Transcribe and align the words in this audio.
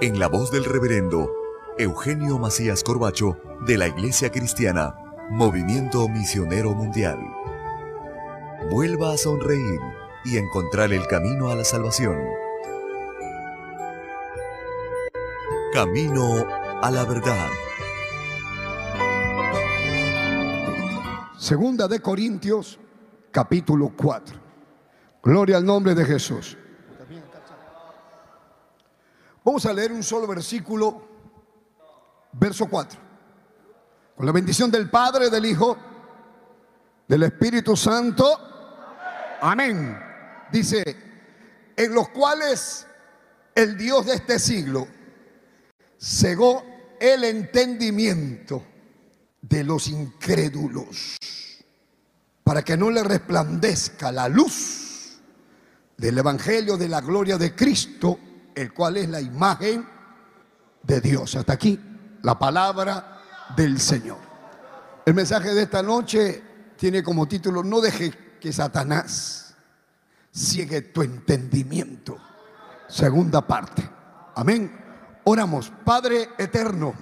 en 0.00 0.18
la 0.18 0.28
voz 0.28 0.50
del 0.50 0.64
reverendo 0.64 1.32
Eugenio 1.78 2.38
Macías 2.38 2.82
Corbacho 2.82 3.38
de 3.66 3.78
la 3.78 3.88
Iglesia 3.88 4.30
Cristiana, 4.30 4.94
Movimiento 5.30 6.06
Misionero 6.06 6.74
Mundial. 6.74 7.18
Vuelva 8.70 9.14
a 9.14 9.16
sonreír 9.16 9.80
y 10.24 10.36
encontrar 10.36 10.92
el 10.92 11.06
camino 11.06 11.48
a 11.48 11.54
la 11.54 11.64
salvación. 11.64 12.18
Camino 15.72 16.46
a 16.82 16.90
la 16.90 17.04
verdad. 17.04 17.48
Segunda 21.38 21.88
de 21.88 22.00
Corintios, 22.00 22.78
capítulo 23.30 23.92
4. 23.96 24.36
Gloria 25.22 25.56
al 25.56 25.64
nombre 25.64 25.94
de 25.94 26.04
Jesús. 26.04 26.58
Vamos 29.46 29.64
a 29.64 29.72
leer 29.72 29.92
un 29.92 30.02
solo 30.02 30.26
versículo, 30.26 31.02
verso 32.32 32.66
4. 32.66 32.98
Con 34.16 34.26
la 34.26 34.32
bendición 34.32 34.72
del 34.72 34.90
Padre, 34.90 35.30
del 35.30 35.46
Hijo, 35.46 35.78
del 37.06 37.22
Espíritu 37.22 37.76
Santo. 37.76 38.26
Amén. 39.40 39.96
Dice, 40.50 40.82
en 41.76 41.94
los 41.94 42.08
cuales 42.08 42.88
el 43.54 43.78
Dios 43.78 44.06
de 44.06 44.14
este 44.14 44.40
siglo 44.40 44.88
cegó 45.96 46.64
el 46.98 47.22
entendimiento 47.22 48.64
de 49.42 49.62
los 49.62 49.86
incrédulos 49.86 51.18
para 52.42 52.62
que 52.62 52.76
no 52.76 52.90
le 52.90 53.04
resplandezca 53.04 54.10
la 54.10 54.28
luz 54.28 55.20
del 55.96 56.18
Evangelio 56.18 56.76
de 56.76 56.88
la 56.88 57.00
gloria 57.00 57.38
de 57.38 57.54
Cristo 57.54 58.18
el 58.56 58.72
cual 58.72 58.96
es 58.96 59.08
la 59.08 59.20
imagen 59.20 59.86
de 60.82 61.00
Dios. 61.00 61.36
Hasta 61.36 61.52
aquí 61.52 61.78
la 62.22 62.38
palabra 62.38 63.20
del 63.54 63.78
Señor. 63.78 64.18
El 65.04 65.14
mensaje 65.14 65.54
de 65.54 65.62
esta 65.62 65.82
noche 65.82 66.42
tiene 66.76 67.02
como 67.02 67.28
título, 67.28 67.62
no 67.62 67.80
deje 67.80 68.38
que 68.40 68.52
Satanás 68.52 69.54
ciegue 70.34 70.80
tu 70.82 71.02
entendimiento. 71.02 72.18
Segunda 72.88 73.46
parte. 73.46 73.88
Amén. 74.34 74.84
Oramos, 75.24 75.70
Padre 75.84 76.30
eterno, 76.38 76.94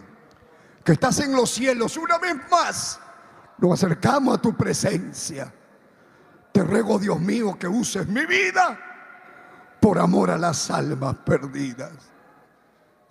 que 0.83 0.93
estás 0.93 1.21
en 1.21 1.33
los 1.33 1.51
cielos 1.51 1.97
una 1.97 2.19
vez 2.19 2.35
más. 2.51 2.99
Nos 3.59 3.73
acercamos 3.73 4.39
a 4.39 4.43
tu 4.43 4.57
presencia. 4.57 5.53
Te 6.53 6.65
ruego, 6.65 6.99
Dios 6.99 7.21
mío, 7.21 7.57
que 7.59 7.69
uses 7.69 8.09
mi 8.09 8.27
vida 8.27 8.84
por 9.85 9.99
amor 9.99 10.31
a 10.31 10.39
las 10.39 10.71
almas 10.71 11.15
perdidas. 11.17 11.93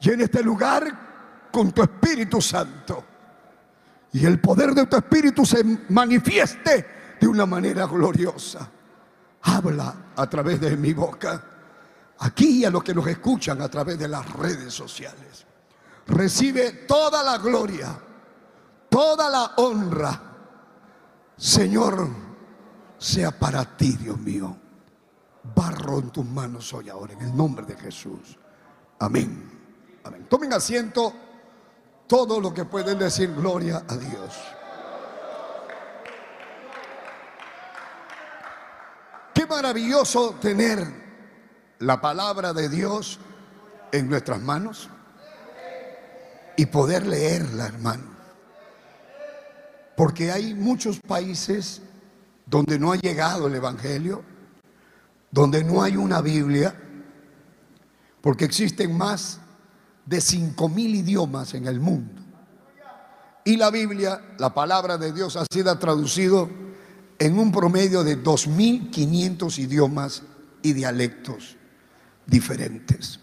En 0.01 0.21
este 0.21 0.41
lugar 0.41 1.49
con 1.51 1.71
tu 1.71 1.83
Espíritu 1.83 2.41
Santo. 2.41 3.05
Y 4.11 4.25
el 4.25 4.41
poder 4.41 4.73
de 4.73 4.87
tu 4.87 4.97
Espíritu 4.97 5.45
se 5.45 5.63
manifieste 5.89 7.15
de 7.21 7.27
una 7.27 7.45
manera 7.45 7.85
gloriosa. 7.85 8.67
Habla 9.43 9.93
a 10.15 10.27
través 10.27 10.59
de 10.61 10.75
mi 10.75 10.93
boca. 10.93 11.43
Aquí 12.17 12.61
y 12.61 12.65
a 12.65 12.71
los 12.71 12.83
que 12.83 12.95
nos 12.95 13.05
escuchan 13.05 13.61
a 13.61 13.69
través 13.69 13.99
de 13.99 14.07
las 14.07 14.27
redes 14.33 14.73
sociales. 14.73 15.45
Recibe 16.07 16.71
toda 16.87 17.21
la 17.21 17.37
gloria, 17.37 17.95
toda 18.89 19.29
la 19.29 19.51
honra. 19.57 20.21
Señor, 21.37 22.07
sea 22.97 23.29
para 23.29 23.63
ti, 23.77 23.91
Dios 23.91 24.17
mío 24.17 24.62
barro 25.43 25.99
en 25.99 26.09
tus 26.09 26.25
manos 26.25 26.73
hoy 26.73 26.89
ahora, 26.89 27.13
en 27.13 27.21
el 27.21 27.35
nombre 27.35 27.65
de 27.65 27.75
Jesús. 27.75 28.37
Amén. 28.99 29.51
Amén. 30.03 30.25
Tomen 30.29 30.53
asiento 30.53 31.13
todo 32.07 32.39
lo 32.39 32.53
que 32.53 32.65
pueden 32.65 32.97
decir 32.97 33.33
gloria 33.33 33.83
a 33.87 33.97
Dios. 33.97 34.39
Qué 39.33 39.45
maravilloso 39.45 40.35
tener 40.39 40.85
la 41.79 41.99
palabra 41.99 42.53
de 42.53 42.69
Dios 42.69 43.19
en 43.91 44.09
nuestras 44.09 44.41
manos 44.41 44.89
y 46.55 46.65
poder 46.67 47.05
leerla, 47.05 47.65
hermano. 47.65 48.13
Porque 49.97 50.31
hay 50.31 50.53
muchos 50.53 50.99
países 50.99 51.81
donde 52.45 52.79
no 52.79 52.91
ha 52.91 52.95
llegado 52.95 53.47
el 53.47 53.55
Evangelio 53.55 54.23
donde 55.33 55.63
no 55.63 55.81
hay 55.81 55.97
una 55.97 56.21
Biblia, 56.21 56.75
porque 58.21 58.45
existen 58.45 58.95
más 58.95 59.39
de 60.05 60.21
cinco 60.21 60.69
mil 60.69 60.93
idiomas 60.93 61.55
en 61.55 61.65
el 61.65 61.79
mundo. 61.79 62.21
Y 63.43 63.57
la 63.57 63.71
Biblia, 63.71 64.21
la 64.37 64.53
palabra 64.53 64.99
de 64.99 65.11
Dios, 65.11 65.35
ha 65.35 65.45
sido 65.51 65.75
traducido 65.79 66.47
en 67.17 67.39
un 67.39 67.51
promedio 67.51 68.03
de 68.03 68.23
2.500 68.23 69.57
idiomas 69.57 70.21
y 70.61 70.73
dialectos 70.73 71.57
diferentes. 72.27 73.19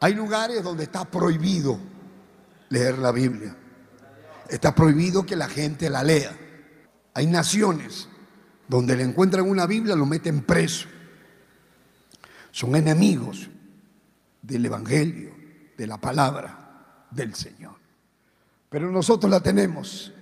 Hay 0.00 0.14
lugares 0.14 0.62
donde 0.62 0.84
está 0.84 1.04
prohibido 1.04 1.80
leer 2.68 2.96
la 2.96 3.10
Biblia. 3.10 3.56
Está 4.48 4.72
prohibido 4.72 5.26
que 5.26 5.34
la 5.34 5.48
gente 5.48 5.90
la 5.90 6.04
lea. 6.04 6.34
Hay 7.12 7.26
naciones 7.26 8.08
donde 8.68 8.96
le 8.96 9.02
encuentran 9.02 9.50
una 9.50 9.66
Biblia, 9.66 9.96
lo 9.96 10.06
meten 10.06 10.42
preso 10.42 10.88
son 12.50 12.76
enemigos 12.76 13.48
del 14.42 14.66
Evangelio, 14.66 15.34
de 15.76 15.86
la 15.86 15.98
palabra 15.98 17.06
del 17.10 17.34
Señor. 17.34 17.76
Pero 18.68 18.90
nosotros 18.90 19.30
la 19.30 19.40
tenemos 19.40 20.12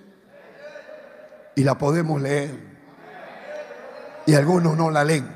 y 1.55 1.65
la 1.65 1.77
podemos 1.77 2.21
leer. 2.21 2.77
Y 4.27 4.35
algunos 4.35 4.77
no 4.77 4.91
la 4.91 5.05
leen. 5.05 5.27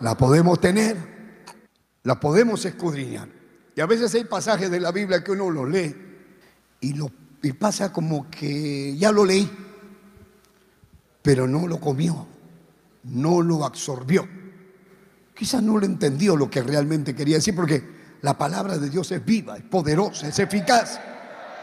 La 0.00 0.16
podemos 0.16 0.60
tener, 0.60 0.96
la 2.02 2.20
podemos 2.20 2.64
escudriñar. 2.64 3.28
Y 3.74 3.80
a 3.80 3.86
veces 3.86 4.14
hay 4.14 4.24
pasajes 4.24 4.70
de 4.70 4.80
la 4.80 4.92
Biblia 4.92 5.24
que 5.24 5.32
uno 5.32 5.50
lo 5.50 5.66
lee 5.66 5.94
y, 6.80 6.94
y 7.42 7.52
pasa 7.52 7.92
como 7.92 8.30
que 8.30 8.96
ya 8.96 9.10
lo 9.12 9.24
leí, 9.24 9.50
pero 11.22 11.46
no 11.46 11.66
lo 11.66 11.80
comió, 11.80 12.26
no 13.04 13.42
lo 13.42 13.64
absorbió. 13.64 14.28
Quizás 15.36 15.62
no 15.62 15.76
lo 15.76 15.84
entendió 15.84 16.34
lo 16.34 16.48
que 16.48 16.62
realmente 16.62 17.14
quería 17.14 17.36
decir, 17.36 17.54
porque 17.54 17.84
la 18.22 18.38
palabra 18.38 18.78
de 18.78 18.88
Dios 18.88 19.12
es 19.12 19.22
viva, 19.22 19.58
es 19.58 19.64
poderosa, 19.64 20.28
es 20.28 20.38
eficaz. 20.38 20.98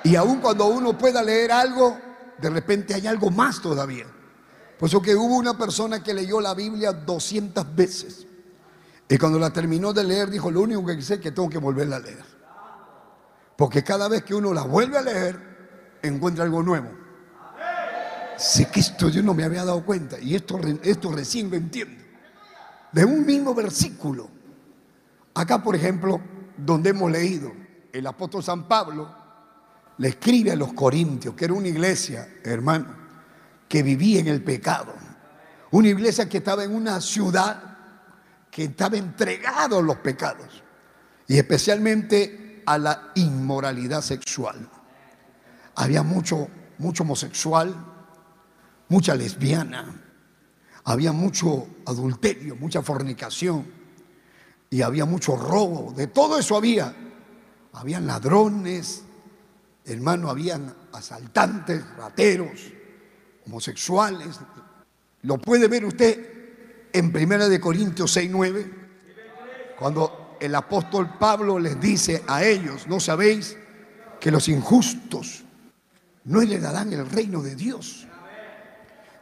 Y 0.04 0.16
aun 0.16 0.40
cuando 0.42 0.68
uno 0.68 0.96
pueda 0.96 1.24
leer 1.24 1.52
algo, 1.52 1.98
de 2.40 2.50
repente 2.52 2.94
hay 2.94 3.08
algo 3.08 3.32
más 3.32 3.60
todavía. 3.62 4.06
Por 4.78 4.90
eso 4.90 5.02
que 5.02 5.16
hubo 5.16 5.38
una 5.38 5.58
persona 5.58 6.04
que 6.04 6.14
leyó 6.14 6.40
la 6.40 6.54
Biblia 6.54 6.94
200 6.94 7.76
veces. 7.76 8.28
Y 9.10 9.18
cuando 9.18 9.40
la 9.40 9.52
terminó 9.52 9.92
de 9.92 10.04
leer, 10.04 10.30
dijo, 10.30 10.52
lo 10.52 10.62
único 10.62 10.86
que 10.86 11.02
sé 11.02 11.16
es 11.16 11.20
que 11.20 11.32
tengo 11.32 11.50
que 11.50 11.58
volverla 11.58 11.96
a 11.96 12.00
leer. 12.00 12.26
Porque 13.58 13.84
cada 13.84 14.08
vez 14.08 14.24
que 14.24 14.36
uno 14.36 14.54
la 14.54 14.64
vuelve 14.64 15.00
a 15.00 15.02
leer, 15.02 15.98
encuentra 16.04 16.44
algo 16.44 16.62
nuevo. 16.62 16.92
Sé 18.38 18.68
que 18.70 18.82
esto 18.82 19.10
yo 19.10 19.24
no 19.24 19.34
me 19.34 19.44
había 19.44 19.66
dado 19.66 19.84
cuenta 19.84 20.20
y 20.20 20.36
esto, 20.36 20.60
esto 20.84 21.12
recién 21.12 21.50
lo 21.50 21.56
entiendo 21.56 22.03
de 22.94 23.04
un 23.04 23.26
mismo 23.26 23.54
versículo. 23.54 24.30
Acá, 25.34 25.62
por 25.62 25.76
ejemplo, 25.76 26.22
donde 26.56 26.92
hemos 26.92 27.12
leído, 27.12 27.52
el 27.92 28.06
apóstol 28.08 28.44
San 28.44 28.68
Pablo 28.68 29.14
le 29.98 30.08
escribe 30.10 30.52
a 30.52 30.56
los 30.56 30.74
corintios, 30.74 31.36
que 31.36 31.46
era 31.46 31.54
una 31.54 31.68
iglesia, 31.68 32.28
hermano, 32.44 32.96
que 33.68 33.84
vivía 33.84 34.20
en 34.20 34.28
el 34.28 34.44
pecado. 34.44 34.94
Una 35.72 35.90
iglesia 35.90 36.30
que 36.30 36.38
estaba 36.38 36.64
en 36.64 36.76
una 36.76 37.02
ciudad 37.02 37.74
que 38.52 38.66
estaba 38.66 38.98
entregado 38.98 39.80
a 39.80 39.82
los 39.82 39.98
pecados 39.98 40.64
y 41.28 41.38
especialmente 41.38 42.62
a 42.66 42.78
la 42.78 43.12
inmoralidad 43.16 44.02
sexual. 44.02 44.70
Había 45.76 46.04
mucho, 46.04 46.48
mucho 46.78 47.02
homosexual, 47.02 47.74
mucha 48.90 49.16
lesbiana, 49.16 50.03
había 50.86 51.12
mucho 51.12 51.68
adulterio, 51.86 52.56
mucha 52.56 52.82
fornicación 52.82 53.66
y 54.70 54.82
había 54.82 55.06
mucho 55.06 55.36
robo, 55.36 55.94
de 55.96 56.08
todo 56.08 56.40
eso 56.40 56.58
había. 56.58 56.96
habían 57.74 58.06
ladrones, 58.06 59.04
hermano, 59.86 60.30
habían 60.30 60.74
asaltantes, 60.92 61.84
rateros, 61.96 62.72
homosexuales. 63.46 64.40
Lo 65.22 65.38
puede 65.38 65.68
ver 65.68 65.86
usted 65.86 66.90
en 66.92 67.12
Primera 67.12 67.50
de 67.50 67.60
Corintios 67.60 68.12
6, 68.12 68.30
9, 68.32 68.72
cuando 69.78 70.38
el 70.40 70.54
apóstol 70.56 71.18
Pablo 71.18 71.60
les 71.60 71.80
dice 71.80 72.24
a 72.28 72.44
ellos, 72.44 72.88
¿no 72.88 73.00
sabéis 73.00 73.58
que 74.20 74.32
los 74.32 74.48
injustos 74.50 75.44
no 76.26 76.42
heredarán 76.42 76.94
el 76.94 77.10
reino 77.10 77.42
de 77.42 77.56
Dios? 77.56 78.08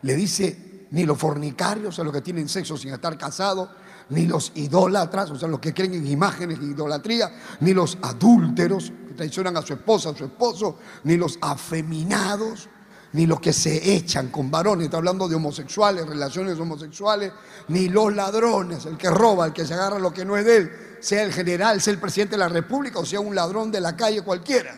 Le 0.02 0.16
dice, 0.16 0.71
ni 0.92 1.06
los 1.06 1.18
fornicarios, 1.18 1.98
a 2.00 2.04
los 2.04 2.14
que 2.14 2.22
tienen 2.22 2.48
sexo 2.48 2.78
sin 2.78 2.94
estar 2.94 3.18
casados, 3.18 3.70
ni 4.10 4.26
los 4.26 4.52
idólatras, 4.56 5.32
o 5.32 5.40
sea, 5.40 5.48
los 5.48 5.60
que 5.60 5.74
creen 5.74 5.94
en 5.94 6.06
imágenes 6.06 6.60
e 6.60 6.66
idolatría, 6.66 7.32
ni 7.62 7.74
los 7.74 7.98
adúlteros, 8.02 8.92
que 9.08 9.14
traicionan 9.14 9.56
a 9.56 9.62
su 9.62 9.74
esposa, 9.74 10.10
a 10.10 10.16
su 10.16 10.26
esposo, 10.26 10.78
ni 11.06 11.16
los 11.16 11.40
afeminados, 11.42 12.68
ni 13.14 13.26
los 13.26 13.40
que 13.40 13.54
se 13.54 13.94
echan 13.94 14.30
con 14.30 14.52
varones, 14.52 14.86
está 14.86 14.98
hablando 14.98 15.28
de 15.30 15.36
homosexuales, 15.36 16.06
relaciones 16.06 16.60
homosexuales, 16.60 17.32
ni 17.70 17.88
los 17.88 18.14
ladrones, 18.14 18.86
el 18.86 18.98
que 18.98 19.10
roba, 19.10 19.46
el 19.46 19.54
que 19.54 19.66
se 19.66 19.74
agarra 19.74 19.98
lo 19.98 20.14
que 20.14 20.26
no 20.26 20.36
es 20.36 20.46
de 20.46 20.58
él, 20.58 20.72
sea 21.00 21.24
el 21.24 21.32
general, 21.32 21.82
sea 21.82 21.94
el 21.94 22.00
presidente 22.00 22.36
de 22.36 22.40
la 22.40 22.50
República 22.50 23.00
o 23.00 23.06
sea 23.06 23.20
un 23.20 23.34
ladrón 23.34 23.72
de 23.72 23.80
la 23.80 23.96
calle 23.96 24.22
cualquiera, 24.22 24.78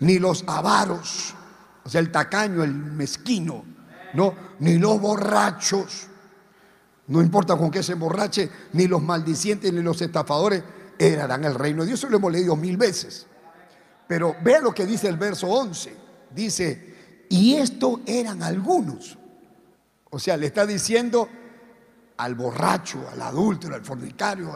ni 0.00 0.18
los 0.18 0.44
avaros, 0.46 1.34
o 1.84 1.88
sea, 1.88 2.00
el 2.00 2.10
tacaño, 2.10 2.64
el 2.64 2.74
mezquino, 2.74 3.64
no, 4.14 4.34
ni 4.60 4.78
los 4.78 5.00
borrachos, 5.00 6.06
no 7.08 7.20
importa 7.20 7.56
con 7.56 7.70
qué 7.70 7.82
se 7.82 7.92
emborrache, 7.92 8.50
ni 8.72 8.86
los 8.86 9.02
maldicientes 9.02 9.72
ni 9.72 9.82
los 9.82 10.00
estafadores 10.00 10.62
heredarán 10.98 11.44
el 11.44 11.54
reino 11.54 11.82
de 11.82 11.88
Dios. 11.88 12.00
Eso 12.00 12.08
lo 12.08 12.18
hemos 12.18 12.30
leído 12.30 12.54
mil 12.56 12.76
veces. 12.76 13.26
Pero 14.06 14.36
vea 14.42 14.60
lo 14.60 14.72
que 14.72 14.86
dice 14.86 15.08
el 15.08 15.16
verso 15.16 15.48
11. 15.48 15.96
Dice, 16.30 17.26
y 17.28 17.56
esto 17.56 18.00
eran 18.06 18.42
algunos. 18.42 19.18
O 20.10 20.18
sea, 20.18 20.36
le 20.36 20.46
está 20.46 20.66
diciendo 20.66 21.28
al 22.16 22.34
borracho, 22.34 23.08
al 23.12 23.22
adúltero, 23.22 23.74
al 23.74 23.84
fornicario, 23.84 24.54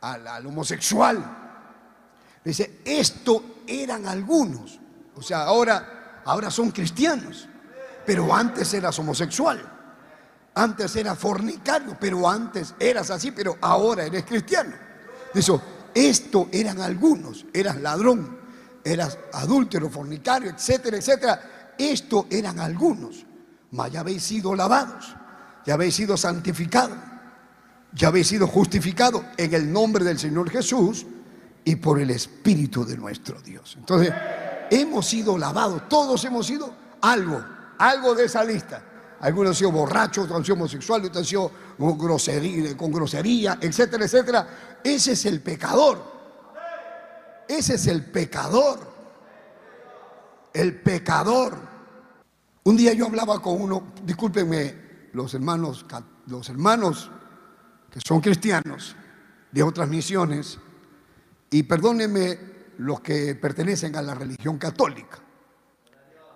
al, 0.00 0.26
al 0.26 0.46
homosexual. 0.46 1.44
Dice, 2.44 2.80
esto 2.84 3.62
eran 3.66 4.06
algunos. 4.06 4.80
O 5.14 5.22
sea, 5.22 5.44
ahora, 5.44 6.22
ahora 6.24 6.50
son 6.50 6.70
cristianos, 6.70 7.48
pero 8.06 8.34
antes 8.34 8.72
eras 8.72 8.98
homosexual. 8.98 9.72
Antes 10.54 10.96
era 10.96 11.14
fornicario, 11.14 11.96
pero 12.00 12.28
antes 12.28 12.74
eras 12.78 13.10
así, 13.10 13.30
pero 13.30 13.58
ahora 13.60 14.04
eres 14.04 14.24
cristiano. 14.24 14.72
Dice, 15.34 15.52
esto 15.94 16.48
eran 16.50 16.80
algunos, 16.80 17.44
eras 17.52 17.80
ladrón, 17.80 18.38
eras 18.82 19.18
adúltero, 19.32 19.90
fornicario, 19.90 20.50
etcétera, 20.50 20.96
etcétera. 20.96 21.74
Esto 21.76 22.26
eran 22.30 22.58
algunos, 22.58 23.26
mas 23.72 23.92
ya 23.92 24.00
habéis 24.00 24.22
sido 24.22 24.54
lavados, 24.54 25.14
ya 25.66 25.74
habéis 25.74 25.94
sido 25.94 26.16
santificados, 26.16 26.96
ya 27.92 28.08
habéis 28.08 28.28
sido 28.28 28.46
justificados 28.46 29.22
en 29.36 29.52
el 29.52 29.70
nombre 29.70 30.04
del 30.04 30.18
Señor 30.18 30.48
Jesús 30.48 31.04
y 31.64 31.76
por 31.76 32.00
el 32.00 32.10
Espíritu 32.10 32.84
de 32.84 32.96
nuestro 32.96 33.40
Dios. 33.42 33.74
Entonces, 33.78 34.14
hemos 34.70 35.06
sido 35.06 35.36
lavados, 35.36 35.88
todos 35.88 36.24
hemos 36.24 36.46
sido 36.46 36.72
algo, 37.02 37.44
algo 37.78 38.14
de 38.14 38.24
esa 38.24 38.44
lista. 38.44 38.82
Algunos 39.20 39.50
han 39.50 39.54
sido 39.54 39.72
borrachos, 39.72 40.24
otros 40.24 40.38
han 40.38 40.44
sido 40.44 40.54
homosexuales, 40.56 41.08
otros 41.08 41.22
han 41.22 41.28
sido 41.28 42.76
con 42.76 42.92
grosería, 42.92 43.58
etcétera, 43.60 44.04
etcétera. 44.04 44.48
Ese 44.84 45.12
es 45.12 45.24
el 45.26 45.40
pecador. 45.40 46.02
Ese 47.48 47.74
es 47.74 47.86
el 47.86 48.04
pecador. 48.04 48.80
El 50.52 50.80
pecador. 50.80 51.56
Un 52.64 52.76
día 52.76 52.92
yo 52.92 53.06
hablaba 53.06 53.40
con 53.40 53.60
uno, 53.60 53.92
discúlpenme 54.04 55.08
los 55.12 55.32
hermanos, 55.34 55.86
los 56.26 56.48
hermanos 56.48 57.10
que 57.90 58.00
son 58.00 58.20
cristianos 58.20 58.96
de 59.52 59.62
otras 59.62 59.88
misiones, 59.88 60.58
y 61.50 61.62
perdónenme 61.62 62.38
los 62.78 63.00
que 63.00 63.34
pertenecen 63.34 63.96
a 63.96 64.02
la 64.02 64.14
religión 64.14 64.58
católica, 64.58 65.18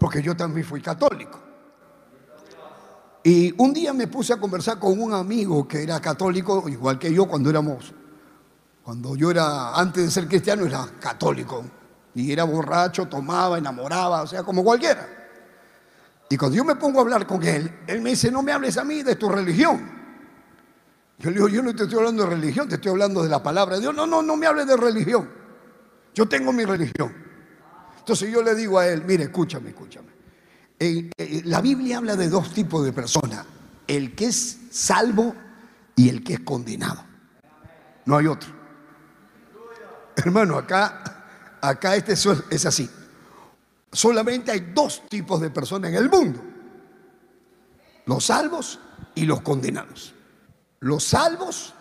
porque 0.00 0.22
yo 0.22 0.34
también 0.34 0.66
fui 0.66 0.80
católico. 0.80 1.38
Y 3.22 3.54
un 3.62 3.74
día 3.74 3.92
me 3.92 4.06
puse 4.06 4.32
a 4.32 4.38
conversar 4.38 4.78
con 4.78 4.98
un 4.98 5.12
amigo 5.12 5.68
que 5.68 5.82
era 5.82 6.00
católico, 6.00 6.66
igual 6.68 6.98
que 6.98 7.12
yo 7.12 7.26
cuando 7.26 7.50
éramos, 7.50 7.92
cuando 8.82 9.14
yo 9.14 9.30
era, 9.30 9.78
antes 9.78 10.04
de 10.04 10.10
ser 10.10 10.26
cristiano, 10.26 10.64
era 10.64 10.88
católico. 10.98 11.62
Y 12.14 12.32
era 12.32 12.44
borracho, 12.44 13.06
tomaba, 13.06 13.58
enamoraba, 13.58 14.22
o 14.22 14.26
sea, 14.26 14.42
como 14.42 14.64
cualquiera. 14.64 15.06
Y 16.30 16.36
cuando 16.38 16.56
yo 16.56 16.64
me 16.64 16.76
pongo 16.76 17.00
a 17.00 17.02
hablar 17.02 17.26
con 17.26 17.42
él, 17.42 17.70
él 17.86 18.00
me 18.00 18.10
dice, 18.10 18.30
no 18.30 18.42
me 18.42 18.52
hables 18.52 18.78
a 18.78 18.84
mí 18.84 19.02
de 19.02 19.16
tu 19.16 19.28
religión. 19.28 20.00
Yo 21.18 21.28
le 21.28 21.36
digo, 21.36 21.48
yo 21.48 21.62
no 21.62 21.74
te 21.74 21.82
estoy 21.82 21.98
hablando 21.98 22.22
de 22.22 22.30
religión, 22.30 22.68
te 22.68 22.76
estoy 22.76 22.92
hablando 22.92 23.22
de 23.22 23.28
la 23.28 23.42
palabra 23.42 23.74
de 23.74 23.82
Dios. 23.82 23.94
No, 23.94 24.06
no, 24.06 24.22
no 24.22 24.34
me 24.34 24.46
hables 24.46 24.66
de 24.66 24.78
religión. 24.78 25.28
Yo 26.14 26.26
tengo 26.26 26.52
mi 26.52 26.64
religión. 26.64 27.19
Entonces 28.00 28.32
yo 28.32 28.42
le 28.42 28.54
digo 28.54 28.78
a 28.78 28.88
él, 28.88 29.04
mire, 29.04 29.24
escúchame, 29.24 29.70
escúchame. 29.70 30.08
Eh, 30.78 31.10
eh, 31.16 31.42
la 31.44 31.60
Biblia 31.60 31.98
habla 31.98 32.16
de 32.16 32.28
dos 32.28 32.52
tipos 32.52 32.84
de 32.84 32.92
personas, 32.92 33.44
el 33.86 34.14
que 34.14 34.26
es 34.26 34.58
salvo 34.70 35.34
y 35.94 36.08
el 36.08 36.24
que 36.24 36.34
es 36.34 36.40
condenado. 36.40 37.04
No 38.06 38.16
hay 38.16 38.26
otro. 38.26 38.50
Hermano, 40.16 40.56
acá, 40.56 41.58
acá 41.60 41.94
este 41.96 42.14
es 42.14 42.66
así. 42.66 42.90
Solamente 43.92 44.50
hay 44.50 44.72
dos 44.74 45.02
tipos 45.08 45.40
de 45.40 45.50
personas 45.50 45.90
en 45.90 45.96
el 45.96 46.08
mundo. 46.08 46.42
Los 48.06 48.26
salvos 48.26 48.80
y 49.14 49.24
los 49.24 49.42
condenados. 49.42 50.14
Los 50.80 51.04
salvos, 51.04 51.74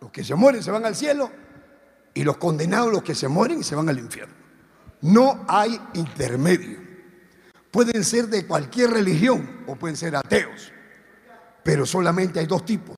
los 0.00 0.10
que 0.12 0.22
se 0.22 0.34
mueren 0.34 0.62
se 0.62 0.70
van 0.70 0.84
al 0.86 0.94
cielo, 0.94 1.30
y 2.14 2.22
los 2.22 2.36
condenados, 2.36 2.92
los 2.92 3.02
que 3.02 3.14
se 3.14 3.26
mueren 3.26 3.64
se 3.64 3.74
van 3.74 3.88
al 3.88 3.98
infierno. 3.98 4.43
No 5.04 5.44
hay 5.48 5.78
intermedio. 5.92 6.78
Pueden 7.70 8.02
ser 8.04 8.28
de 8.28 8.46
cualquier 8.46 8.88
religión 8.88 9.64
o 9.66 9.76
pueden 9.76 9.98
ser 9.98 10.16
ateos, 10.16 10.72
pero 11.62 11.84
solamente 11.84 12.40
hay 12.40 12.46
dos 12.46 12.64
tipos, 12.64 12.96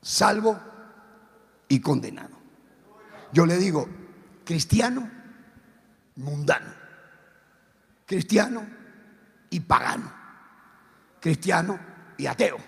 salvo 0.00 0.56
y 1.66 1.80
condenado. 1.80 2.36
Yo 3.32 3.44
le 3.44 3.56
digo, 3.56 3.88
cristiano, 4.44 5.10
mundano, 6.14 6.72
cristiano 8.06 8.64
y 9.50 9.58
pagano, 9.58 10.12
cristiano 11.18 11.76
y 12.18 12.26
ateo, 12.26 12.58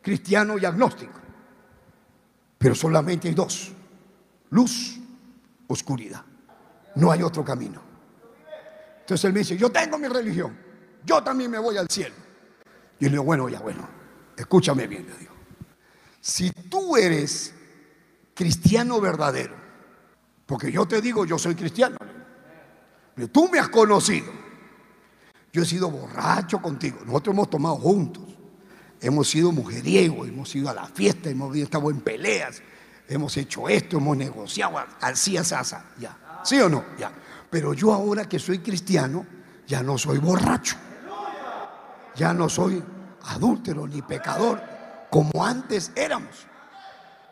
cristiano 0.00 0.56
y 0.56 0.64
agnóstico, 0.64 1.20
pero 2.56 2.74
solamente 2.74 3.28
hay 3.28 3.34
dos, 3.34 3.70
luz, 4.48 4.98
oscuridad, 5.66 6.24
no 6.96 7.12
hay 7.12 7.22
otro 7.22 7.44
camino. 7.44 7.80
Entonces 9.00 9.24
él 9.24 9.32
me 9.32 9.40
dice, 9.40 9.56
yo 9.56 9.70
tengo 9.70 9.98
mi 9.98 10.08
religión, 10.08 10.56
yo 11.04 11.22
también 11.22 11.50
me 11.50 11.58
voy 11.58 11.76
al 11.76 11.88
cielo. 11.88 12.14
Y 12.98 13.04
yo 13.04 13.08
le 13.08 13.12
digo, 13.12 13.24
bueno, 13.24 13.48
ya, 13.48 13.60
bueno, 13.60 13.88
escúchame 14.36 14.86
bien, 14.86 15.06
le 15.06 15.16
digo. 15.16 15.32
Si 16.20 16.50
tú 16.50 16.96
eres 16.96 17.54
cristiano 18.34 19.00
verdadero, 19.00 19.54
porque 20.44 20.72
yo 20.72 20.86
te 20.86 21.00
digo, 21.00 21.24
yo 21.24 21.38
soy 21.38 21.54
cristiano, 21.54 21.96
pero 23.14 23.28
tú 23.28 23.48
me 23.48 23.58
has 23.58 23.68
conocido, 23.68 24.32
yo 25.52 25.62
he 25.62 25.66
sido 25.66 25.90
borracho 25.90 26.60
contigo, 26.60 26.98
nosotros 27.06 27.34
hemos 27.34 27.50
tomado 27.50 27.76
juntos, 27.76 28.24
hemos 29.00 29.28
sido 29.28 29.52
mujeriegos, 29.52 30.28
hemos 30.28 30.54
ido 30.54 30.68
a 30.68 30.74
la 30.74 30.86
fiesta, 30.86 31.30
hemos 31.30 31.54
estado 31.56 31.90
en 31.90 32.00
peleas, 32.00 32.62
hemos 33.08 33.36
hecho 33.36 33.68
esto, 33.68 33.98
hemos 33.98 34.16
negociado, 34.16 34.78
así, 35.00 35.36
así, 35.36 35.54
así, 35.54 35.76
ya. 36.00 36.18
¿Sí 36.44 36.60
o 36.60 36.68
no? 36.68 36.84
Ya. 36.98 37.10
Pero 37.50 37.74
yo 37.74 37.92
ahora 37.92 38.28
que 38.28 38.38
soy 38.38 38.58
cristiano, 38.58 39.26
ya 39.66 39.82
no 39.82 39.98
soy 39.98 40.18
borracho. 40.18 40.76
Ya 42.14 42.32
no 42.32 42.48
soy 42.48 42.82
adúltero 43.24 43.86
ni 43.86 44.02
pecador 44.02 44.60
como 45.10 45.44
antes 45.44 45.92
éramos. 45.94 46.46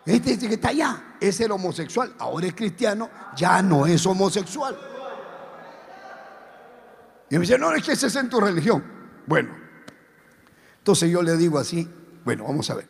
Este 0.07 0.39
que 0.39 0.55
está 0.55 0.69
allá 0.69 1.17
es 1.21 1.41
el 1.41 1.51
homosexual, 1.51 2.15
ahora 2.19 2.47
es 2.47 2.55
cristiano, 2.55 3.09
ya 3.37 3.63
no 3.63 3.87
es 3.87 4.05
homosexual. 4.05 4.77
Y 7.31 7.35
me 7.35 7.41
dice, 7.41 7.59
no, 7.59 7.73
es 7.73 7.83
que 7.83 7.93
ese 7.93 8.09
es 8.09 8.17
en 8.17 8.29
tu 8.29 8.39
religión. 8.39 8.85
Bueno, 9.27 9.55
entonces 10.79 11.11
yo 11.11 11.23
le 11.23 11.37
digo 11.39 11.59
así, 11.59 11.89
bueno, 12.25 12.45
vamos 12.45 12.69
a 12.69 12.75
ver. 12.75 12.89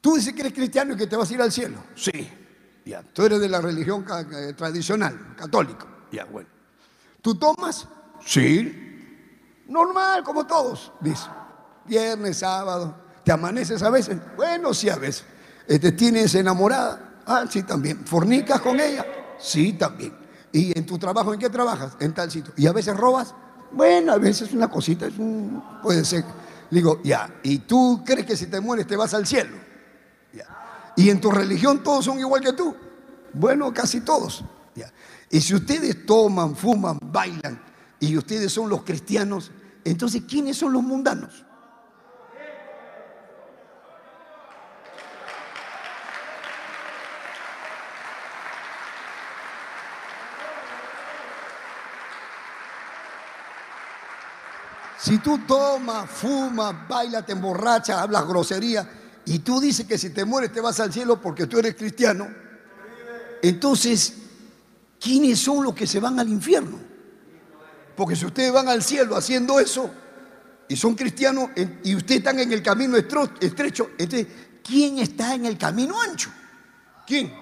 Tú 0.00 0.16
dices 0.16 0.34
que 0.34 0.40
eres 0.40 0.52
cristiano 0.52 0.94
y 0.94 0.96
que 0.96 1.06
te 1.06 1.14
vas 1.14 1.30
a 1.30 1.34
ir 1.34 1.40
al 1.40 1.52
cielo. 1.52 1.78
Sí, 1.94 2.28
ya. 2.84 3.02
Tú 3.12 3.24
eres 3.24 3.40
de 3.40 3.48
la 3.48 3.60
religión 3.60 4.04
tradicional, 4.56 5.34
católica. 5.36 5.86
Ya, 6.10 6.24
bueno. 6.24 6.48
¿Tú 7.20 7.34
tomas? 7.36 7.86
Sí. 8.24 9.62
Normal, 9.68 10.22
como 10.24 10.46
todos, 10.46 10.92
dice. 11.00 11.28
Viernes, 11.86 12.38
sábado. 12.38 12.94
¿Te 13.24 13.32
amaneces 13.32 13.82
a 13.82 13.90
veces? 13.90 14.18
Bueno, 14.36 14.74
sí, 14.74 14.88
a 14.88 14.96
veces. 14.96 15.24
¿Te 15.66 15.92
tienes 15.92 16.34
enamorada? 16.34 17.22
Ah, 17.26 17.44
sí, 17.48 17.62
también. 17.62 18.04
¿Fornicas 18.04 18.60
con 18.60 18.80
ella? 18.80 19.06
Sí, 19.38 19.72
también. 19.74 20.16
¿Y 20.52 20.76
en 20.76 20.84
tu 20.84 20.98
trabajo 20.98 21.32
en 21.32 21.40
qué 21.40 21.48
trabajas? 21.48 21.96
En 22.00 22.12
tal 22.12 22.30
sitio. 22.30 22.52
¿Y 22.56 22.66
a 22.66 22.72
veces 22.72 22.96
robas? 22.96 23.34
Bueno, 23.72 24.12
a 24.12 24.18
veces 24.18 24.52
una 24.52 24.68
cosita, 24.68 25.06
es 25.06 25.18
un, 25.18 25.62
puede 25.82 26.04
ser. 26.04 26.24
digo, 26.70 27.00
ya, 27.02 27.28
¿y 27.42 27.60
tú 27.60 28.02
crees 28.04 28.26
que 28.26 28.36
si 28.36 28.46
te 28.46 28.60
mueres 28.60 28.86
te 28.86 28.96
vas 28.96 29.14
al 29.14 29.26
cielo? 29.26 29.56
¿Y 30.96 31.10
en 31.10 31.20
tu 31.20 31.30
religión 31.30 31.82
todos 31.82 32.04
son 32.04 32.18
igual 32.18 32.42
que 32.42 32.52
tú? 32.52 32.74
Bueno, 33.32 33.72
casi 33.72 34.00
todos. 34.00 34.44
Y 35.30 35.40
si 35.40 35.54
ustedes 35.54 36.04
toman, 36.04 36.54
fuman, 36.54 36.98
bailan, 37.02 37.58
y 37.98 38.18
ustedes 38.18 38.52
son 38.52 38.68
los 38.68 38.82
cristianos, 38.82 39.50
entonces 39.82 40.22
¿quiénes 40.28 40.58
son 40.58 40.74
los 40.74 40.82
mundanos? 40.82 41.46
Si 54.98 55.18
tú 55.18 55.38
tomas, 55.46 56.10
fumas, 56.10 56.86
bailas, 56.86 57.24
te 57.24 57.32
emborrachas, 57.32 57.96
hablas 57.98 58.26
grosería 58.26 58.86
y 59.24 59.38
tú 59.40 59.60
dices 59.60 59.86
que 59.86 59.98
si 59.98 60.10
te 60.10 60.24
mueres 60.24 60.52
te 60.52 60.60
vas 60.60 60.80
al 60.80 60.92
cielo 60.92 61.20
porque 61.20 61.46
tú 61.46 61.58
eres 61.58 61.74
cristiano, 61.74 62.28
entonces, 63.42 64.14
¿quiénes 65.00 65.38
son 65.38 65.64
los 65.64 65.74
que 65.74 65.86
se 65.86 66.00
van 66.00 66.18
al 66.18 66.28
infierno? 66.28 66.78
Porque 67.96 68.16
si 68.16 68.24
ustedes 68.24 68.52
van 68.52 68.68
al 68.68 68.82
cielo 68.82 69.16
haciendo 69.16 69.60
eso 69.60 69.90
y 70.68 70.76
son 70.76 70.94
cristianos 70.94 71.50
y 71.84 71.94
ustedes 71.94 72.20
están 72.20 72.38
en 72.38 72.52
el 72.52 72.62
camino 72.62 72.96
estrecho, 72.96 73.90
entonces, 73.98 74.26
¿quién 74.62 74.98
está 74.98 75.34
en 75.34 75.46
el 75.46 75.58
camino 75.58 76.00
ancho? 76.00 76.30
¿Quién? 77.06 77.32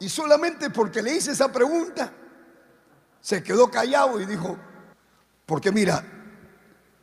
Y 0.00 0.08
solamente 0.08 0.70
porque 0.70 1.00
le 1.02 1.16
hice 1.16 1.32
esa 1.32 1.50
pregunta, 1.50 2.12
se 3.20 3.42
quedó 3.42 3.70
callado 3.70 4.20
y 4.20 4.26
dijo, 4.26 4.58
porque 5.46 5.70
mira, 5.70 6.04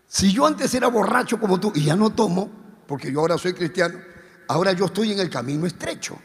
si 0.05 0.33
yo 0.33 0.45
antes 0.45 0.73
era 0.73 0.87
borracho 0.87 1.39
como 1.39 1.59
tú 1.59 1.71
y 1.73 1.85
ya 1.85 1.95
no 1.95 2.09
tomo, 2.09 2.58
porque 2.89 3.11
yo 3.11 3.19
ahora 3.19 3.37
soy 3.37 3.53
cristiano, 3.53 3.99
ahora 4.47 4.71
yo 4.71 4.85
estoy 4.85 5.11
en 5.11 5.19
el 5.19 5.29
camino 5.29 5.67
estrecho. 5.67 6.17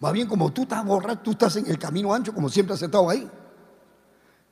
Más 0.00 0.14
bien 0.14 0.26
como 0.26 0.50
tú 0.50 0.62
estás 0.62 0.82
borracho, 0.82 1.20
tú 1.22 1.32
estás 1.32 1.56
en 1.56 1.66
el 1.66 1.78
camino 1.78 2.14
ancho 2.14 2.32
como 2.32 2.48
siempre 2.48 2.74
has 2.74 2.80
estado 2.80 3.10
ahí. 3.10 3.30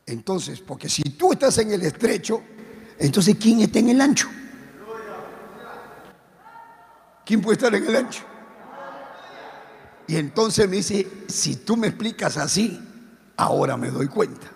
Entonces, 0.05 0.61
porque 0.61 0.91
si 0.91 1.03
tú 1.03 1.33
estás 1.33 1.57
en 1.57 1.73
el 1.73 1.81
estrecho, 1.81 2.43
entonces 2.99 3.37
¿quién 3.41 3.61
está 3.61 3.79
en 3.79 3.89
el 3.89 4.01
ancho? 4.03 4.29
¿Quién 7.25 7.41
puede 7.41 7.55
estar 7.55 7.75
en 7.75 7.87
el 7.87 7.97
ancho? 7.97 8.23
Y 10.09 10.17
entonces 10.17 10.69
me 10.69 10.77
dice, 10.77 11.11
si 11.27 11.57
tú 11.57 11.79
me 11.79 11.87
explicas 11.87 12.37
así, 12.37 12.79
ahora 13.39 13.79
me 13.79 13.91
doy 13.91 14.09
cuenta. 14.09 14.47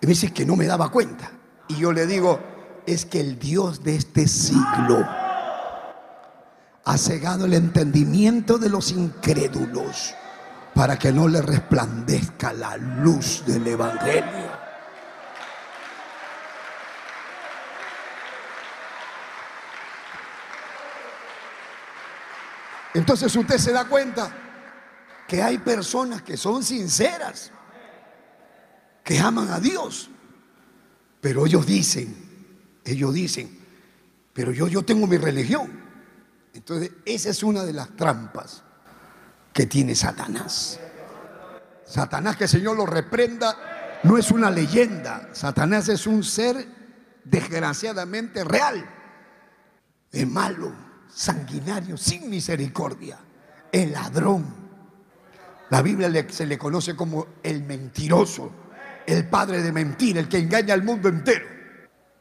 Y 0.00 0.06
me 0.06 0.10
dice 0.10 0.32
que 0.32 0.44
no 0.44 0.56
me 0.56 0.66
daba 0.66 0.90
cuenta. 0.90 1.30
Y 1.68 1.76
yo 1.76 1.92
le 1.92 2.04
digo, 2.04 2.40
es 2.84 3.06
que 3.06 3.20
el 3.20 3.38
Dios 3.38 3.84
de 3.84 3.94
este 3.94 4.26
siglo 4.26 5.06
ha 6.84 6.98
cegado 6.98 7.46
el 7.46 7.54
entendimiento 7.54 8.58
de 8.58 8.68
los 8.68 8.90
incrédulos 8.90 10.14
para 10.74 10.98
que 10.98 11.12
no 11.12 11.28
le 11.28 11.40
resplandezca 11.40 12.52
la 12.52 12.76
luz 12.76 13.44
del 13.46 13.66
Evangelio. 13.66 14.64
Entonces 22.92 23.34
usted 23.34 23.58
se 23.58 23.72
da 23.72 23.86
cuenta 23.86 24.30
que 25.26 25.42
hay 25.42 25.58
personas 25.58 26.22
que 26.22 26.36
son 26.36 26.62
sinceras, 26.62 27.50
que 29.02 29.18
aman 29.18 29.50
a 29.50 29.58
Dios, 29.58 30.10
pero 31.20 31.46
ellos 31.46 31.66
dicen, 31.66 32.14
ellos 32.84 33.14
dicen, 33.14 33.58
pero 34.32 34.52
yo, 34.52 34.68
yo 34.68 34.84
tengo 34.84 35.06
mi 35.06 35.16
religión. 35.16 35.83
Entonces, 36.54 36.92
esa 37.04 37.30
es 37.30 37.42
una 37.42 37.64
de 37.64 37.72
las 37.72 37.94
trampas 37.96 38.62
que 39.52 39.66
tiene 39.66 39.94
Satanás. 39.94 40.80
Satanás, 41.84 42.36
que 42.36 42.44
el 42.44 42.50
Señor 42.50 42.76
lo 42.76 42.86
reprenda, 42.86 44.00
no 44.04 44.16
es 44.16 44.30
una 44.30 44.50
leyenda. 44.50 45.28
Satanás 45.32 45.88
es 45.88 46.06
un 46.06 46.24
ser 46.24 46.66
desgraciadamente 47.24 48.44
real. 48.44 48.88
Es 50.10 50.28
malo, 50.28 50.72
sanguinario, 51.12 51.96
sin 51.96 52.30
misericordia. 52.30 53.18
El 53.70 53.92
ladrón. 53.92 54.64
La 55.70 55.82
Biblia 55.82 56.26
se 56.30 56.46
le 56.46 56.56
conoce 56.56 56.94
como 56.94 57.26
el 57.42 57.64
mentiroso 57.64 58.52
el 59.06 59.26
padre 59.28 59.62
de 59.62 59.72
mentira, 59.72 60.20
el 60.20 60.28
que 60.28 60.38
engaña 60.38 60.74
al 60.74 60.82
mundo 60.82 61.08
entero. 61.08 61.46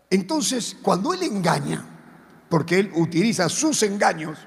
Entonces, 0.09 0.75
cuando 0.81 1.13
él 1.13 1.23
engaña, 1.23 1.92
porque 2.53 2.77
él 2.77 2.91
utiliza 2.93 3.49
sus 3.49 3.81
engaños 3.81 4.37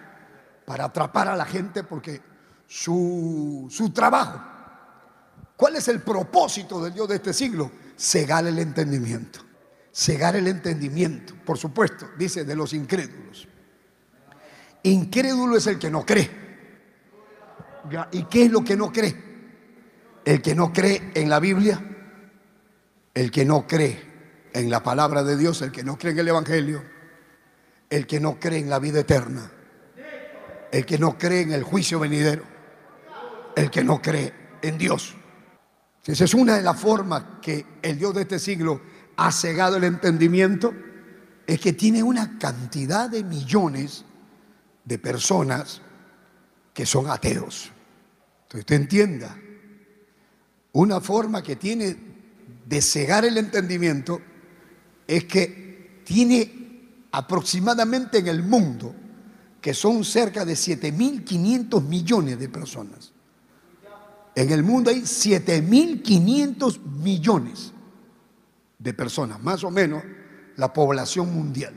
para 0.65 0.85
atrapar 0.85 1.27
a 1.27 1.35
la 1.35 1.45
gente, 1.45 1.83
porque 1.83 2.23
su, 2.69 3.67
su 3.69 3.91
trabajo, 3.91 4.41
¿cuál 5.57 5.75
es 5.75 5.89
el 5.89 6.03
propósito 6.03 6.81
del 6.81 6.95
Dios 6.95 7.09
de 7.09 7.17
este 7.17 7.33
siglo? 7.33 7.69
Cegar 7.99 8.47
el 8.47 8.61
entendimiento. 8.61 9.41
Cegar 9.93 10.37
el 10.37 10.47
entendimiento, 10.47 11.35
por 11.45 11.59
supuesto, 11.59 12.11
dice, 12.17 12.45
de 12.45 12.55
los 12.55 12.75
incrédulos. 12.75 13.49
Incrédulo 14.85 15.57
es 15.57 15.67
el 15.67 15.77
que 15.77 15.91
no 15.91 16.07
cree. 16.07 16.31
¿Y 18.13 18.23
qué 18.27 18.45
es 18.45 18.53
lo 18.53 18.63
que 18.63 18.77
no 18.77 18.93
cree? 18.93 19.17
El 20.25 20.41
que 20.41 20.55
no 20.55 20.73
cree 20.73 21.11
en 21.13 21.29
la 21.29 21.41
Biblia, 21.41 21.85
el 23.15 23.33
que 23.33 23.45
no 23.45 23.67
cree 23.67 24.01
en 24.53 24.71
la 24.71 24.85
palabra 24.85 25.25
de 25.25 25.37
Dios, 25.37 25.61
el 25.63 25.73
que 25.73 25.83
no 25.83 25.99
cree 25.99 26.13
en 26.13 26.21
el 26.21 26.29
Evangelio, 26.29 26.96
el 27.91 28.07
que 28.07 28.21
no 28.21 28.39
cree 28.39 28.61
en 28.61 28.71
la 28.71 28.79
vida 28.79 29.01
eterna, 29.01 29.51
el 30.73 30.85
que 30.85 30.99
no 30.99 31.17
cree 31.17 31.43
en 31.43 31.53
el 31.53 31.63
juicio 31.63 31.99
venidero, 32.01 32.45
el 33.55 33.71
que 33.71 33.85
no 33.85 34.03
cree 34.03 34.33
en 34.63 34.79
Dios. 34.79 35.15
Esa 36.05 36.25
es 36.25 36.35
una 36.35 36.57
de 36.57 36.63
las 36.63 36.79
formas 36.79 37.25
que 37.43 37.65
el 37.83 37.99
Dios 37.99 38.15
de 38.15 38.23
este 38.23 38.39
siglo 38.39 38.81
ha 39.17 39.33
cegado 39.33 39.77
el 39.77 39.85
entendimiento, 39.85 40.73
es 41.47 41.61
que 41.61 41.73
tiene 41.73 42.03
una 42.03 42.39
cantidad 42.39 43.09
de 43.09 43.25
millones 43.25 44.05
de 44.85 44.99
personas 44.99 45.81
que 46.75 46.87
son 46.87 47.09
ateos. 47.11 47.73
Entonces 48.43 48.61
usted 48.61 48.77
entienda, 48.77 49.37
una 50.73 51.01
forma 51.01 51.43
que 51.43 51.57
tiene 51.57 51.97
de 52.67 52.83
cegar 52.83 53.25
el 53.25 53.39
entendimiento 53.39 54.21
es 55.07 55.25
que 55.25 56.03
tiene 56.05 56.56
aproximadamente 57.17 58.19
en 58.19 58.27
el 58.27 58.43
mundo, 58.43 58.95
que 59.63 59.73
son 59.73 60.05
cerca 60.05 60.45
de 60.45 60.53
7.500 60.53 61.83
millones 61.83 62.39
de 62.39 62.51
personas. 62.51 63.11
En 64.35 64.53
el 64.53 64.63
mundo 64.63 64.91
hay 64.91 65.01
7.500 65.01 66.79
millones 66.79 67.73
de 68.79 68.93
personas, 68.93 69.43
más 69.43 69.65
o 69.65 69.71
menos 69.71 70.03
la 70.57 70.75
población 70.75 71.35
mundial. 71.35 71.73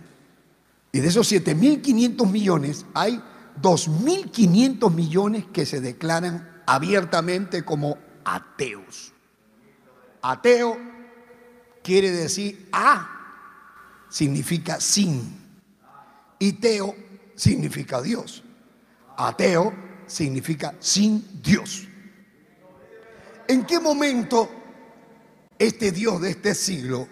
Y 0.91 0.99
de 0.99 1.07
esos 1.07 1.31
7.500 1.31 2.29
millones 2.29 2.85
hay 2.93 3.23
2.500 3.61 4.93
millones 4.93 5.45
que 5.53 5.65
se 5.65 5.79
declaran 5.79 6.63
abiertamente 6.65 7.63
como 7.63 7.97
ateos. 8.25 9.13
Ateo 10.21 10.77
quiere 11.81 12.11
decir 12.11 12.67
a, 12.73 13.18
significa 14.09 14.79
sin. 14.79 15.37
Y 16.39 16.53
teo 16.53 16.95
significa 17.35 18.01
Dios. 18.01 18.43
Ateo 19.17 19.73
significa 20.07 20.73
sin 20.79 21.41
Dios. 21.41 21.87
¿En 23.47 23.65
qué 23.65 23.79
momento 23.79 24.49
este 25.57 25.91
Dios 25.91 26.21
de 26.21 26.31
este 26.31 26.55
siglo 26.55 27.07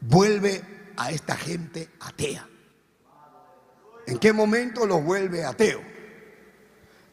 vuelve 0.00 0.62
a 0.96 1.10
esta 1.10 1.36
gente 1.36 1.90
atea? 2.00 2.48
¿En 4.06 4.18
qué 4.18 4.32
momento 4.32 4.86
lo 4.86 5.00
vuelve 5.00 5.44
ateo? 5.44 5.80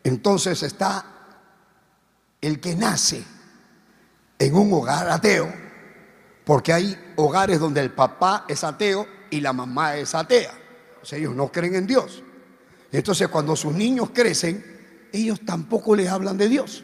Entonces 0.03 0.62
está 0.63 1.06
el 2.41 2.60
que 2.60 2.75
nace 2.75 3.24
en 4.38 4.56
un 4.56 4.74
hogar 4.74 5.10
ateo, 5.10 5.53
porque 6.44 6.74
hay 6.74 7.11
hogares 7.21 7.59
donde 7.59 7.81
el 7.81 7.91
papá 7.91 8.45
es 8.47 8.63
ateo 8.63 9.07
y 9.29 9.41
la 9.41 9.53
mamá 9.53 9.95
es 9.95 10.13
atea. 10.15 10.51
O 11.01 11.05
sea, 11.05 11.17
ellos 11.17 11.35
no 11.35 11.51
creen 11.51 11.75
en 11.75 11.87
Dios. 11.87 12.23
Entonces, 12.91 13.27
cuando 13.29 13.55
sus 13.55 13.73
niños 13.73 14.09
crecen, 14.13 15.09
ellos 15.11 15.41
tampoco 15.45 15.95
les 15.95 16.09
hablan 16.09 16.37
de 16.37 16.49
Dios. 16.49 16.83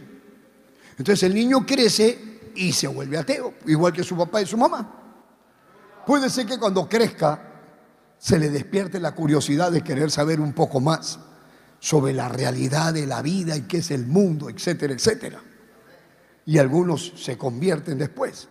Entonces, 0.98 1.24
el 1.24 1.34
niño 1.34 1.66
crece 1.66 2.40
y 2.56 2.72
se 2.72 2.88
vuelve 2.88 3.18
ateo, 3.18 3.54
igual 3.66 3.94
que 3.94 4.04
su 4.04 4.18
papá 4.18 4.42
y 4.42 4.46
su 4.46 4.58
mamá. 4.58 4.94
Puede 6.06 6.30
ser 6.30 6.46
que 6.46 6.58
cuando 6.58 6.88
crezca 6.88 7.42
se 8.18 8.40
le 8.40 8.50
despierte 8.50 9.00
la 9.00 9.14
curiosidad 9.14 9.72
de 9.72 9.84
querer 9.84 10.10
saber 10.10 10.40
un 10.40 10.54
poco 10.54 10.80
más 10.80 11.20
sobre 11.80 12.14
la 12.14 12.30
realidad 12.30 12.94
de 12.94 13.06
la 13.06 13.22
vida 13.22 13.56
y 13.56 13.64
qué 13.64 13.78
es 13.78 13.92
el 13.92 14.08
mundo, 14.08 14.50
etcétera, 14.50 14.94
etcétera. 14.94 15.42
y 16.46 16.58
algunos 16.60 17.12
se 17.18 17.38
convierten 17.38 17.98
después. 17.98 18.48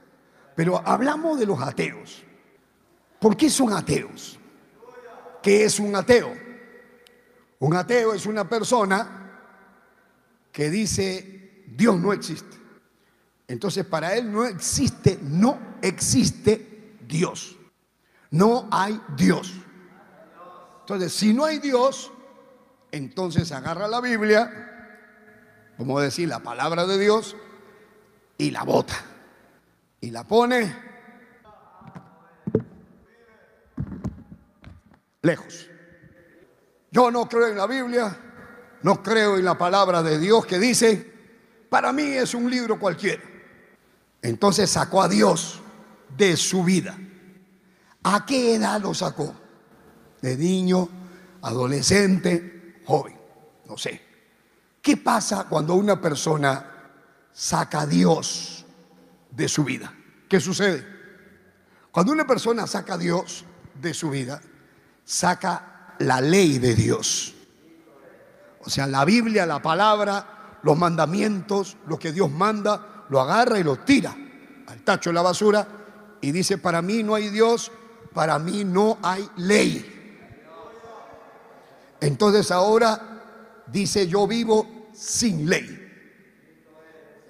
Pero 0.56 0.82
hablamos 0.84 1.38
de 1.38 1.46
los 1.46 1.60
ateos. 1.60 2.24
¿Por 3.20 3.36
qué 3.36 3.48
son 3.48 3.72
ateos? 3.72 4.38
¿Qué 5.42 5.64
es 5.64 5.78
un 5.78 5.94
ateo? 5.94 6.34
Un 7.60 7.76
ateo 7.76 8.12
es 8.14 8.26
una 8.26 8.48
persona 8.48 9.40
que 10.50 10.70
dice 10.70 11.64
Dios 11.68 12.00
no 12.00 12.12
existe. 12.12 12.56
Entonces 13.46 13.84
para 13.84 14.16
él 14.16 14.32
no 14.32 14.44
existe, 14.44 15.18
no 15.22 15.76
existe 15.82 16.96
Dios. 17.06 17.56
No 18.30 18.68
hay 18.72 19.00
Dios. 19.16 19.52
Entonces, 20.80 21.12
si 21.12 21.34
no 21.34 21.44
hay 21.44 21.58
Dios, 21.58 22.12
entonces 22.92 23.50
agarra 23.50 23.88
la 23.88 24.00
Biblia, 24.00 24.52
como 25.76 25.98
decir, 25.98 26.28
la 26.28 26.40
palabra 26.40 26.86
de 26.86 26.96
Dios, 26.96 27.34
y 28.38 28.52
la 28.52 28.62
bota. 28.62 28.94
Y 30.00 30.10
la 30.10 30.24
pone 30.24 30.74
lejos. 35.22 35.68
Yo 36.90 37.10
no 37.10 37.28
creo 37.28 37.48
en 37.48 37.56
la 37.56 37.66
Biblia, 37.66 38.16
no 38.82 39.02
creo 39.02 39.36
en 39.36 39.44
la 39.44 39.58
palabra 39.58 40.02
de 40.02 40.18
Dios 40.18 40.46
que 40.46 40.58
dice, 40.58 41.12
para 41.68 41.92
mí 41.92 42.04
es 42.04 42.34
un 42.34 42.50
libro 42.50 42.78
cualquiera. 42.78 43.22
Entonces 44.22 44.70
sacó 44.70 45.02
a 45.02 45.08
Dios 45.08 45.60
de 46.16 46.36
su 46.36 46.64
vida. 46.64 46.96
¿A 48.04 48.24
qué 48.24 48.54
edad 48.54 48.80
lo 48.80 48.94
sacó? 48.94 49.34
De 50.22 50.36
niño, 50.36 50.88
adolescente, 51.42 52.82
joven, 52.86 53.18
no 53.66 53.76
sé. 53.76 54.00
¿Qué 54.80 54.96
pasa 54.96 55.46
cuando 55.48 55.74
una 55.74 56.00
persona 56.00 56.64
saca 57.32 57.80
a 57.82 57.86
Dios 57.86 58.55
de 59.36 59.48
su 59.48 59.64
vida? 59.64 59.92
¿Qué 60.28 60.40
sucede? 60.40 60.84
Cuando 61.92 62.12
una 62.12 62.26
persona 62.26 62.66
saca 62.66 62.94
a 62.94 62.98
Dios 62.98 63.44
de 63.80 63.94
su 63.94 64.10
vida, 64.10 64.40
saca 65.04 65.94
la 65.98 66.20
ley 66.20 66.58
de 66.58 66.74
Dios. 66.74 67.34
O 68.60 68.70
sea, 68.70 68.86
la 68.86 69.04
Biblia, 69.04 69.46
la 69.46 69.62
palabra, 69.62 70.58
los 70.62 70.76
mandamientos, 70.76 71.76
lo 71.86 71.98
que 71.98 72.12
Dios 72.12 72.30
manda, 72.30 73.04
lo 73.08 73.20
agarra 73.20 73.58
y 73.58 73.62
lo 73.62 73.76
tira 73.76 74.16
al 74.66 74.82
tacho 74.82 75.10
de 75.10 75.14
la 75.14 75.22
basura 75.22 75.68
y 76.20 76.32
dice, 76.32 76.58
para 76.58 76.82
mí 76.82 77.02
no 77.02 77.14
hay 77.14 77.28
Dios, 77.28 77.70
para 78.12 78.38
mí 78.38 78.64
no 78.64 78.98
hay 79.02 79.28
ley. 79.36 79.92
Entonces 82.00 82.50
ahora 82.50 83.64
dice, 83.66 84.08
yo 84.08 84.26
vivo 84.26 84.88
sin 84.92 85.48
ley. 85.48 85.82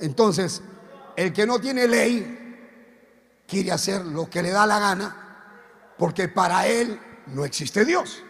Entonces, 0.00 0.62
el 1.16 1.32
que 1.32 1.46
no 1.46 1.58
tiene 1.58 1.88
ley 1.88 2.36
quiere 3.46 3.72
hacer 3.72 4.04
lo 4.04 4.28
que 4.28 4.42
le 4.42 4.50
da 4.50 4.66
la 4.66 4.78
gana 4.78 5.16
porque 5.96 6.28
para 6.28 6.66
él 6.66 7.00
no 7.28 7.44
existe 7.44 7.84
Dios. 7.84 8.22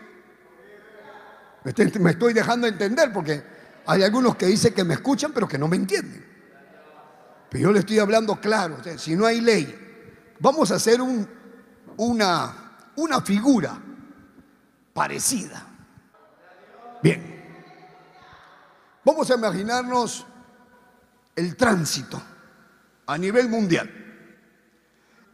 Me 1.64 2.10
estoy 2.10 2.32
dejando 2.32 2.68
entender 2.68 3.12
porque 3.12 3.42
hay 3.86 4.04
algunos 4.04 4.36
que 4.36 4.46
dicen 4.46 4.72
que 4.72 4.84
me 4.84 4.94
escuchan 4.94 5.32
pero 5.32 5.48
que 5.48 5.58
no 5.58 5.66
me 5.66 5.76
entienden. 5.76 6.24
Pero 7.50 7.64
yo 7.64 7.72
le 7.72 7.80
estoy 7.80 7.98
hablando 7.98 8.40
claro. 8.40 8.78
si 8.96 9.16
no 9.16 9.26
hay 9.26 9.40
ley, 9.40 10.34
vamos 10.38 10.70
a 10.70 10.76
hacer 10.76 11.00
un, 11.00 11.28
una, 11.96 12.76
una 12.94 13.20
figura 13.20 13.76
parecida. 14.92 15.66
Bien. 17.02 17.34
Vamos 19.04 19.30
a 19.30 19.34
imaginarnos 19.34 20.26
el 21.34 21.56
tránsito 21.56 22.20
a 23.06 23.18
nivel 23.18 23.48
mundial. 23.48 23.90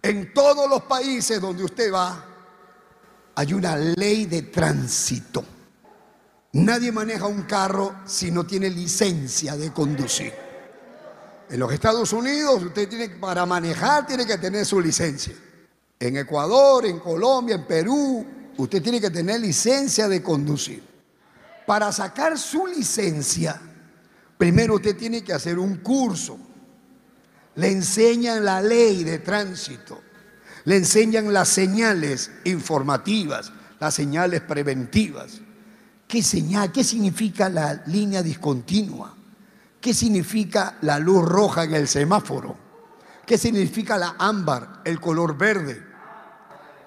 En 0.03 0.35
todos 0.35 0.69
los 0.69 0.83
países 0.83 1.41
donde 1.41 1.65
usted 1.65 1.93
va, 1.93 2.27
hay 3.35 3.53
una 3.53 3.77
ley 3.77 4.27
de 4.27 4.43
tránsito. 4.43 5.45
Nadie 6.53 6.93
maneja 6.93 7.27
un 7.27 7.43
carro 7.43 7.97
si 8.05 8.31
no 8.31 8.45
tiene 8.45 8.69
licencia 8.69 9.57
de 9.57 9.73
conducir. 9.73 10.33
En 11.49 11.61
los 11.61 11.73
Estados 11.73 12.13
Unidos, 12.13 12.63
usted 12.63 12.89
tiene 12.89 13.09
para 13.11 13.47
manejar 13.47 14.07
tiene 14.07 14.27
que 14.27 14.39
tener 14.39 14.67
su 14.67 14.81
licencia. 14.81 15.35
En 15.99 16.17
Ecuador, 16.17 16.85
en 16.85 16.99
Colombia, 16.99 17.55
en 17.55 17.67
Perú, 17.67 18.27
usted 18.57 18.83
tiene 18.83 19.01
que 19.01 19.11
tener 19.11 19.41
licencia 19.41 20.09
de 20.09 20.23
conducir. 20.23 20.83
Para 21.67 21.93
sacar 21.93 22.39
su 22.39 22.67
licencia, 22.67 23.61
primero 24.37 24.75
usted 24.75 24.97
tiene 24.97 25.23
que 25.23 25.33
hacer 25.33 25.59
un 25.59 25.77
curso. 25.77 26.39
Le 27.57 27.71
enseñan 27.71 28.45
la 28.45 28.61
ley 28.61 29.05
de 29.05 29.19
tránsito 29.19 30.03
le 30.65 30.77
enseñan 30.77 31.33
las 31.33 31.49
señales 31.49 32.31
informativas, 32.45 33.53
las 33.81 33.95
señales 33.95 34.43
preventivas. 34.43 35.41
¿Qué? 36.07 36.23
¿Qué 36.73 36.85
significa 36.85 37.49
la 37.49 37.83
línea 37.87 38.23
discontinua? 38.23 39.15
¿Qué 39.81 39.93
significa 39.93 40.77
la 40.83 40.99
luz 40.99 41.25
roja 41.25 41.65
en 41.65 41.75
el 41.75 41.89
semáforo? 41.89 42.57
¿Qué 43.27 43.39
significa 43.39 43.99
la 43.99 44.15
ámbar, 44.19 44.83
el 44.85 45.01
color 45.01 45.37
verde? 45.37 45.83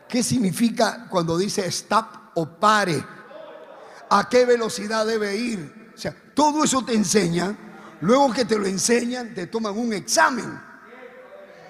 ¿Qué 0.08 0.23
significa 0.23 1.08
cuando 1.10 1.38
dice 1.38 1.65
stop 1.67 2.06
o 2.36 2.45
pare? 2.47 3.04
¿A 4.10 4.30
qué 4.30 4.45
velocidad 4.45 5.06
debe 5.06 5.36
ir? 5.36 5.91
O 5.93 5.97
sea, 5.97 6.15
todo 6.34 6.63
eso 6.63 6.86
te 6.86 6.93
enseña. 6.93 7.58
Luego 8.01 8.34
que 8.34 8.45
te 8.45 8.58
lo 8.58 8.65
enseñan, 8.65 9.34
te 9.34 9.47
toman 9.47 9.77
un 9.77 9.93
examen 9.93 10.60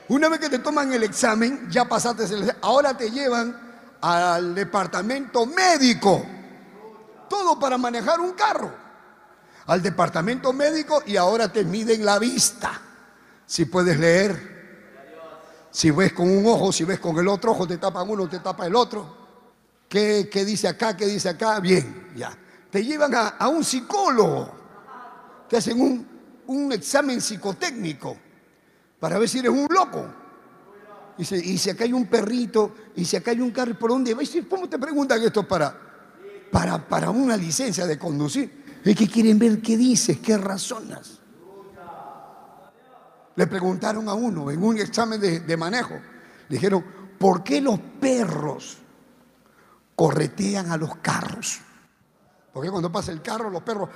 una 0.08 0.30
vez 0.30 0.40
que 0.40 0.50
te 0.50 0.60
toman 0.60 0.94
el 0.94 1.04
examen, 1.04 1.68
ya 1.70 1.86
pasaste 1.86 2.26
el 2.26 2.34
examen. 2.34 2.56
Ahora 2.62 2.96
te 2.96 3.10
llevan 3.10 3.60
al 4.02 4.54
departamento 4.54 5.46
médico. 5.48 6.24
Todo 7.28 7.60
para 7.60 7.78
manejar 7.78 8.20
un 8.20 8.34
carro. 8.34 8.72
Al 9.66 9.82
departamento 9.82 10.54
médico 10.54 11.02
y 11.08 11.18
ahora 11.18 11.52
te 11.52 11.64
miden 11.64 12.06
la 12.06 12.20
vista. 12.20 12.80
Si 13.48 13.66
puedes 13.66 13.98
leer. 13.98 14.54
Si 15.72 15.90
ves 15.90 16.14
con 16.14 16.30
un 16.30 16.46
ojo, 16.46 16.72
si 16.72 16.84
ves 16.84 17.00
con 17.00 17.18
el 17.18 17.28
otro 17.28 17.52
ojo, 17.52 17.68
te 17.68 17.78
tapan 17.78 18.08
uno, 18.08 18.30
te 18.30 18.40
tapa 18.40 18.68
el 18.68 18.76
otro. 18.76 19.26
¿Qué, 19.90 20.30
dice 20.46 20.68
acá? 20.68 20.96
¿Qué 20.96 21.08
dice 21.08 21.30
acá? 21.30 21.60
Bien, 21.60 22.12
ya. 22.16 22.38
Te 22.70 22.84
llevan 22.84 23.14
a, 23.16 23.48
un 23.48 23.64
psicólogo. 23.64 24.54
Te 25.50 25.58
hacen 25.58 25.82
un, 25.82 26.15
un 26.48 26.72
examen 26.72 27.22
psicotécnico 27.22 28.18
para 29.00 29.18
ver 29.20 29.30
si 29.30 29.40
eres 29.40 29.52
un 29.52 29.68
loco. 29.70 30.06
Y 31.18 31.24
si, 31.24 31.70
acá 31.70 31.86
hay 31.86 31.94
un 31.94 32.08
perrito, 32.08 32.76
y 32.96 33.06
si 33.06 33.16
acá 33.16 33.32
hay 33.32 33.40
un 33.40 33.52
carro, 33.52 33.78
¿por 33.80 33.92
dónde 33.92 34.14
vas? 34.14 34.30
¿Cómo 34.50 34.68
te 34.68 34.78
preguntan 34.78 35.22
esto 35.24 35.48
para, 35.48 35.74
para, 36.52 36.86
para 36.88 37.10
una 37.10 37.38
licencia 37.38 37.86
de 37.86 37.98
conducir? 37.98 38.82
Es 38.84 38.96
que 38.96 39.08
quieren 39.08 39.40
ver 39.40 39.62
qué 39.62 39.78
dices, 39.78 40.20
qué 40.20 40.38
razonas. 40.38 41.20
Le 43.36 43.48
preguntaron 43.48 44.10
a 44.10 44.14
uno 44.14 44.52
en 44.52 44.62
un 44.62 44.78
examen 44.78 45.20
de, 45.20 45.40
de 45.40 45.58
manejo, 45.58 45.96
dijeron, 46.50 46.84
¿por 47.18 47.44
qué 47.44 47.62
los 47.62 47.80
perros 47.80 48.78
corretean 49.96 50.72
a 50.72 50.78
los 50.78 50.96
carros? 50.98 51.62
Porque 52.56 52.70
cuando 52.70 52.90
pasa 52.90 53.12
el 53.12 53.22
carro, 53.22 53.50
los 53.50 53.62
perros 53.64 53.90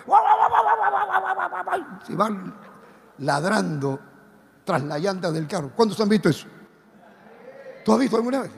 se 2.05 2.13
van 2.13 2.53
ladrando 3.19 3.97
tras 4.65 4.83
la 4.83 4.99
llanta 4.99 5.31
del 5.31 5.47
carro. 5.47 5.71
¿Cuántos 5.73 5.97
han 6.01 6.09
visto 6.09 6.27
eso? 6.27 6.45
¿Tú 7.85 7.93
has 7.93 7.99
visto 7.99 8.17
alguna 8.17 8.41
vez? 8.41 8.51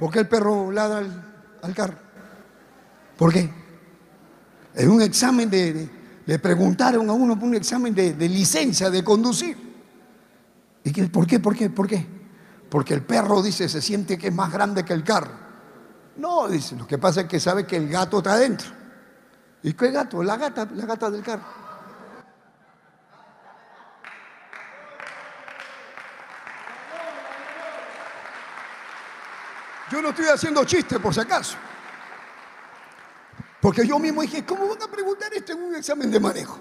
¿Por 0.00 0.10
qué 0.10 0.18
el 0.18 0.28
perro 0.28 0.72
ladra 0.72 1.06
al, 1.62 1.74
carro? 1.76 1.94
¿Por 3.16 3.32
qué? 3.32 3.48
En 4.74 4.90
un 4.90 5.00
examen 5.00 5.48
de, 5.48 5.88
le 6.26 6.38
preguntaron 6.40 7.08
a 7.08 7.12
uno 7.12 7.38
por 7.38 7.46
un 7.50 7.54
examen 7.54 7.94
de, 7.94 8.28
licencia 8.28 8.90
de 8.90 9.04
conducir. 9.04 9.56
¿Y 10.82 10.90
qué, 10.90 11.04
por 11.04 11.24
qué? 11.28 11.38
¿Por 11.38 11.54
qué? 11.54 11.70
¿Por 11.70 11.86
qué? 11.86 12.04
Porque 12.68 12.94
el 12.94 13.04
perro 13.04 13.42
dice, 13.42 13.68
se 13.68 13.80
siente 13.80 14.18
que 14.18 14.26
es 14.26 14.34
más 14.34 14.52
grande 14.52 14.84
que 14.84 14.92
el 14.92 15.04
carro. 15.04 15.30
No, 16.16 16.48
dice, 16.48 16.74
lo 16.74 16.84
que 16.84 16.98
pasa 16.98 17.20
es 17.20 17.28
que 17.28 17.38
sabe 17.38 17.64
que 17.64 17.76
el 17.76 17.88
gato 17.88 18.18
está 18.18 18.32
adentro. 18.32 18.79
¿Y 19.62 19.72
qué 19.74 19.90
gato? 19.90 20.22
La 20.22 20.36
gata, 20.36 20.66
la 20.74 20.86
gata 20.86 21.10
del 21.10 21.22
carro. 21.22 21.44
Yo 29.90 30.00
no 30.00 30.10
estoy 30.10 30.26
haciendo 30.26 30.64
chistes 30.64 30.98
por 30.98 31.12
si 31.12 31.20
acaso. 31.20 31.56
Porque 33.60 33.86
yo 33.86 33.98
mismo 33.98 34.22
dije, 34.22 34.44
¿cómo 34.44 34.68
van 34.68 34.82
a 34.82 34.90
preguntar 34.90 35.32
esto 35.34 35.52
en 35.52 35.62
un 35.62 35.74
examen 35.74 36.10
de 36.10 36.20
manejo? 36.20 36.60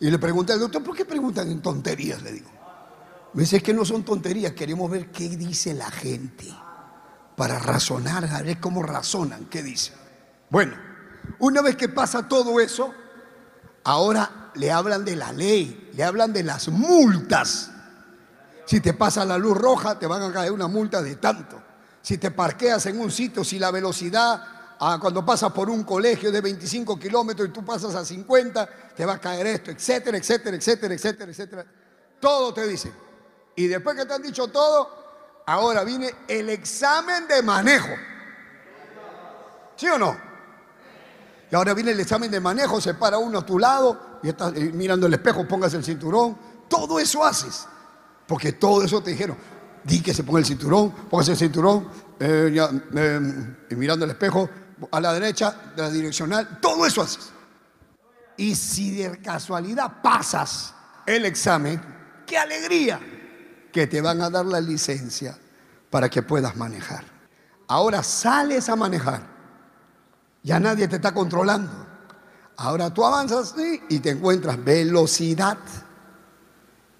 Y 0.00 0.10
le 0.10 0.18
pregunté 0.18 0.54
al 0.54 0.60
doctor, 0.60 0.82
¿por 0.82 0.96
qué 0.96 1.04
preguntan 1.04 1.50
en 1.50 1.60
tonterías? 1.60 2.22
Le 2.22 2.32
digo. 2.32 2.50
Me 3.34 3.42
dice, 3.42 3.58
es 3.58 3.62
que 3.62 3.74
no 3.74 3.84
son 3.84 4.04
tonterías, 4.04 4.52
queremos 4.52 4.90
ver 4.90 5.10
qué 5.10 5.28
dice 5.28 5.74
la 5.74 5.90
gente. 5.90 6.46
Para 7.36 7.58
razonar, 7.58 8.24
a 8.24 8.42
ver 8.42 8.58
cómo 8.58 8.82
razonan, 8.82 9.44
qué 9.44 9.62
dicen. 9.62 9.94
Bueno, 10.50 10.87
una 11.38 11.62
vez 11.62 11.76
que 11.76 11.88
pasa 11.88 12.28
todo 12.28 12.60
eso, 12.60 12.94
ahora 13.84 14.50
le 14.54 14.70
hablan 14.70 15.04
de 15.04 15.16
la 15.16 15.32
ley, 15.32 15.90
le 15.94 16.04
hablan 16.04 16.32
de 16.32 16.42
las 16.42 16.68
multas. 16.68 17.70
Si 18.66 18.80
te 18.80 18.92
pasa 18.92 19.24
la 19.24 19.38
luz 19.38 19.56
roja, 19.56 19.98
te 19.98 20.06
van 20.06 20.22
a 20.22 20.32
caer 20.32 20.52
una 20.52 20.68
multa 20.68 21.00
de 21.00 21.16
tanto. 21.16 21.62
Si 22.02 22.18
te 22.18 22.30
parqueas 22.30 22.84
en 22.86 23.00
un 23.00 23.10
sitio, 23.10 23.44
si 23.44 23.58
la 23.58 23.70
velocidad 23.70 24.42
ah, 24.80 24.98
cuando 25.00 25.24
pasas 25.24 25.52
por 25.52 25.70
un 25.70 25.84
colegio 25.84 26.30
de 26.30 26.40
25 26.40 26.98
kilómetros 26.98 27.48
y 27.48 27.52
tú 27.52 27.64
pasas 27.64 27.94
a 27.94 28.04
50, 28.04 28.68
te 28.94 29.04
va 29.06 29.14
a 29.14 29.20
caer 29.20 29.46
esto, 29.46 29.70
etcétera, 29.70 30.18
etcétera, 30.18 30.56
etcétera, 30.56 30.94
etcétera, 30.94 31.30
etcétera. 31.30 31.66
Todo 32.20 32.52
te 32.52 32.66
dice. 32.66 32.92
Y 33.56 33.66
después 33.66 33.96
que 33.96 34.04
te 34.04 34.14
han 34.14 34.22
dicho 34.22 34.48
todo, 34.48 35.42
ahora 35.46 35.82
viene 35.84 36.14
el 36.28 36.48
examen 36.50 37.26
de 37.26 37.42
manejo. 37.42 37.88
¿Sí 39.76 39.88
o 39.88 39.98
no? 39.98 40.27
Y 41.50 41.54
ahora 41.54 41.74
viene 41.74 41.92
el 41.92 42.00
examen 42.00 42.30
de 42.30 42.40
manejo, 42.40 42.80
se 42.80 42.94
para 42.94 43.18
uno 43.18 43.38
a 43.38 43.46
tu 43.46 43.58
lado 43.58 44.18
y 44.22 44.28
estás 44.28 44.52
eh, 44.54 44.70
mirando 44.74 45.06
el 45.06 45.14
espejo, 45.14 45.46
pongas 45.48 45.72
el 45.74 45.84
cinturón. 45.84 46.36
Todo 46.68 46.98
eso 47.00 47.24
haces. 47.24 47.66
Porque 48.26 48.52
todo 48.52 48.84
eso 48.84 49.02
te 49.02 49.10
dijeron. 49.12 49.36
Di 49.84 50.02
que 50.02 50.12
se 50.12 50.22
ponga 50.22 50.40
el 50.40 50.44
cinturón, 50.44 50.90
póngase 51.08 51.32
el 51.32 51.38
cinturón, 51.38 51.88
eh, 52.20 52.54
eh, 52.94 53.56
y 53.70 53.74
mirando 53.76 54.04
el 54.04 54.10
espejo, 54.10 54.50
a 54.90 55.00
la 55.00 55.14
derecha, 55.14 55.72
de 55.74 55.82
la 55.82 55.90
direccional, 55.90 56.58
todo 56.60 56.84
eso 56.84 57.00
haces. 57.00 57.30
Y 58.36 58.54
si 58.54 58.90
de 58.96 59.18
casualidad 59.20 60.02
pasas 60.02 60.74
el 61.06 61.24
examen, 61.24 61.80
¡qué 62.26 62.36
alegría! 62.36 63.00
Que 63.72 63.86
te 63.86 64.00
van 64.00 64.20
a 64.20 64.28
dar 64.28 64.44
la 64.44 64.60
licencia 64.60 65.38
para 65.90 66.10
que 66.10 66.22
puedas 66.22 66.54
manejar. 66.56 67.04
Ahora 67.66 68.02
sales 68.02 68.68
a 68.68 68.76
manejar 68.76 69.37
ya 70.42 70.60
nadie 70.60 70.88
te 70.88 70.96
está 70.96 71.12
controlando. 71.12 71.70
Ahora 72.56 72.92
tú 72.92 73.04
avanzas 73.04 73.54
y 73.88 73.98
te 74.00 74.10
encuentras 74.10 74.62
velocidad 74.62 75.58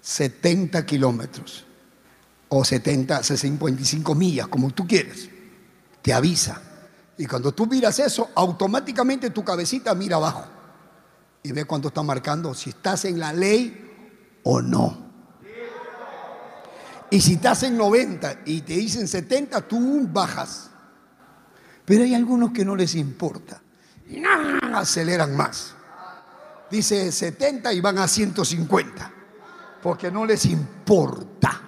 70 0.01 0.85
kilómetros 0.85 1.65
o 2.47 2.63
70, 2.63 3.23
55 3.23 4.15
millas, 4.15 4.47
como 4.47 4.71
tú 4.71 4.87
quieres. 4.87 5.29
Te 6.01 6.13
avisa. 6.13 6.61
Y 7.17 7.25
cuando 7.25 7.51
tú 7.51 7.67
miras 7.67 7.99
eso, 7.99 8.29
automáticamente 8.35 9.29
tu 9.31 9.43
cabecita 9.43 9.93
mira 9.93 10.15
abajo 10.15 10.45
y 11.43 11.51
ve 11.51 11.65
cuánto 11.65 11.89
está 11.89 12.03
marcando, 12.03 12.53
si 12.53 12.69
estás 12.69 13.05
en 13.05 13.19
la 13.19 13.33
ley 13.33 14.39
o 14.43 14.61
no. 14.61 15.09
Y 17.11 17.21
si 17.21 17.33
estás 17.33 17.63
en 17.63 17.77
90 17.77 18.41
y 18.45 18.61
te 18.61 18.73
dicen 18.73 19.07
70, 19.07 19.61
tú 19.67 20.07
bajas. 20.11 20.68
Pero 21.89 22.03
hay 22.03 22.13
algunos 22.13 22.51
que 22.51 22.63
no 22.63 22.75
les 22.75 22.93
importa. 22.93 23.59
Y 24.07 24.21
aceleran 24.75 25.35
más. 25.35 25.73
Dice 26.69 27.11
70 27.11 27.73
y 27.73 27.81
van 27.81 27.97
a 27.97 28.07
150. 28.07 29.11
Porque 29.81 30.11
no 30.11 30.23
les 30.23 30.45
importa. 30.45 31.59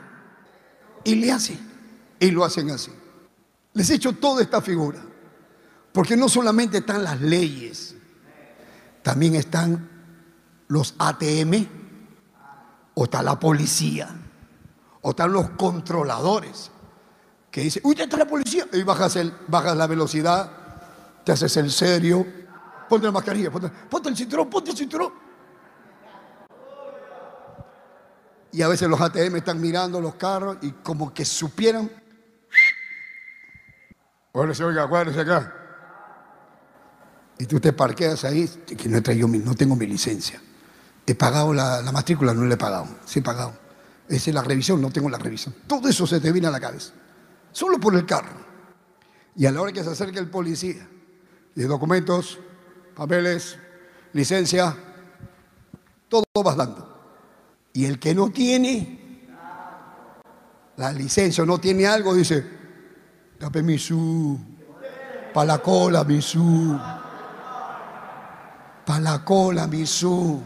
Y 1.03 1.15
le 1.15 1.31
hacen. 1.31 1.59
Y 2.19 2.29
lo 2.29 2.45
hacen 2.45 2.69
así. 2.69 2.91
Les 3.73 3.89
he 3.89 3.95
hecho 3.95 4.13
toda 4.13 4.43
esta 4.43 4.61
figura. 4.61 4.99
Porque 5.91 6.15
no 6.15 6.29
solamente 6.29 6.77
están 6.77 7.03
las 7.03 7.19
leyes. 7.19 7.95
También 9.01 9.33
están 9.33 9.89
los 10.67 10.93
ATM. 10.99 11.65
O 12.93 13.05
está 13.05 13.23
la 13.23 13.39
policía. 13.39 14.07
O 15.01 15.09
están 15.09 15.33
los 15.33 15.49
controladores 15.57 16.70
que 17.51 17.61
dice, 17.61 17.81
uy, 17.83 17.95
ya 17.95 18.05
está 18.05 18.15
la 18.15 18.25
policía, 18.25 18.65
y 18.71 18.81
bajas, 18.83 19.17
el, 19.17 19.33
bajas 19.47 19.75
la 19.75 19.85
velocidad, 19.85 20.49
te 21.25 21.33
haces 21.33 21.57
el 21.57 21.69
serio, 21.69 22.25
ponte 22.87 23.05
la 23.05 23.11
mascarilla, 23.11 23.51
ponte, 23.51 24.09
el 24.09 24.15
cinturón, 24.15 24.49
ponte 24.49 24.71
el 24.71 24.77
cinturón. 24.77 25.11
Y 28.53 28.61
a 28.61 28.67
veces 28.69 28.89
los 28.89 28.99
ATM 28.99 29.35
están 29.35 29.59
mirando 29.59 29.99
los 29.99 30.15
carros 30.15 30.57
y 30.61 30.71
como 30.71 31.13
que 31.13 31.25
supieran. 31.25 31.89
Acuérdese, 34.29 34.63
oiga, 34.63 34.83
acuérdese 34.83 35.19
acá. 35.21 35.55
Y 37.37 37.45
tú 37.45 37.59
te 37.59 37.73
parqueas 37.73 38.23
ahí, 38.23 38.47
que 38.47 38.87
no, 38.87 38.97
he 38.97 39.15
no 39.39 39.55
tengo 39.55 39.75
mi 39.75 39.87
licencia. 39.87 40.41
He 41.05 41.15
pagado 41.15 41.53
la, 41.53 41.81
la 41.81 41.91
matrícula, 41.91 42.33
no 42.33 42.45
le 42.45 42.53
he 42.53 42.57
pagado. 42.57 42.87
Sí 43.05 43.19
he 43.19 43.21
pagado. 43.21 43.53
Esa 44.07 44.29
es 44.29 44.33
la 44.33 44.43
revisión, 44.43 44.81
no 44.81 44.89
tengo 44.91 45.09
la 45.09 45.17
revisión. 45.17 45.55
Todo 45.67 45.87
eso 45.87 46.05
se 46.05 46.19
te 46.19 46.31
viene 46.31 46.47
a 46.47 46.51
la 46.51 46.59
cabeza 46.59 46.93
solo 47.51 47.79
por 47.79 47.95
el 47.95 48.05
carro. 48.05 48.41
Y 49.35 49.45
a 49.45 49.51
la 49.51 49.61
hora 49.61 49.71
que 49.71 49.83
se 49.83 49.89
acerque 49.89 50.19
el 50.19 50.29
policía, 50.29 50.87
y 51.55 51.61
documentos, 51.63 52.39
papeles, 52.95 53.57
licencia, 54.13 54.75
todo 56.09 56.23
vas 56.43 56.55
dando. 56.55 56.87
Y 57.73 57.85
el 57.85 57.99
que 57.99 58.13
no 58.13 58.29
tiene 58.29 59.27
la 60.77 60.91
licencia, 60.91 61.45
no 61.45 61.59
tiene 61.59 61.87
algo, 61.87 62.13
dice, 62.13 62.45
dame 63.39 63.63
mi 63.63 63.77
su, 63.77 64.39
pa' 65.33 65.45
la 65.45 65.59
cola 65.59 66.03
mi 66.03 66.21
su, 66.21 66.77
la 68.99 69.23
cola 69.23 69.67
mi 69.67 69.85
su. 69.85 70.41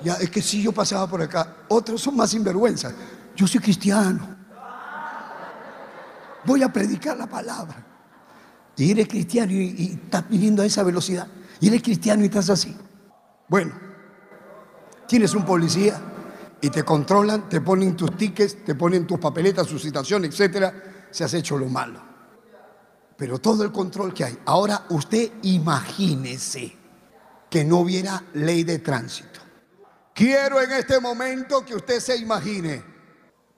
Ya, 0.00 0.14
es 0.14 0.30
que 0.30 0.40
si 0.40 0.62
yo 0.62 0.72
pasaba 0.72 1.08
por 1.08 1.22
acá, 1.22 1.56
otros 1.68 2.00
son 2.00 2.16
más 2.16 2.30
sinvergüenza. 2.30 2.92
Yo 3.34 3.46
soy 3.46 3.60
cristiano 3.60 4.37
voy 6.44 6.62
a 6.62 6.72
predicar 6.72 7.16
la 7.16 7.26
palabra. 7.26 7.84
Y 8.76 8.92
eres 8.92 9.08
cristiano 9.08 9.52
y, 9.52 9.98
estás 10.04 10.28
viniendo 10.28 10.62
a 10.62 10.66
esa 10.66 10.82
velocidad. 10.82 11.26
Y 11.60 11.68
eres 11.68 11.82
cristiano 11.82 12.22
y 12.22 12.26
estás 12.26 12.48
así. 12.50 12.76
Bueno, 13.48 13.72
tienes 15.06 15.34
un 15.34 15.44
policía 15.44 16.00
y 16.60 16.70
te 16.70 16.84
controlan, 16.84 17.48
te 17.48 17.60
ponen 17.60 17.96
tus 17.96 18.16
tickets, 18.16 18.64
te 18.64 18.74
ponen 18.74 19.06
tus 19.06 19.18
papeletas, 19.18 19.66
su 19.66 19.78
citación, 19.78 20.24
etcétera. 20.24 21.08
Se 21.10 21.24
has 21.24 21.34
hecho 21.34 21.58
lo 21.58 21.66
malo. 21.66 22.00
Pero 23.16 23.38
todo 23.40 23.64
el 23.64 23.72
control 23.72 24.14
que 24.14 24.24
hay. 24.24 24.38
Ahora 24.46 24.86
usted 24.90 25.32
imagínese 25.42 26.76
que 27.50 27.64
no 27.64 27.78
hubiera 27.78 28.22
ley 28.34 28.62
de 28.62 28.78
tránsito. 28.78 29.40
Quiero 30.14 30.60
en 30.60 30.72
este 30.72 31.00
momento 31.00 31.64
que 31.64 31.74
usted 31.74 32.00
se 32.00 32.16
imagine, 32.16 32.82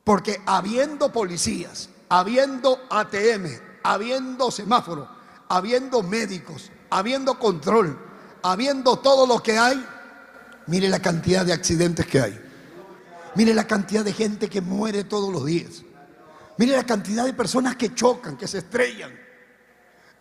porque 0.05 0.40
habiendo 0.47 1.11
policías, 1.11 1.88
habiendo 2.11 2.87
ATM, 2.90 3.46
habiendo 3.85 4.51
semáforo, 4.51 5.09
habiendo 5.49 6.03
médicos, 6.03 6.70
habiendo 6.90 7.38
control, 7.38 7.99
habiendo 8.42 8.99
todo 8.99 9.27
lo 9.27 9.42
que 9.42 9.57
hay, 9.57 9.83
mire 10.66 10.88
la 10.88 10.99
cantidad 11.01 11.46
de 11.46 11.53
accidentes 11.53 12.07
que 12.07 12.20
hay. 12.20 12.40
Mire 13.37 13.55
la 13.55 13.64
cantidad 13.64 14.05
de 14.05 14.12
gente 14.12 14.51
que 14.51 14.61
muere 14.61 15.05
todos 15.05 15.33
los 15.33 15.44
días. 15.44 15.83
Mire 16.59 16.77
la 16.77 16.85
cantidad 16.85 17.25
de 17.25 17.33
personas 17.33 17.77
que 17.77 17.94
chocan, 17.94 18.37
que 18.37 18.49
se 18.49 18.59
estrellan 18.59 19.12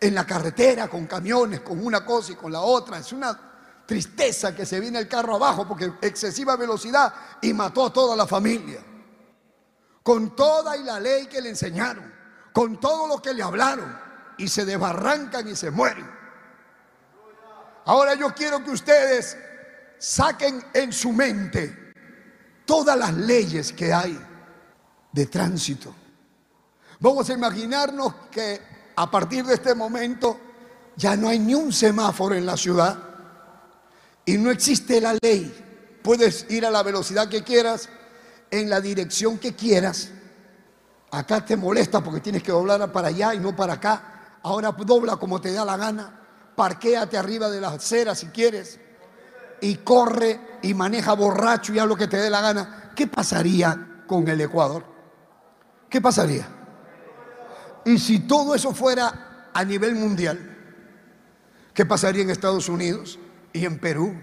en 0.00 0.14
la 0.14 0.24
carretera 0.24 0.88
con 0.88 1.06
camiones, 1.06 1.60
con 1.60 1.84
una 1.84 2.04
cosa 2.06 2.32
y 2.32 2.36
con 2.36 2.52
la 2.52 2.60
otra. 2.60 2.98
Es 2.98 3.12
una 3.12 3.38
tristeza 3.84 4.54
que 4.54 4.64
se 4.64 4.78
viene 4.78 5.00
el 5.00 5.08
carro 5.08 5.34
abajo 5.34 5.66
porque 5.66 5.92
excesiva 6.02 6.54
velocidad 6.54 7.12
y 7.42 7.52
mató 7.52 7.86
a 7.86 7.92
toda 7.92 8.14
la 8.14 8.28
familia 8.28 8.80
con 10.02 10.34
toda 10.34 10.76
y 10.76 10.82
la 10.82 10.98
ley 10.98 11.26
que 11.26 11.40
le 11.40 11.50
enseñaron, 11.50 12.12
con 12.52 12.80
todo 12.80 13.06
lo 13.06 13.20
que 13.20 13.34
le 13.34 13.42
hablaron, 13.42 13.96
y 14.38 14.48
se 14.48 14.64
desbarrancan 14.64 15.46
y 15.48 15.54
se 15.54 15.70
mueren. 15.70 16.08
Ahora 17.84 18.14
yo 18.14 18.34
quiero 18.34 18.62
que 18.64 18.70
ustedes 18.70 19.36
saquen 19.98 20.64
en 20.72 20.92
su 20.92 21.12
mente 21.12 21.92
todas 22.64 22.96
las 22.96 23.12
leyes 23.14 23.72
que 23.72 23.92
hay 23.92 24.18
de 25.12 25.26
tránsito. 25.26 25.94
Vamos 27.00 27.28
a 27.30 27.32
imaginarnos 27.32 28.14
que 28.30 28.60
a 28.96 29.10
partir 29.10 29.44
de 29.44 29.54
este 29.54 29.74
momento 29.74 30.38
ya 30.96 31.16
no 31.16 31.28
hay 31.28 31.38
ni 31.38 31.54
un 31.54 31.72
semáforo 31.72 32.34
en 32.34 32.46
la 32.46 32.56
ciudad 32.56 32.98
y 34.24 34.38
no 34.38 34.50
existe 34.50 35.00
la 35.00 35.16
ley. 35.20 35.98
Puedes 36.02 36.46
ir 36.50 36.64
a 36.64 36.70
la 36.70 36.82
velocidad 36.82 37.28
que 37.28 37.42
quieras, 37.42 37.88
en 38.50 38.68
la 38.68 38.80
dirección 38.80 39.38
que 39.38 39.54
quieras. 39.54 40.10
Acá 41.10 41.44
te 41.44 41.56
molesta 41.56 42.02
porque 42.02 42.20
tienes 42.20 42.42
que 42.42 42.52
doblar 42.52 42.92
para 42.92 43.08
allá 43.08 43.34
y 43.34 43.40
no 43.40 43.54
para 43.54 43.74
acá. 43.74 44.38
Ahora 44.42 44.72
dobla 44.72 45.16
como 45.16 45.40
te 45.40 45.52
da 45.52 45.64
la 45.64 45.76
gana. 45.76 46.20
Parquéate 46.56 47.16
arriba 47.16 47.48
de 47.48 47.60
la 47.60 47.68
acera 47.68 48.14
si 48.14 48.26
quieres. 48.28 48.78
Y 49.60 49.76
corre 49.76 50.58
y 50.62 50.74
maneja 50.74 51.12
borracho 51.14 51.74
y 51.74 51.78
haz 51.78 51.86
lo 51.86 51.96
que 51.96 52.06
te 52.06 52.16
dé 52.16 52.30
la 52.30 52.40
gana. 52.40 52.92
¿Qué 52.94 53.06
pasaría 53.06 54.04
con 54.06 54.26
el 54.28 54.40
Ecuador? 54.40 54.84
¿Qué 55.88 56.00
pasaría? 56.00 56.48
Y 57.84 57.98
si 57.98 58.20
todo 58.20 58.54
eso 58.54 58.72
fuera 58.72 59.50
a 59.52 59.64
nivel 59.64 59.94
mundial, 59.96 60.38
¿qué 61.74 61.84
pasaría 61.84 62.22
en 62.22 62.30
Estados 62.30 62.68
Unidos 62.68 63.18
y 63.52 63.64
en 63.64 63.78
Perú? 63.78 64.14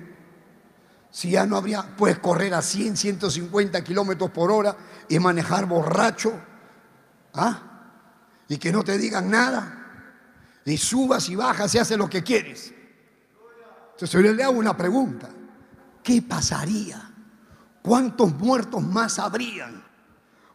Si 1.09 1.31
ya 1.31 1.45
no 1.45 1.57
habría, 1.57 1.83
puedes 1.95 2.19
correr 2.19 2.53
a 2.53 2.61
100, 2.61 2.97
150 2.97 3.83
kilómetros 3.83 4.29
por 4.31 4.51
hora 4.51 4.75
y 5.07 5.17
manejar 5.19 5.65
borracho. 5.65 6.33
¿Ah? 7.33 7.61
Y 8.47 8.57
que 8.57 8.71
no 8.71 8.83
te 8.83 8.97
digan 8.97 9.29
nada. 9.29 9.73
Y 10.65 10.77
subas 10.77 11.29
y 11.29 11.35
bajas 11.35 11.73
y 11.75 11.79
haces 11.79 11.97
lo 11.97 12.09
que 12.09 12.23
quieres. 12.23 12.73
Entonces 13.93 14.11
yo 14.11 14.33
le 14.33 14.43
hago 14.43 14.57
una 14.57 14.75
pregunta. 14.75 15.29
¿qué 16.07 16.21
pasaría? 16.21 17.11
¿Cuántos 17.81 18.33
muertos 18.35 18.81
más 18.81 19.19
habrían? 19.19 19.83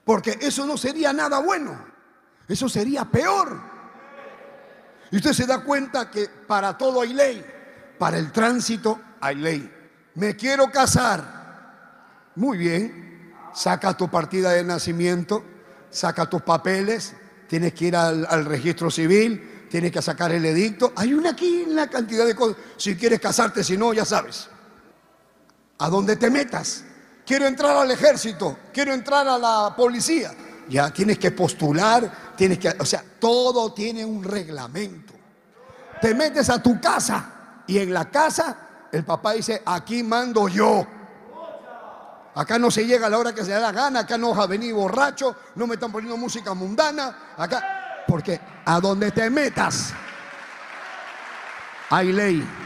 Porque 0.03 0.39
eso 0.41 0.65
no 0.65 0.79
sería 0.79 1.13
nada 1.13 1.41
bueno, 1.41 1.79
eso 2.49 2.71
sería 2.71 3.05
peor. 3.05 3.61
Y 5.11 5.17
usted 5.17 5.35
se 5.35 5.47
da 5.47 5.63
cuenta 5.63 6.11
que 6.11 6.27
para 6.27 6.79
todo 6.79 7.03
hay 7.03 7.13
ley, 7.13 7.45
para 7.99 8.17
el 8.17 8.33
tránsito 8.33 8.99
hay 9.21 9.35
ley. 9.37 9.71
Me 10.15 10.37
quiero 10.37 10.71
casar. 10.71 11.43
Muy 12.35 12.59
bien, 12.59 13.35
saca 13.55 13.97
tu 13.97 14.09
partida 14.09 14.53
de 14.53 14.65
nacimiento, 14.65 15.45
saca 15.91 16.29
tus 16.29 16.43
papeles, 16.43 17.15
tienes 17.49 17.75
que 17.75 17.87
ir 17.87 17.97
al, 17.97 18.45
registro 18.45 18.91
civil, 18.91 19.67
tienes 19.71 19.93
que 19.93 20.03
sacar 20.03 20.33
el 20.33 20.45
edicto. 20.45 20.93
Hay 20.97 21.15
una 21.15 21.31
aquí 21.31 21.63
en 21.63 21.75
la 21.75 21.89
cantidad 21.89 22.27
de 22.27 22.35
cosas. 22.35 22.57
Si 22.77 22.97
quieres 22.97 23.21
casarte, 23.21 23.63
si 23.63 23.77
no, 23.77 23.93
ya 23.93 24.05
sabes. 24.05 24.49
A 25.79 25.89
donde 25.89 26.17
te 26.17 26.31
metas. 26.31 26.85
Quiero 27.27 27.47
entrar 27.47 27.77
al 27.77 27.91
ejército, 27.91 28.59
quiero 28.73 28.93
entrar 28.93 29.29
a 29.29 29.39
la 29.39 29.75
policía. 29.77 30.33
Ya 30.69 30.91
tienes 30.91 31.19
que 31.19 31.31
postular, 31.31 32.35
tienes 32.37 32.59
que, 32.59 32.69
o 32.79 32.85
sea, 32.85 33.05
todo 33.19 33.73
tiene 33.73 34.05
un 34.05 34.25
reglamento. 34.25 35.13
Te 36.01 36.15
metes 36.15 36.49
a 36.51 36.63
tu 36.63 36.81
casa 36.81 37.63
y 37.67 37.79
en 37.79 37.93
la 37.93 38.11
casa 38.11 38.72
el 38.93 39.05
papá 39.05 39.33
dice, 39.33 39.63
aquí 39.65 40.03
mando 40.03 40.49
yo. 40.49 40.87
Acá 42.35 42.59
no 42.59 42.71
se 42.71 42.87
llega 42.87 43.07
a 43.07 43.11
la 43.11 43.19
hora 43.19 43.35
que 43.35 43.45
se 43.45 43.51
da 43.51 43.61
la 43.61 43.73
gana, 43.73 44.01
acá 44.01 44.17
no 44.17 44.35
a 44.41 44.47
venir 44.47 44.73
borracho, 44.75 45.35
no 45.55 45.67
me 45.67 45.75
están 45.75 45.91
poniendo 45.93 46.17
música 46.17 46.55
mundana, 46.55 47.35
acá, 47.37 48.05
porque 48.07 48.41
a 48.65 48.81
donde 48.81 49.11
te 49.11 49.29
metas 49.29 49.93
hay 51.91 52.13
ley. 52.13 52.62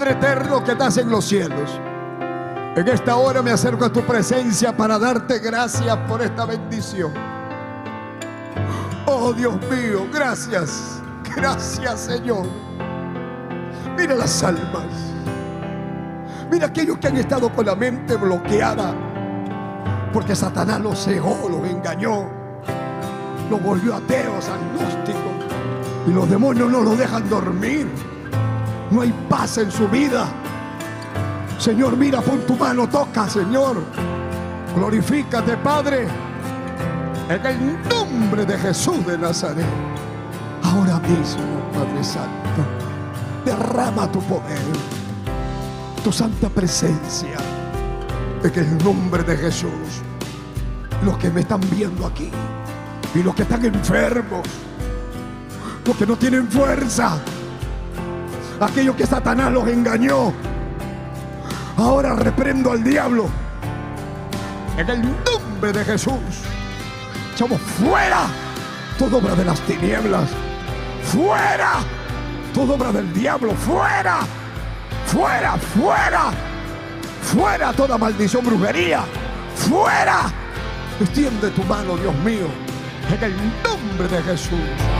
Padre 0.00 0.12
eterno 0.14 0.64
que 0.64 0.72
estás 0.72 0.96
en 0.96 1.10
los 1.10 1.26
cielos. 1.26 1.78
En 2.74 2.88
esta 2.88 3.16
hora 3.16 3.42
me 3.42 3.50
acerco 3.50 3.84
a 3.84 3.92
tu 3.92 4.00
presencia 4.00 4.74
para 4.74 4.98
darte 4.98 5.40
gracias 5.40 5.94
por 6.08 6.22
esta 6.22 6.46
bendición. 6.46 7.12
Oh 9.04 9.34
Dios 9.34 9.56
mío, 9.70 10.08
gracias. 10.10 11.02
Gracias 11.36 12.00
Señor. 12.00 12.46
Mira 13.94 14.14
las 14.14 14.42
almas. 14.42 14.86
Mira 16.50 16.68
aquellos 16.68 16.96
que 16.96 17.08
han 17.08 17.18
estado 17.18 17.52
con 17.52 17.66
la 17.66 17.74
mente 17.74 18.16
bloqueada. 18.16 18.94
Porque 20.14 20.34
Satanás 20.34 20.80
los 20.80 21.04
cegó, 21.04 21.46
los 21.50 21.68
engañó. 21.68 22.26
Los 23.50 23.62
volvió 23.62 23.96
ateos, 23.96 24.48
agnósticos. 24.48 25.44
Y 26.06 26.10
los 26.10 26.30
demonios 26.30 26.70
no 26.70 26.80
los 26.80 26.96
dejan 26.96 27.28
dormir. 27.28 27.86
No 28.90 29.02
hay 29.02 29.12
paz 29.28 29.58
en 29.58 29.70
su 29.70 29.86
vida. 29.88 30.26
Señor, 31.58 31.96
mira, 31.96 32.20
pon 32.20 32.40
tu 32.40 32.56
mano, 32.56 32.88
toca, 32.88 33.28
Señor. 33.28 33.82
Glorifícate, 34.74 35.56
Padre. 35.58 36.08
En 37.28 37.46
el 37.46 37.88
nombre 37.88 38.44
de 38.44 38.58
Jesús 38.58 39.06
de 39.06 39.16
Nazaret. 39.16 39.64
Ahora 40.62 40.98
mismo, 41.00 41.70
Padre 41.72 42.02
Santo, 42.02 42.62
derrama 43.44 44.10
tu 44.10 44.20
poder, 44.22 44.58
tu 46.02 46.10
santa 46.10 46.48
presencia. 46.48 47.36
En 48.42 48.58
el 48.58 48.84
nombre 48.84 49.22
de 49.22 49.36
Jesús. 49.36 50.02
Los 51.04 51.16
que 51.18 51.30
me 51.30 51.42
están 51.42 51.60
viendo 51.70 52.06
aquí 52.06 52.30
y 53.14 53.22
los 53.22 53.34
que 53.34 53.42
están 53.42 53.64
enfermos, 53.64 54.46
los 55.86 55.96
que 55.96 56.06
no 56.06 56.16
tienen 56.16 56.48
fuerza 56.48 57.18
aquellos 58.60 58.94
que 58.96 59.06
Satanás 59.06 59.52
los 59.52 59.66
engañó. 59.68 60.32
Ahora 61.76 62.14
reprendo 62.14 62.72
al 62.72 62.84
diablo. 62.84 63.28
En 64.76 64.88
el 64.88 65.02
nombre 65.02 65.72
de 65.72 65.84
Jesús. 65.84 66.14
Echamos 67.34 67.60
fuera 67.60 68.26
toda 68.98 69.16
obra 69.16 69.34
de 69.34 69.44
las 69.44 69.60
tinieblas. 69.60 70.28
Fuera 71.04 71.80
toda 72.54 72.74
obra 72.74 72.92
del 72.92 73.12
diablo. 73.12 73.52
Fuera. 73.54 74.18
Fuera, 75.06 75.56
fuera. 75.56 76.30
Fuera 77.22 77.72
toda 77.72 77.98
maldición, 77.98 78.44
brujería. 78.44 79.04
Fuera. 79.54 80.30
Extiende 81.00 81.50
tu 81.50 81.62
mano, 81.64 81.96
Dios 81.96 82.14
mío. 82.16 82.46
En 83.10 83.24
el 83.24 83.34
nombre 83.62 84.08
de 84.08 84.22
Jesús. 84.22 84.99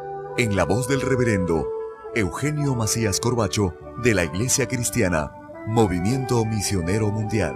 en 0.37 0.55
la 0.55 0.63
voz 0.63 0.87
del 0.87 1.01
reverendo 1.01 1.67
Eugenio 2.15 2.73
Macías 2.73 3.19
Corbacho 3.19 3.75
de 3.97 4.13
la 4.13 4.23
Iglesia 4.23 4.67
Cristiana, 4.67 5.33
Movimiento 5.67 6.45
Misionero 6.45 7.09
Mundial. 7.09 7.55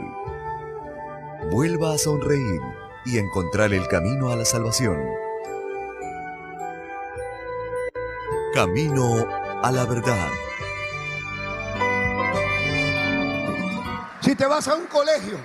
Vuelva 1.52 1.94
a 1.94 1.98
sonreír 1.98 2.62
y 3.06 3.18
encontrar 3.18 3.74
el 3.74 3.88
camino 3.88 4.30
a 4.30 4.36
la 4.36 4.44
salvación. 4.44 4.98
Camino 8.54 9.26
a 9.64 9.72
la 9.72 9.86
verdad. 9.86 10.28
Si 14.22 14.36
te 14.36 14.46
vas 14.46 14.68
a 14.68 14.76
un 14.76 14.88
colegio, 14.88 15.38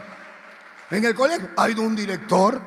en 0.91 1.05
el 1.05 1.15
colegio 1.15 1.49
hay 1.57 1.75
un 1.75 1.95
director, 1.95 2.61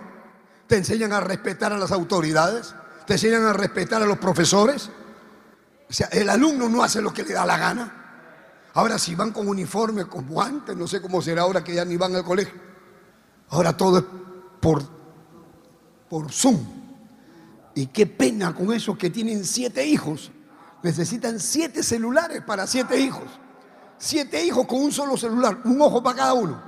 te 0.68 0.78
enseñan 0.78 1.12
a 1.12 1.20
respetar 1.20 1.74
a 1.74 1.78
las 1.78 1.92
autoridades, 1.92 2.76
te 3.06 3.14
enseñan 3.14 3.46
a 3.46 3.54
respetar 3.54 4.02
a 4.02 4.06
los 4.06 4.18
profesores. 4.18 4.90
O 5.90 5.94
sea, 5.94 6.08
el 6.08 6.30
alumno 6.30 6.70
no 6.70 6.84
hace 6.84 7.02
lo 7.02 7.14
que 7.14 7.24
le 7.24 7.34
da 7.34 7.46
la 7.46 7.58
gana. 7.58 8.04
Ahora 8.74 8.98
si 8.98 9.14
van 9.14 9.32
con 9.32 9.48
uniforme, 9.48 10.06
con 10.06 10.28
guantes, 10.28 10.76
no 10.76 10.88
sé 10.88 11.02
cómo 11.02 11.22
será 11.22 11.44
ahora 11.44 11.64
que 11.64 11.76
ya 11.76 11.86
ni 11.86 11.98
van 11.98 12.16
al 12.16 12.24
colegio. 12.24 12.60
Ahora 13.50 13.78
todo 13.78 14.00
es 14.00 14.06
por, 14.60 14.84
por 16.10 16.32
Zoom. 16.32 16.60
Y 17.76 17.88
qué 17.88 18.08
pena 18.08 18.54
con 18.54 18.74
esos 18.74 18.98
que 18.98 19.10
tienen 19.10 19.46
siete 19.46 19.86
hijos. 19.86 20.32
Necesitan 20.82 21.40
siete 21.40 21.84
celulares 21.84 22.42
para 22.42 22.66
siete 22.66 23.00
hijos. 23.00 23.28
Siete 23.98 24.44
hijos 24.44 24.66
con 24.66 24.82
un 24.82 24.92
solo 24.92 25.16
celular, 25.16 25.62
un 25.66 25.82
ojo 25.82 26.02
para 26.02 26.18
cada 26.18 26.34
uno. 26.34 26.62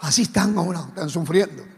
Así 0.00 0.22
están 0.22 0.56
ahora, 0.58 0.80
están 0.88 1.08
sufriendo. 1.08 1.75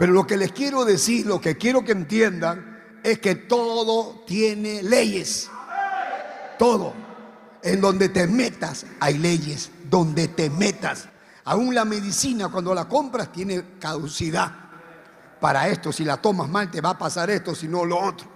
Pero 0.00 0.14
lo 0.14 0.26
que 0.26 0.38
les 0.38 0.52
quiero 0.52 0.86
decir, 0.86 1.26
lo 1.26 1.42
que 1.42 1.58
quiero 1.58 1.84
que 1.84 1.92
entiendan, 1.92 3.00
es 3.04 3.18
que 3.18 3.34
todo 3.34 4.24
tiene 4.26 4.82
leyes. 4.82 5.50
Todo. 6.58 6.94
En 7.62 7.82
donde 7.82 8.08
te 8.08 8.26
metas 8.26 8.86
hay 8.98 9.18
leyes. 9.18 9.70
Donde 9.90 10.28
te 10.28 10.48
metas. 10.48 11.06
Aún 11.44 11.74
la 11.74 11.84
medicina 11.84 12.48
cuando 12.48 12.74
la 12.74 12.88
compras 12.88 13.30
tiene 13.30 13.76
caducidad. 13.78 14.50
Para 15.38 15.68
esto, 15.68 15.92
si 15.92 16.02
la 16.02 16.16
tomas 16.16 16.48
mal 16.48 16.70
te 16.70 16.80
va 16.80 16.90
a 16.90 16.98
pasar 16.98 17.28
esto, 17.28 17.54
si 17.54 17.68
no 17.68 17.84
lo 17.84 18.02
otro. 18.02 18.26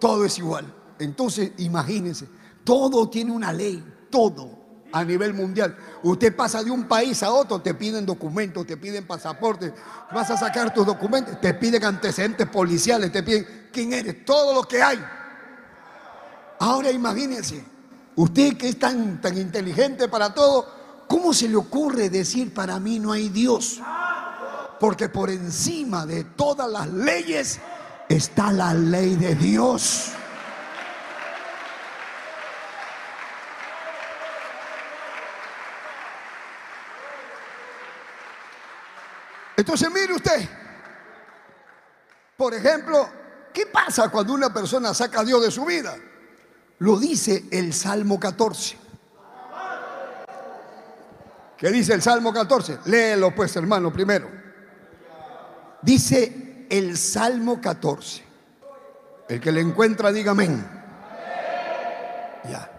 Todo 0.00 0.24
es 0.24 0.36
igual. 0.38 0.74
Entonces, 0.98 1.52
imagínense, 1.58 2.26
todo 2.64 3.08
tiene 3.08 3.30
una 3.30 3.52
ley. 3.52 4.08
Todo 4.10 4.63
a 4.94 5.02
nivel 5.04 5.34
mundial. 5.34 5.76
Usted 6.04 6.34
pasa 6.36 6.62
de 6.62 6.70
un 6.70 6.84
país 6.84 7.20
a 7.24 7.32
otro, 7.32 7.60
te 7.60 7.74
piden 7.74 8.06
documentos, 8.06 8.64
te 8.64 8.76
piden 8.76 9.04
pasaportes, 9.04 9.72
vas 10.12 10.30
a 10.30 10.36
sacar 10.36 10.72
tus 10.72 10.86
documentos, 10.86 11.40
te 11.40 11.52
piden 11.52 11.84
antecedentes 11.84 12.48
policiales, 12.48 13.10
te 13.10 13.24
piden 13.24 13.68
quién 13.72 13.92
eres, 13.92 14.24
todo 14.24 14.54
lo 14.54 14.62
que 14.62 14.80
hay. 14.80 15.04
Ahora 16.60 16.92
imagínense, 16.92 17.64
usted 18.14 18.56
que 18.56 18.68
es 18.68 18.78
tan, 18.78 19.20
tan 19.20 19.36
inteligente 19.36 20.06
para 20.06 20.32
todo, 20.32 20.64
¿cómo 21.08 21.34
se 21.34 21.48
le 21.48 21.56
ocurre 21.56 22.08
decir 22.08 22.54
para 22.54 22.78
mí 22.78 23.00
no 23.00 23.10
hay 23.10 23.30
Dios? 23.30 23.80
Porque 24.78 25.08
por 25.08 25.28
encima 25.28 26.06
de 26.06 26.22
todas 26.22 26.70
las 26.70 26.88
leyes 26.92 27.58
está 28.08 28.52
la 28.52 28.72
ley 28.72 29.16
de 29.16 29.34
Dios. 29.34 30.12
Entonces 39.56 39.88
mire 39.90 40.14
usted, 40.14 40.48
por 42.36 42.54
ejemplo, 42.54 43.08
¿qué 43.52 43.66
pasa 43.66 44.08
cuando 44.08 44.32
una 44.32 44.52
persona 44.52 44.92
saca 44.92 45.20
a 45.20 45.24
Dios 45.24 45.42
de 45.42 45.50
su 45.50 45.64
vida? 45.64 45.96
Lo 46.78 46.98
dice 46.98 47.44
el 47.50 47.72
Salmo 47.72 48.18
14. 48.18 48.78
¿Qué 51.56 51.70
dice 51.70 51.94
el 51.94 52.02
Salmo 52.02 52.32
14? 52.32 52.80
Léelo 52.86 53.34
pues, 53.34 53.54
hermano, 53.56 53.92
primero. 53.92 54.28
Dice 55.80 56.66
el 56.68 56.96
Salmo 56.98 57.60
14. 57.60 58.24
El 59.28 59.40
que 59.40 59.52
le 59.52 59.60
encuentra, 59.60 60.12
diga 60.12 60.32
amén. 60.32 60.66
Ya. 62.50 62.70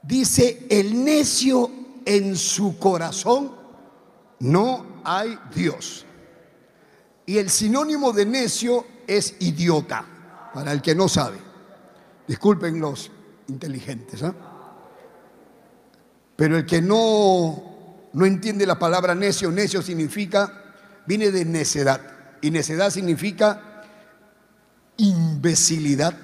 Dice, 0.00 0.66
el 0.70 1.04
necio 1.04 1.70
en 2.04 2.36
su 2.36 2.78
corazón 2.78 3.57
no 4.40 5.00
hay 5.04 5.38
Dios. 5.54 6.04
Y 7.26 7.38
el 7.38 7.50
sinónimo 7.50 8.12
de 8.12 8.26
necio 8.26 8.86
es 9.06 9.34
idiota, 9.40 10.04
para 10.54 10.72
el 10.72 10.80
que 10.80 10.94
no 10.94 11.08
sabe. 11.08 11.38
Disculpen 12.26 12.80
los 12.80 13.10
inteligentes. 13.48 14.22
¿ah? 14.22 14.34
Pero 16.36 16.56
el 16.56 16.66
que 16.66 16.80
no, 16.80 18.08
no 18.12 18.26
entiende 18.26 18.66
la 18.66 18.78
palabra 18.78 19.14
necio, 19.14 19.50
necio 19.50 19.82
significa, 19.82 20.74
viene 21.06 21.30
de 21.30 21.44
necedad. 21.44 22.00
Y 22.40 22.50
necedad 22.50 22.90
significa 22.90 23.82
imbecilidad. 24.96 26.14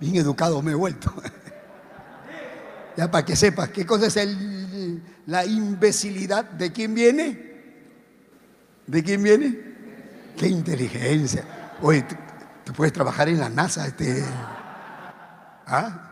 Bien 0.00 0.16
educado 0.16 0.62
me 0.62 0.72
he 0.72 0.76
vuelto. 0.76 1.12
ya 2.96 3.10
para 3.10 3.24
que 3.24 3.36
sepas 3.36 3.70
qué 3.70 3.84
cosa 3.84 4.06
es 4.06 4.16
el 4.16 4.63
la 5.26 5.44
imbecilidad. 5.44 6.44
¿De 6.44 6.72
quién 6.72 6.94
viene? 6.94 7.54
¿De 8.86 9.02
quién 9.02 9.22
viene? 9.22 9.58
Qué 10.36 10.48
inteligencia. 10.48 11.76
Oye, 11.82 12.04
tú, 12.64 12.72
puedes 12.72 12.92
trabajar 12.92 13.28
en 13.28 13.40
la 13.40 13.48
NASA. 13.48 13.86
Este, 13.86 14.24
¿ah? 15.66 16.10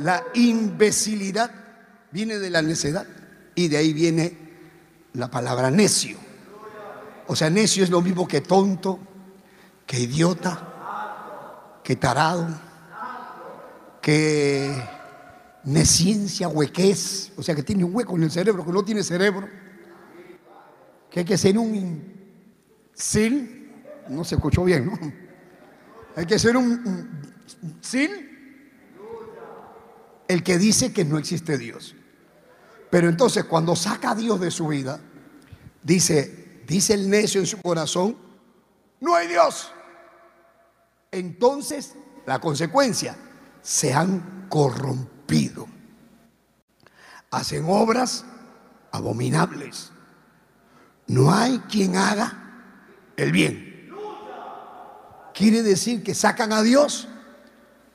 La 0.00 0.22
imbecilidad 0.34 1.50
viene 2.10 2.38
de 2.38 2.50
la 2.50 2.62
necedad 2.62 3.06
y 3.54 3.68
de 3.68 3.76
ahí 3.76 3.92
viene 3.92 4.38
la 5.12 5.30
palabra 5.30 5.70
necio. 5.70 6.18
O 7.26 7.34
sea, 7.34 7.50
necio 7.50 7.82
es 7.82 7.90
lo 7.90 8.00
mismo 8.00 8.26
que 8.26 8.40
tonto, 8.40 9.00
que 9.84 10.00
idiota, 10.00 11.80
que 11.82 11.96
tarado, 11.96 12.48
que 14.00 14.95
nesciencia, 15.66 16.48
huequez, 16.48 17.32
o 17.36 17.42
sea 17.42 17.54
que 17.54 17.62
tiene 17.62 17.84
un 17.84 17.94
hueco 17.94 18.16
en 18.16 18.22
el 18.22 18.30
cerebro, 18.30 18.64
que 18.64 18.72
no 18.72 18.84
tiene 18.84 19.02
cerebro, 19.02 19.48
que 21.10 21.20
hay 21.20 21.26
que 21.26 21.36
ser 21.36 21.58
un 21.58 22.14
sil, 22.94 23.74
no 24.08 24.24
se 24.24 24.36
escuchó 24.36 24.64
bien, 24.64 24.86
¿no? 24.86 24.98
Hay 26.14 26.24
que 26.24 26.38
ser 26.38 26.56
un, 26.56 27.20
sil, 27.82 28.08
el 30.28 30.42
que 30.42 30.56
dice 30.56 30.92
que 30.92 31.04
no 31.04 31.18
existe 31.18 31.58
Dios. 31.58 31.94
Pero 32.88 33.08
entonces 33.08 33.44
cuando 33.44 33.74
saca 33.74 34.12
a 34.12 34.14
Dios 34.14 34.40
de 34.40 34.50
su 34.52 34.68
vida, 34.68 35.00
dice, 35.82 36.62
dice 36.66 36.94
el 36.94 37.10
necio 37.10 37.40
en 37.40 37.46
su 37.46 37.60
corazón, 37.60 38.16
no 39.00 39.14
hay 39.14 39.26
Dios. 39.26 39.72
Entonces, 41.10 41.94
la 42.24 42.38
consecuencia, 42.38 43.16
se 43.62 43.92
han 43.92 44.46
corrompido 44.48 45.15
Hacen 47.30 47.64
obras 47.68 48.24
abominables. 48.92 49.90
No 51.06 51.32
hay 51.32 51.58
quien 51.70 51.96
haga 51.96 52.32
el 53.16 53.32
bien. 53.32 53.90
quiere 55.34 55.62
decir 55.62 56.02
que 56.02 56.14
sacan 56.14 56.52
a 56.52 56.62
Dios 56.62 57.08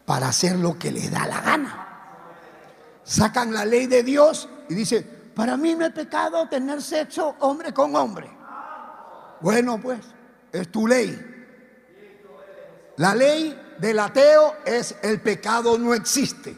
para 0.05 0.27
hacer 0.27 0.57
lo 0.57 0.77
que 0.77 0.91
les 0.91 1.09
da 1.09 1.25
la 1.25 1.41
gana. 1.41 1.87
Sacan 3.03 3.51
la 3.51 3.65
ley 3.65 3.87
de 3.87 4.03
Dios 4.03 4.47
y 4.69 4.75
dice, 4.75 5.01
para 5.01 5.57
mí 5.57 5.73
no 5.73 5.85
es 5.85 5.91
pecado 5.91 6.47
tener 6.47 6.81
sexo 6.81 7.35
hombre 7.39 7.73
con 7.73 7.95
hombre. 7.95 8.29
Bueno, 9.41 9.81
pues, 9.81 9.99
es 10.51 10.71
tu 10.71 10.87
ley. 10.87 11.19
La 12.97 13.15
ley 13.15 13.59
del 13.79 13.99
ateo 13.99 14.57
es 14.65 14.95
el 15.01 15.19
pecado 15.21 15.77
no 15.79 15.95
existe. 15.95 16.55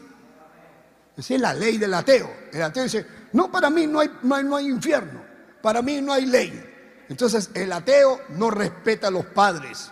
Esa 1.16 1.34
es 1.34 1.40
la 1.40 1.54
ley 1.54 1.78
del 1.78 1.94
ateo. 1.94 2.30
El 2.52 2.62
ateo 2.62 2.82
dice, 2.84 3.06
no, 3.32 3.50
para 3.50 3.70
mí 3.70 3.86
no 3.86 4.00
hay, 4.00 4.10
no 4.22 4.56
hay, 4.56 4.66
infierno, 4.66 5.22
para 5.62 5.82
mí 5.82 6.00
no 6.00 6.12
hay 6.12 6.26
ley. 6.26 7.04
Entonces 7.08 7.50
el 7.54 7.72
ateo 7.72 8.20
no 8.30 8.50
respeta 8.50 9.08
a 9.08 9.10
los 9.10 9.26
padres. 9.26 9.90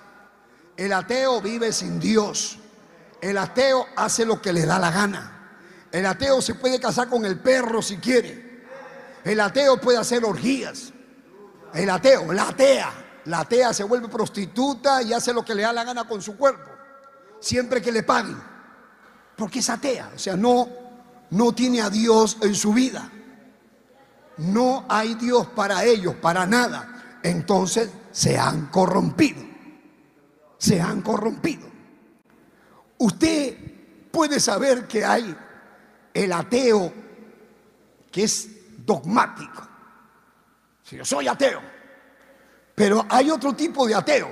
El 0.77 0.93
ateo 0.93 1.41
vive 1.41 1.73
sin 1.73 2.01
Dios. 2.01 2.59
El 3.21 3.39
ateo 3.39 3.87
hace 3.97 4.25
lo 4.25 4.43
que 4.43 4.53
le 4.53 4.67
da 4.67 4.79
la 4.79 4.91
gana. 4.91 5.59
El 5.93 6.07
ateo 6.07 6.41
se 6.41 6.55
puede 6.55 6.81
casar 6.81 7.09
con 7.09 7.25
el 7.25 7.39
perro 7.39 7.83
si 7.83 7.99
quiere. 7.99 8.65
El 9.25 9.39
ateo 9.41 9.81
puede 9.81 9.99
hacer 9.99 10.25
orgías. 10.25 10.93
El 11.75 11.91
ateo, 11.91 12.33
la 12.33 12.49
atea. 12.49 13.03
La 13.27 13.41
atea 13.41 13.73
se 13.73 13.85
vuelve 13.85 14.09
prostituta 14.09 15.03
y 15.03 15.13
hace 15.13 15.33
lo 15.33 15.45
que 15.45 15.55
le 15.55 15.63
da 15.63 15.73
la 15.73 15.85
gana 15.85 16.05
con 16.05 16.21
su 16.21 16.37
cuerpo, 16.37 16.71
siempre 17.41 17.81
que 17.81 17.93
le 17.93 18.03
paguen, 18.03 18.37
porque 19.37 19.61
es 19.61 19.71
atea, 19.71 20.11
o 20.15 20.19
sea, 20.19 20.37
no, 20.37 20.69
no 21.33 21.53
tiene 21.53 21.81
a 21.81 21.89
Dios 21.89 22.37
en 22.43 22.55
su 22.55 22.75
vida. 22.75 23.11
No 24.37 24.85
hay 24.89 25.15
Dios 25.15 25.47
para 25.49 25.85
ellos, 25.85 26.15
para 26.17 26.47
nada. 26.47 27.21
Entonces 27.23 27.91
se 28.11 28.39
han 28.39 28.67
corrompido. 28.67 29.43
Se 30.59 30.81
han 30.81 31.01
corrompido. 31.01 31.67
Usted 32.99 33.57
puede 34.11 34.39
saber 34.41 34.87
que 34.87 35.05
hay 35.05 35.35
el 36.13 36.33
ateo 36.33 36.93
que 38.11 38.25
es 38.25 38.85
dogmático. 38.85 39.67
Si 40.83 40.97
yo 40.97 41.05
soy 41.05 41.29
ateo, 41.29 41.63
pero 42.75 43.07
hay 43.09 43.31
otro 43.31 43.55
tipo 43.55 43.87
de 43.87 43.95
ateo, 43.95 44.31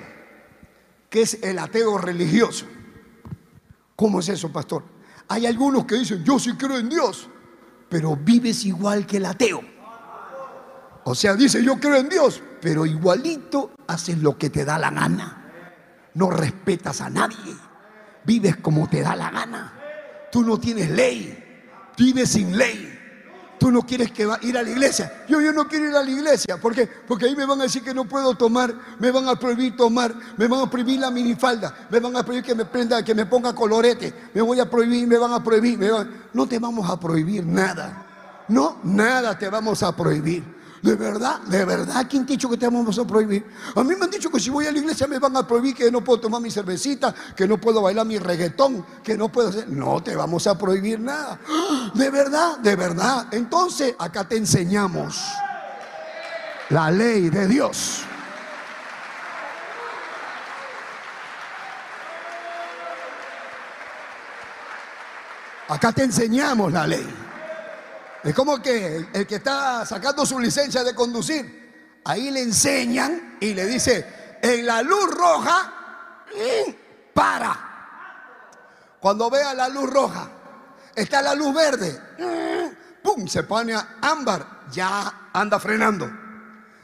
que 1.09 1.23
es 1.23 1.43
el 1.43 1.59
ateo 1.59 1.97
religioso. 1.97 2.67
¿Cómo 3.97 4.21
es 4.21 4.29
eso, 4.29 4.53
pastor? 4.53 5.00
Hay 5.31 5.47
algunos 5.47 5.85
que 5.85 5.95
dicen, 5.95 6.25
yo 6.25 6.41
sí 6.41 6.55
creo 6.55 6.77
en 6.77 6.89
Dios, 6.89 7.29
pero 7.89 8.17
vives 8.17 8.65
igual 8.65 9.07
que 9.07 9.19
el 9.19 9.27
ateo. 9.27 9.63
O 11.05 11.15
sea, 11.15 11.37
dice, 11.37 11.63
yo 11.63 11.77
creo 11.79 11.99
en 11.99 12.09
Dios, 12.09 12.43
pero 12.61 12.85
igualito 12.85 13.71
haces 13.87 14.19
lo 14.19 14.37
que 14.37 14.51
te 14.51 14.65
da 14.65 14.77
la 14.77 14.91
gana. 14.91 15.53
No 16.15 16.31
respetas 16.31 17.01
a 17.01 17.09
nadie. 17.09 17.55
Vives 18.25 18.57
como 18.57 18.89
te 18.89 19.03
da 19.03 19.15
la 19.15 19.31
gana. 19.31 19.73
Tú 20.33 20.43
no 20.43 20.59
tienes 20.59 20.91
ley. 20.91 21.63
Vives 21.97 22.31
sin 22.31 22.59
ley. 22.59 23.00
Tú 23.61 23.71
no 23.71 23.83
quieres 23.83 24.11
que 24.11 24.25
va, 24.25 24.39
ir 24.41 24.57
a 24.57 24.63
la 24.63 24.71
iglesia. 24.71 25.25
Yo, 25.29 25.39
yo 25.39 25.53
no 25.53 25.69
quiero 25.69 25.91
ir 25.91 25.95
a 25.95 26.03
la 26.03 26.11
iglesia. 26.11 26.57
¿Por 26.57 26.75
qué? 26.75 26.89
Porque 27.07 27.27
ahí 27.27 27.37
me 27.37 27.45
van 27.45 27.61
a 27.61 27.65
decir 27.65 27.85
que 27.85 27.93
no 27.93 28.07
puedo 28.07 28.35
tomar, 28.35 28.75
me 28.99 29.11
van 29.11 29.29
a 29.29 29.37
prohibir 29.37 29.77
tomar, 29.77 30.15
me 30.39 30.47
van 30.47 30.61
a 30.63 30.71
prohibir 30.71 30.99
la 30.99 31.11
minifalda, 31.11 31.87
me 31.91 32.01
van 32.01 32.17
a 32.17 32.23
prohibir 32.23 32.43
que 32.43 32.55
me 32.55 32.65
prenda, 32.65 33.05
que 33.05 33.15
me 33.15 33.27
ponga 33.27 33.55
colorete, 33.55 34.31
me 34.33 34.41
voy 34.41 34.59
a 34.61 34.71
prohibir, 34.71 35.07
me 35.07 35.19
van 35.19 35.35
a 35.35 35.45
prohibir. 35.45 35.79
No 36.33 36.47
te 36.47 36.59
vamos 36.59 36.89
a 36.89 36.99
prohibir 36.99 37.45
nada. 37.45 38.07
No, 38.49 38.79
nada 38.83 39.39
te 39.39 39.51
vamos 39.51 39.83
a 39.83 39.95
prohibir. 39.95 40.60
De 40.83 40.95
verdad, 40.95 41.41
de 41.43 41.65
verdad, 41.67 42.07
¿quién 42.09 42.25
te 42.25 42.33
ha 42.33 42.37
dicho 42.37 42.49
que 42.49 42.57
te 42.57 42.67
vamos 42.67 42.99
a 42.99 43.07
prohibir? 43.07 43.45
A 43.77 43.85
mí 43.85 43.95
me 43.95 44.05
han 44.05 44.11
dicho 44.11 44.31
que 44.31 44.41
si 44.41 44.49
voy 44.49 44.67
a 44.67 44.73
la 44.73 44.79
iglesia 44.79 45.07
me 45.07 45.19
van 45.19 45.37
a 45.37 45.47
prohibir 45.47 45.75
que 45.75 45.91
no 45.91 46.03
puedo 46.03 46.21
tomar 46.21 46.41
mi 46.41 46.51
cervecita, 46.51 47.15
que 47.37 47.47
no 47.47 47.59
puedo 47.59 47.83
bailar 47.83 48.07
mi 48.07 48.19
reggaetón, 48.19 48.87
que 49.03 49.15
no 49.15 49.31
puedo 49.31 49.51
hacer. 49.51 49.69
No 49.69 50.03
te 50.03 50.17
vamos 50.17 50.47
a 50.47 50.57
prohibir 50.57 50.99
nada. 50.99 51.39
De 51.93 52.09
verdad, 52.09 52.59
de 52.59 52.77
verdad. 52.77 53.27
Entonces, 53.31 53.95
acá 53.99 54.27
te 54.27 54.39
enseñamos 54.39 55.23
la 56.71 56.91
ley 56.91 57.29
de 57.29 57.47
Dios. 57.47 58.05
Acá 65.69 65.93
te 65.93 66.05
enseñamos 66.05 66.73
la 66.73 66.87
ley. 66.87 67.30
Es 68.23 68.35
como 68.35 68.61
que 68.61 69.09
el 69.13 69.27
que 69.27 69.37
está 69.37 69.85
sacando 69.87 70.27
su 70.27 70.39
licencia 70.39 70.85
de 70.85 70.95
conducir, 70.95 72.01
ahí 72.05 72.31
le 72.31 72.43
enseñan 72.43 73.39
y 73.41 73.55
le 73.55 73.67
dice, 73.67 74.39
en 74.43 74.67
la 74.67 74.83
luz 74.83 75.11
roja, 75.15 76.25
para. 77.15 77.67
Cuando 79.01 79.31
vea 79.31 79.55
la 79.55 79.69
luz 79.69 79.89
roja, 79.91 80.31
está 80.95 81.23
la 81.23 81.35
luz 81.35 81.55
verde, 81.55 82.01
¡pum! 83.03 83.27
Se 83.27 83.45
pone 83.45 83.75
ámbar, 84.03 84.65
ya 84.71 85.29
anda 85.33 85.59
frenando. 85.59 86.11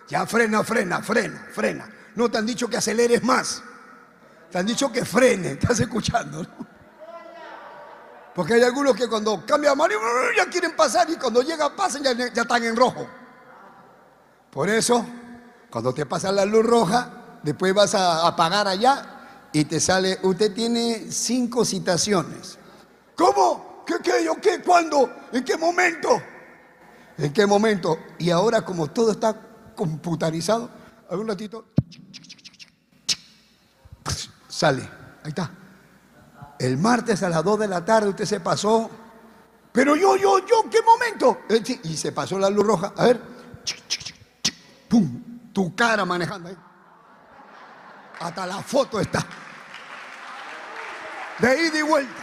Ya 0.09 0.25
frena, 0.25 0.63
frena, 0.63 1.03
frena, 1.03 1.47
frena. 1.53 1.89
No 2.15 2.31
te 2.31 2.39
han 2.39 2.47
dicho 2.47 2.69
que 2.69 2.77
aceleres 2.77 3.23
más. 3.23 3.63
Te 4.51 4.59
han 4.59 4.67
dicho 4.67 4.91
que 4.93 5.05
frene. 5.05 5.53
¿Estás 5.53 5.81
escuchando? 5.81 6.47
Porque 8.37 8.53
hay 8.53 8.63
algunos 8.63 8.95
que 8.95 9.09
cuando 9.09 9.47
cambia 9.47 9.71
amarillo 9.71 9.99
ya 10.37 10.45
quieren 10.51 10.77
pasar 10.77 11.09
y 11.09 11.17
cuando 11.17 11.41
llega 11.41 11.75
pasan 11.75 12.03
ya, 12.03 12.13
ya 12.13 12.43
están 12.43 12.63
en 12.63 12.77
rojo. 12.77 13.09
Por 14.51 14.69
eso, 14.69 15.07
cuando 15.71 15.95
te 15.95 16.05
pasa 16.05 16.31
la 16.31 16.45
luz 16.45 16.67
roja, 16.67 17.39
después 17.43 17.73
vas 17.73 17.95
a 17.95 18.27
apagar 18.27 18.69
allá 18.69 19.49
y 19.55 19.65
te 19.65 19.81
sale, 19.81 20.19
usted 20.23 20.53
tiene 20.53 21.11
cinco 21.11 21.65
citaciones. 21.65 22.59
¿Cómo? 23.15 23.85
¿Qué, 23.87 23.95
qué, 24.03 24.23
yo, 24.23 24.39
qué, 24.39 24.61
cuándo? 24.61 25.11
¿En 25.33 25.43
qué 25.43 25.57
momento? 25.57 26.23
¿En 27.17 27.33
qué 27.33 27.47
momento? 27.47 27.99
Y 28.19 28.29
ahora 28.29 28.61
como 28.61 28.89
todo 28.89 29.13
está 29.13 29.35
computarizado, 29.75 30.69
algún 31.09 31.27
ratito, 31.27 31.69
sale, 34.47 34.83
ahí 35.23 35.31
está. 35.31 35.51
El 36.59 36.79
martes 36.79 37.23
a 37.23 37.29
las 37.29 37.45
2 37.45 37.61
de 37.61 37.69
la 37.69 37.85
tarde 37.85 38.09
usted 38.09 38.25
se 38.25 38.41
pasó. 38.41 38.91
Pero 39.73 39.95
yo, 39.95 40.17
yo, 40.17 40.39
yo, 40.39 40.71
¿qué 40.71 40.81
momento? 40.83 41.43
Eh, 41.49 41.81
y 41.85 41.97
se 41.97 42.13
pasó 42.13 42.39
la 42.39 42.49
luz 42.49 42.67
roja. 42.67 42.93
A 42.97 43.05
ver. 43.05 43.21
¡Pum! 44.89 45.53
Tu 45.53 45.75
cara 45.75 46.05
manejando 46.05 46.49
ahí. 46.49 46.57
Hasta 48.21 48.47
la 48.47 48.63
foto 48.63 49.01
está. 49.01 49.25
De 51.39 51.67
ida 51.67 51.79
y 51.79 51.83
vuelta. 51.83 52.23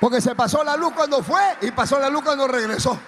Porque 0.00 0.20
se 0.20 0.34
pasó 0.34 0.64
la 0.64 0.76
luz 0.76 0.92
cuando 0.94 1.22
fue 1.22 1.40
y 1.60 1.70
pasó 1.70 1.98
la 1.98 2.08
luz 2.08 2.22
cuando 2.22 2.46
regresó. 2.46 2.98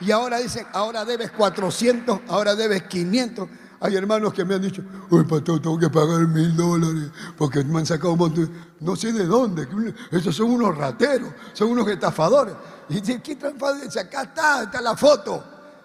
Y 0.00 0.10
ahora 0.10 0.38
dicen, 0.38 0.66
ahora 0.72 1.04
debes 1.04 1.30
400, 1.30 2.20
ahora 2.28 2.54
debes 2.54 2.82
500. 2.82 3.48
Hay 3.86 3.94
hermanos 3.94 4.34
que 4.34 4.44
me 4.44 4.56
han 4.56 4.62
dicho, 4.62 4.82
uy, 5.10 5.22
pastor, 5.22 5.62
tengo 5.62 5.78
que 5.78 5.88
pagar 5.88 6.26
mil 6.26 6.56
dólares 6.56 7.08
porque 7.38 7.62
me 7.62 7.78
han 7.78 7.86
sacado 7.86 8.14
un 8.14 8.18
montón. 8.18 8.50
No 8.80 8.96
sé 8.96 9.12
de 9.12 9.24
dónde. 9.26 9.68
Esos 10.10 10.34
son 10.34 10.50
unos 10.50 10.76
rateros, 10.76 11.30
son 11.52 11.68
unos 11.68 11.86
estafadores. 11.86 12.56
Y 12.88 13.00
dice, 13.00 13.22
¿qué 13.22 13.32
estafadores? 13.32 13.96
Acá 13.96 14.22
está, 14.22 14.64
está 14.64 14.80
la 14.80 14.96
foto. 14.96 15.44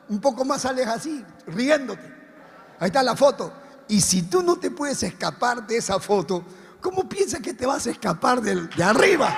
Un 0.09 0.19
poco 0.19 0.43
más 0.43 0.65
aleja 0.65 0.93
así, 0.93 1.23
riéndote. 1.45 2.11
Ahí 2.79 2.87
está 2.87 3.03
la 3.03 3.15
foto. 3.15 3.53
Y 3.87 4.01
si 4.01 4.23
tú 4.23 4.41
no 4.41 4.55
te 4.55 4.71
puedes 4.71 5.03
escapar 5.03 5.67
de 5.67 5.77
esa 5.77 5.99
foto, 5.99 6.43
¿cómo 6.81 7.07
piensas 7.07 7.39
que 7.39 7.53
te 7.53 7.67
vas 7.67 7.85
a 7.85 7.91
escapar 7.91 8.41
de, 8.41 8.63
de 8.65 8.83
arriba? 8.83 9.31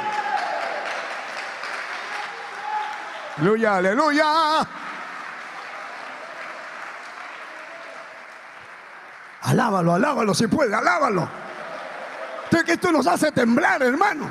Aleluya, 3.36 3.76
aleluya. 3.76 4.83
Alábalo, 9.44 9.94
alábalo 9.94 10.34
si 10.34 10.48
puede, 10.48 10.74
alábalo. 10.74 11.30
Usted 12.46 12.66
que 12.66 12.74
esto 12.74 12.91
nos 12.91 13.08
hace 13.08 13.32
temblar, 13.32 13.82
hermano. 13.82 14.30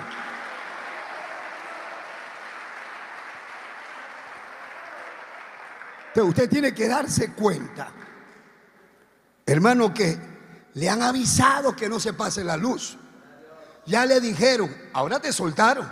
usted 6.21 6.49
tiene 6.49 6.75
que 6.75 6.89
darse 6.89 7.33
cuenta, 7.33 7.89
hermano, 9.47 9.95
que 9.95 10.19
le 10.75 10.89
han 10.89 11.03
avisado 11.03 11.75
que 11.75 11.89
no 11.89 11.99
se 11.99 12.13
pase 12.13 12.45
la 12.45 12.57
luz. 12.57 12.99
Ya 13.87 14.07
le 14.07 14.21
dijeron, 14.21 14.75
ahora 14.93 15.21
te 15.21 15.33
soltaron. 15.33 15.91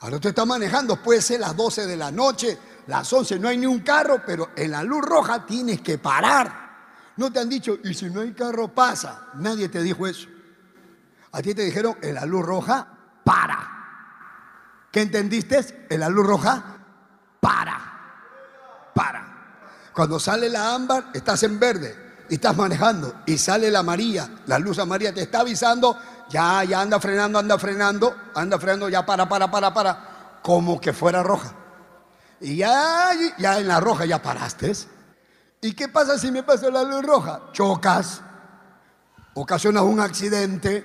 Ahora 0.00 0.16
usted 0.16 0.30
está 0.30 0.44
manejando, 0.44 0.96
puede 0.96 1.22
ser 1.22 1.40
las 1.40 1.54
12 1.54 1.86
de 1.86 1.96
la 1.96 2.10
noche, 2.10 2.58
las 2.88 3.12
11, 3.12 3.38
no 3.38 3.48
hay 3.48 3.58
ni 3.58 3.66
un 3.66 3.80
carro, 3.80 4.22
pero 4.26 4.50
en 4.56 4.70
la 4.72 4.82
luz 4.82 5.04
roja 5.04 5.46
tienes 5.46 5.80
que 5.80 5.98
parar. 5.98 6.61
No 7.16 7.32
te 7.32 7.40
han 7.40 7.48
dicho, 7.48 7.78
y 7.84 7.94
si 7.94 8.10
no 8.10 8.20
hay 8.20 8.32
carro 8.32 8.68
pasa. 8.68 9.28
Nadie 9.34 9.68
te 9.68 9.82
dijo 9.82 10.06
eso. 10.06 10.28
A 11.32 11.42
ti 11.42 11.54
te 11.54 11.62
dijeron, 11.62 11.96
en 12.02 12.14
la 12.14 12.26
luz 12.26 12.44
roja, 12.44 12.86
para. 13.24 13.68
¿Qué 14.90 15.02
entendiste? 15.02 15.86
En 15.88 16.00
la 16.00 16.08
luz 16.08 16.26
roja, 16.26 16.62
para. 17.40 17.80
Para. 18.94 19.90
Cuando 19.94 20.18
sale 20.18 20.48
la 20.48 20.74
ámbar, 20.74 21.10
estás 21.14 21.42
en 21.42 21.58
verde. 21.58 22.12
y 22.28 22.36
estás 22.36 22.56
manejando 22.56 23.14
y 23.26 23.36
sale 23.36 23.70
la 23.70 23.82
María, 23.82 24.26
la 24.46 24.58
luz 24.58 24.78
amarilla 24.78 25.12
te 25.12 25.20
está 25.20 25.40
avisando, 25.40 25.98
ya, 26.30 26.64
ya 26.64 26.80
anda 26.80 26.98
frenando, 26.98 27.38
anda 27.38 27.58
frenando, 27.58 28.16
anda 28.34 28.58
frenando, 28.58 28.88
ya 28.88 29.04
para, 29.04 29.28
para, 29.28 29.50
para, 29.50 29.74
para, 29.74 30.38
como 30.42 30.80
que 30.80 30.94
fuera 30.94 31.22
roja. 31.22 31.52
Y 32.40 32.56
ya, 32.56 33.10
ya 33.38 33.58
en 33.58 33.68
la 33.68 33.80
roja 33.80 34.06
ya 34.06 34.22
paraste. 34.22 34.72
¿Y 35.64 35.74
qué 35.74 35.86
pasa 35.86 36.18
si 36.18 36.32
me 36.32 36.42
pasa 36.42 36.70
la 36.70 36.82
luz 36.82 37.02
roja? 37.02 37.52
Chocas, 37.52 38.20
ocasionas 39.34 39.84
un 39.84 40.00
accidente 40.00 40.84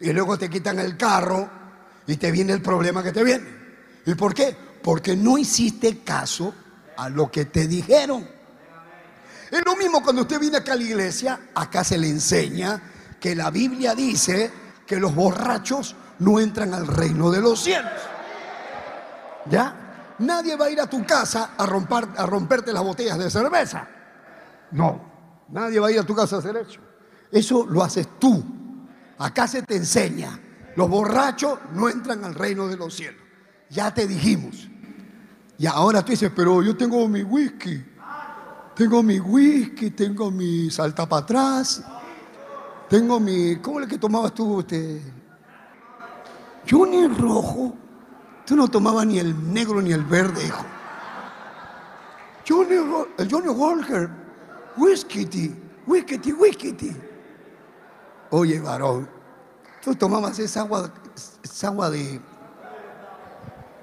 y 0.00 0.12
luego 0.12 0.36
te 0.36 0.50
quitan 0.50 0.80
el 0.80 0.96
carro 0.96 1.48
y 2.04 2.16
te 2.16 2.32
viene 2.32 2.52
el 2.52 2.60
problema 2.60 3.04
que 3.04 3.12
te 3.12 3.22
viene. 3.22 3.46
¿Y 4.04 4.14
por 4.16 4.34
qué? 4.34 4.56
Porque 4.82 5.14
no 5.14 5.38
hiciste 5.38 6.00
caso 6.02 6.52
a 6.96 7.08
lo 7.08 7.30
que 7.30 7.44
te 7.44 7.68
dijeron. 7.68 8.28
Es 9.48 9.64
lo 9.64 9.76
mismo 9.76 10.02
cuando 10.02 10.22
usted 10.22 10.40
viene 10.40 10.56
acá 10.56 10.72
a 10.72 10.76
la 10.76 10.82
iglesia, 10.82 11.50
acá 11.54 11.84
se 11.84 11.96
le 11.96 12.08
enseña 12.08 12.82
que 13.20 13.36
la 13.36 13.52
Biblia 13.52 13.94
dice 13.94 14.50
que 14.84 14.96
los 14.96 15.14
borrachos 15.14 15.94
no 16.18 16.40
entran 16.40 16.74
al 16.74 16.88
reino 16.88 17.30
de 17.30 17.40
los 17.40 17.62
cielos. 17.62 17.92
¿Ya? 19.48 19.83
Nadie 20.18 20.56
va 20.56 20.66
a 20.66 20.70
ir 20.70 20.80
a 20.80 20.86
tu 20.86 21.04
casa 21.04 21.50
a, 21.56 21.66
romper, 21.66 22.08
a 22.16 22.26
romperte 22.26 22.72
las 22.72 22.82
botellas 22.82 23.18
de 23.18 23.30
cerveza. 23.30 23.88
No, 24.70 25.00
nadie 25.48 25.80
va 25.80 25.88
a 25.88 25.90
ir 25.90 25.98
a 25.98 26.04
tu 26.04 26.14
casa 26.14 26.36
a 26.36 26.38
hacer 26.38 26.56
eso. 26.56 26.80
Eso 27.30 27.66
lo 27.66 27.82
haces 27.82 28.08
tú. 28.18 28.42
Acá 29.18 29.48
se 29.48 29.62
te 29.62 29.76
enseña. 29.76 30.38
Los 30.76 30.88
borrachos 30.88 31.58
no 31.72 31.88
entran 31.88 32.24
al 32.24 32.34
reino 32.34 32.68
de 32.68 32.76
los 32.76 32.94
cielos. 32.94 33.22
Ya 33.70 33.92
te 33.92 34.06
dijimos. 34.06 34.68
Y 35.58 35.66
ahora 35.66 36.04
tú 36.04 36.12
dices, 36.12 36.30
pero 36.34 36.62
yo 36.62 36.76
tengo 36.76 37.08
mi 37.08 37.22
whisky. 37.22 37.84
Tengo 38.74 39.02
mi 39.02 39.20
whisky, 39.20 39.90
tengo 39.90 40.30
mi 40.30 40.70
salta 40.70 41.08
para 41.08 41.22
atrás. 41.22 41.82
Tengo 42.88 43.20
mi. 43.20 43.56
¿Cómo 43.56 43.80
es 43.80 43.88
que 43.88 43.98
tomabas 43.98 44.34
tú? 44.34 44.60
Este? 44.60 45.00
Yo 46.66 46.84
rojo. 47.16 47.83
Tú 48.44 48.56
no 48.56 48.68
tomabas 48.68 49.06
ni 49.06 49.18
el 49.18 49.52
negro 49.52 49.80
ni 49.80 49.92
el 49.92 50.04
verde, 50.04 50.44
hijo. 50.44 50.64
Johnny, 52.46 52.76
el 53.16 53.30
Johnny 53.30 53.48
Walker, 53.48 54.10
whisky, 54.76 55.56
whisky, 55.86 56.32
whisky. 56.32 56.96
Oye, 58.30 58.60
varón, 58.60 59.08
tú 59.82 59.94
tomabas 59.94 60.38
esa 60.38 60.60
agua, 60.60 60.92
esa 61.42 61.68
agua 61.68 61.88
de. 61.88 62.20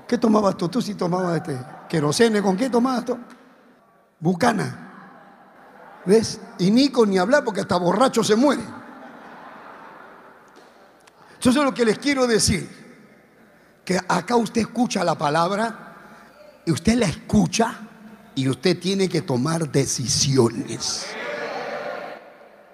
¿Qué 0.08 0.18
tomabas 0.18 0.58
tú? 0.58 0.70
Tú 0.70 0.82
sí 0.82 0.94
tomabas 0.94 1.38
este 1.38 1.58
querosene. 1.90 2.42
¿Con 2.42 2.56
qué 2.56 2.70
tomabas 2.70 3.06
tú? 3.06 3.18
Bucana. 4.20 4.90
¿Ves? 6.06 6.40
Y 6.60 6.70
Nico 6.70 7.06
ni 7.06 7.18
hablar 7.18 7.44
porque 7.44 7.62
hasta 7.62 7.78
borracho 7.78 8.24
se 8.24 8.36
muere. 8.36 8.62
Eso 11.40 11.50
es 11.50 11.56
lo 11.56 11.74
que 11.74 11.86
les 11.86 11.98
quiero 11.98 12.28
decir 12.28 12.81
que 13.86 14.00
acá 14.08 14.36
usted 14.36 14.62
escucha 14.62 15.04
la 15.04 15.18
palabra 15.18 16.62
y 16.66 16.72
usted 16.72 16.96
la 16.96 17.08
escucha 17.08 17.80
y 18.36 18.48
usted 18.48 18.80
tiene 18.80 19.10
que 19.10 19.22
tomar 19.22 19.72
decisiones. 19.72 21.08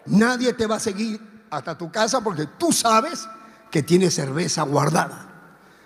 Nadie 0.05 0.53
te 0.53 0.67
va 0.67 0.75
a 0.75 0.79
seguir 0.79 1.45
hasta 1.49 1.77
tu 1.77 1.91
casa 1.91 2.21
porque 2.21 2.45
tú 2.57 2.71
sabes 2.71 3.27
que 3.71 3.83
tienes 3.83 4.15
cerveza 4.15 4.63
guardada. 4.63 5.27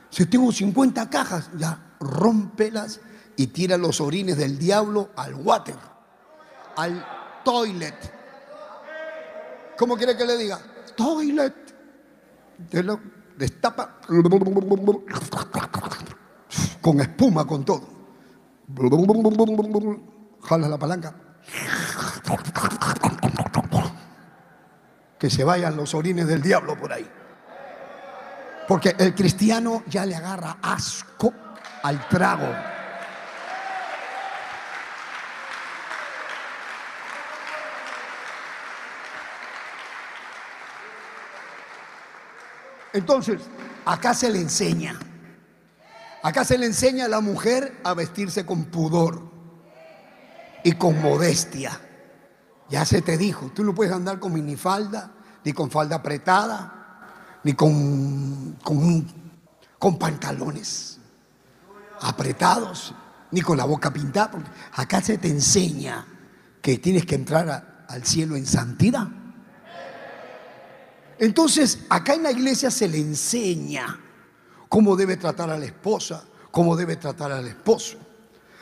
Si 0.09 0.25
tengo 0.25 0.51
50 0.51 1.09
cajas, 1.09 1.49
ya 1.57 1.95
rómpelas 1.99 2.99
y 3.37 3.47
tira 3.47 3.77
los 3.77 4.01
orines 4.01 4.37
del 4.37 4.57
diablo 4.57 5.11
al 5.15 5.35
water, 5.35 5.77
al 6.75 7.05
toilet. 7.43 7.95
¿Cómo 9.77 9.95
quiere 9.97 10.17
que 10.17 10.25
le 10.25 10.37
diga? 10.37 10.59
Toilet. 10.95 11.55
Lo, 12.71 12.99
destapa 13.37 13.99
con 16.81 16.99
espuma, 16.99 17.45
con 17.45 17.63
todo. 17.63 17.87
Jala 20.43 20.67
la 20.67 20.77
palanca. 20.77 21.13
Que 25.19 25.29
se 25.29 25.43
vayan 25.43 25.75
los 25.75 25.93
orines 25.93 26.27
del 26.27 26.41
diablo 26.41 26.77
por 26.77 26.91
ahí. 26.93 27.07
Porque 28.67 28.95
el 28.97 29.13
cristiano 29.13 29.83
ya 29.87 30.05
le 30.05 30.15
agarra 30.15 30.57
asco 30.61 31.33
al 31.83 32.07
trago. 32.07 32.47
Entonces, 42.93 43.41
acá 43.85 44.13
se 44.13 44.29
le 44.29 44.39
enseña. 44.39 44.99
Acá 46.23 46.43
se 46.45 46.57
le 46.57 46.67
enseña 46.67 47.05
a 47.05 47.09
la 47.09 47.21
mujer 47.21 47.79
a 47.83 47.93
vestirse 47.93 48.45
con 48.45 48.65
pudor 48.65 49.31
y 50.63 50.73
con 50.73 51.01
modestia. 51.01 51.79
Ya 52.69 52.85
se 52.85 53.01
te 53.01 53.17
dijo, 53.17 53.51
tú 53.53 53.63
no 53.63 53.73
puedes 53.73 53.93
andar 53.93 54.19
con 54.19 54.33
minifalda, 54.33 55.11
ni 55.43 55.51
con 55.53 55.71
falda 55.71 55.97
apretada, 55.97 57.39
ni 57.43 57.53
con, 57.53 58.57
con, 59.79 59.97
pantalones 59.97 60.99
apretados, 62.01 62.93
ni 63.31 63.41
con 63.41 63.57
la 63.57 63.65
boca 63.65 63.91
pintada. 63.91 64.31
Porque 64.31 64.49
acá 64.73 65.01
se 65.01 65.17
te 65.17 65.27
enseña 65.27 66.05
que 66.61 66.77
tienes 66.77 67.05
que 67.05 67.15
entrar 67.15 67.85
al 67.87 68.05
cielo 68.05 68.35
en 68.35 68.45
santidad. 68.45 69.07
Entonces, 71.21 71.81
acá 71.87 72.15
en 72.15 72.23
la 72.23 72.31
iglesia 72.31 72.71
se 72.71 72.87
le 72.87 72.97
enseña 72.97 73.95
cómo 74.67 74.95
debe 74.95 75.17
tratar 75.17 75.51
a 75.51 75.57
la 75.57 75.65
esposa, 75.65 76.23
cómo 76.49 76.75
debe 76.75 76.95
tratar 76.95 77.31
al 77.31 77.47
esposo. 77.47 77.99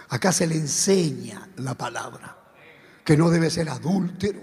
Acá 0.09 0.33
se 0.33 0.45
le 0.45 0.55
enseña 0.55 1.47
la 1.55 1.73
palabra, 1.73 2.37
que 3.05 3.15
no 3.15 3.29
debe 3.29 3.49
ser 3.49 3.69
adúltero, 3.69 4.41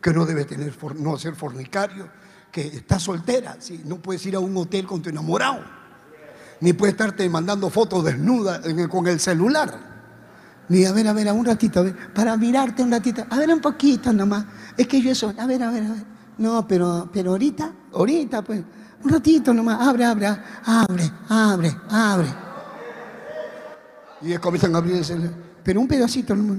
que 0.00 0.12
no 0.12 0.26
debe 0.26 0.44
tener, 0.44 0.76
no 0.96 1.16
ser 1.16 1.36
fornicario, 1.36 2.10
que 2.50 2.66
está 2.66 2.98
soltera, 2.98 3.56
no 3.84 3.98
puedes 3.98 4.26
ir 4.26 4.34
a 4.34 4.40
un 4.40 4.56
hotel 4.56 4.84
con 4.84 5.00
tu 5.00 5.10
enamorado, 5.10 5.62
ni 6.60 6.72
puedes 6.72 6.94
estarte 6.94 7.28
mandando 7.28 7.70
fotos 7.70 8.02
desnudas 8.02 8.60
con 8.90 9.06
el 9.06 9.20
celular. 9.20 9.92
Ni 10.68 10.84
a 10.84 10.90
ver, 10.90 11.06
a 11.06 11.12
ver, 11.12 11.28
a 11.28 11.32
un 11.32 11.44
ratito, 11.44 11.78
a 11.78 11.82
ver, 11.84 12.12
para 12.12 12.36
mirarte 12.36 12.82
un 12.82 12.90
ratito, 12.90 13.24
a 13.30 13.36
ver 13.36 13.50
un 13.50 13.60
poquito 13.60 14.12
nomás. 14.12 14.46
Es 14.76 14.88
que 14.88 15.00
yo 15.00 15.12
eso, 15.12 15.32
a 15.38 15.46
ver, 15.46 15.62
a 15.62 15.70
ver, 15.70 15.84
a 15.84 15.90
ver. 15.90 16.11
No, 16.38 16.66
pero, 16.66 17.08
pero 17.12 17.32
ahorita, 17.32 17.72
ahorita, 17.92 18.42
pues, 18.42 18.62
un 19.04 19.10
ratito 19.10 19.52
nomás, 19.52 19.80
abre, 19.86 20.04
abre, 20.04 20.26
abre, 20.64 21.12
abre, 21.28 21.76
abre. 21.90 22.28
Y 24.22 24.36
comienzan 24.38 24.74
a 24.74 24.78
abrirse, 24.78 25.16
pero 25.62 25.80
un 25.80 25.88
pedacito 25.88 26.34
nomás. 26.34 26.58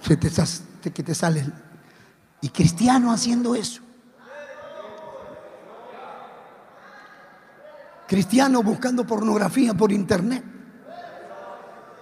Se 0.00 0.16
te, 0.16 0.92
que 0.92 1.02
te 1.02 1.14
sale. 1.14 1.46
Y 2.40 2.50
cristiano 2.50 3.10
haciendo 3.10 3.54
eso. 3.54 3.82
Cristiano 8.06 8.62
buscando 8.62 9.06
pornografía 9.06 9.74
por 9.74 9.90
internet. 9.90 10.44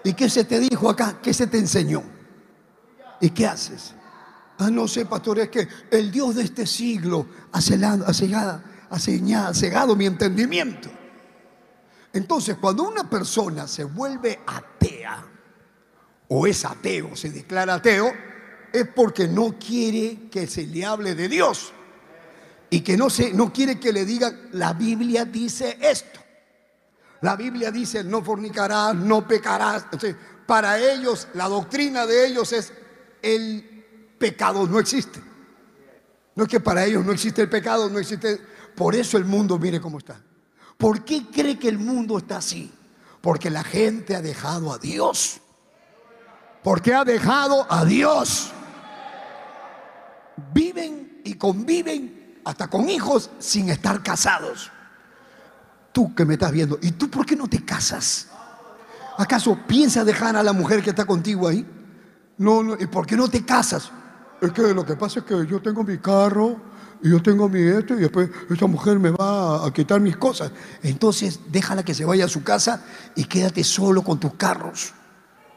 ¿Y 0.05 0.15
qué 0.15 0.29
se 0.29 0.45
te 0.45 0.59
dijo 0.59 0.91
acá? 0.91 1.19
¿Qué 1.23 1.33
se 1.33 1.47
te 1.47 1.59
enseñó? 1.59 2.03
¿Y 3.21 3.31
qué 3.31 3.47
haces? 3.47 3.95
Ah, 4.59 4.71
no 4.71 4.87
sé, 4.87 5.07
pastor, 5.07 5.41
es 5.41 5.49
que 5.49 5.67
el 5.91 6.11
Dios 6.11 6.35
de 6.37 6.43
este 6.43 6.67
siglo 6.67 7.27
ha, 7.53 7.61
cegado, 7.61 8.05
ha, 8.07 8.63
ha 8.91 9.55
cegado 9.55 9.97
mi 9.97 10.07
entendimiento. 10.07 10.89
Entonces, 12.13 12.57
cuando 12.61 12.85
una 12.85 13.09
persona 13.09 13.67
se 13.67 13.85
vuelve 13.85 14.41
atea, 14.47 15.27
o 16.29 16.47
es 16.47 16.65
ateo, 16.65 17.17
se 17.17 17.31
declara 17.31 17.75
ateo, 17.75 18.13
es 18.73 18.89
porque 18.89 19.29
no 19.29 19.59
quiere 19.59 20.29
que 20.31 20.47
se 20.47 20.67
le 20.67 20.85
hable 20.85 21.15
de 21.15 21.29
Dios. 21.29 21.73
Y 22.71 22.81
que 22.81 22.97
no, 22.97 23.11
se, 23.11 23.33
no 23.33 23.53
quiere 23.53 23.79
que 23.79 23.93
le 23.93 24.05
digan, 24.05 24.49
la 24.53 24.73
Biblia 24.73 25.25
dice 25.25 25.79
esto. 25.81 26.21
La 27.21 27.37
Biblia 27.37 27.71
dice, 27.71 28.03
no 28.03 28.23
fornicarás, 28.23 28.95
no 28.95 29.27
pecarás. 29.27 29.87
Para 30.47 30.79
ellos, 30.79 31.29
la 31.35 31.49
doctrina 31.49 32.07
de 32.07 32.27
ellos 32.27 32.53
es 32.53 32.73
el 33.21 33.72
pecado 34.23 34.69
no 34.69 34.79
existe. 34.79 35.21
No 36.37 36.45
es 36.45 36.49
que 36.49 36.61
para 36.61 36.85
ellos 36.85 37.05
no 37.05 37.11
existe 37.11 37.43
el 37.43 37.49
pecado, 37.49 37.91
no 37.91 37.99
existe. 37.99 38.41
Por 38.77 38.95
eso 38.95 39.19
el 39.19 39.25
mundo, 39.25 39.59
mire 39.59 39.81
cómo 39.81 39.99
está. 39.99 40.17
¿Por 40.79 41.05
qué 41.05 41.27
cree 41.27 41.59
que 41.59 41.69
el 41.69 41.79
mundo 41.79 42.19
está 42.19 42.37
así? 42.37 42.73
Porque 43.21 43.51
la 43.51 43.65
gente 43.65 44.15
ha 44.15 44.23
dejado 44.23 44.73
a 44.73 44.79
Dios. 44.79 45.41
Porque 46.63 46.95
ha 46.95 47.05
dejado 47.05 47.67
a 47.69 47.85
Dios. 47.85 48.53
Viven 50.55 51.21
y 51.25 51.35
conviven 51.35 52.41
hasta 52.45 52.69
con 52.69 52.89
hijos 52.89 53.29
sin 53.41 53.71
estar 53.71 54.05
casados. 54.05 54.71
Tú 55.91 56.15
que 56.15 56.25
me 56.25 56.35
estás 56.35 56.53
viendo, 56.53 56.79
¿y 56.81 56.93
tú 56.93 57.11
por 57.11 57.27
qué 57.27 57.35
no 57.35 57.49
te 57.49 57.65
casas? 57.65 58.29
¿Acaso 59.19 59.59
piensas 59.67 60.07
dejar 60.07 60.37
a 60.37 60.45
la 60.45 60.53
mujer 60.53 60.81
que 60.81 60.91
está 60.91 61.05
contigo 61.05 61.49
ahí? 61.49 61.67
No, 62.39 62.63
no, 62.63 62.77
¿y 62.79 62.87
por 62.87 63.05
qué 63.05 63.17
no 63.17 63.29
te 63.29 63.45
casas? 63.45 63.91
Es 64.43 64.53
que 64.53 64.75
lo 64.75 64.85
que 64.85 64.97
pasa 64.97 65.21
es 65.21 65.25
que 65.25 65.47
yo 65.47 65.63
tengo 65.63 65.85
mi 65.85 65.99
carro 65.99 66.57
y 67.01 67.11
yo 67.11 67.23
tengo 67.23 67.49
mi 67.49 67.61
esto 67.61 67.95
y 67.95 68.01
después 68.01 68.29
esta 68.51 68.67
mujer 68.67 68.99
me 68.99 69.11
va 69.11 69.65
a 69.65 69.73
quitar 69.73 70.01
mis 70.01 70.17
cosas. 70.17 70.51
Entonces 70.83 71.39
déjala 71.49 71.85
que 71.85 71.95
se 71.95 72.05
vaya 72.05 72.25
a 72.25 72.29
su 72.29 72.43
casa 72.43 72.85
y 73.15 73.25
quédate 73.25 73.63
solo 73.63 74.03
con 74.03 74.19
tus 74.19 74.35
carros. 74.35 74.95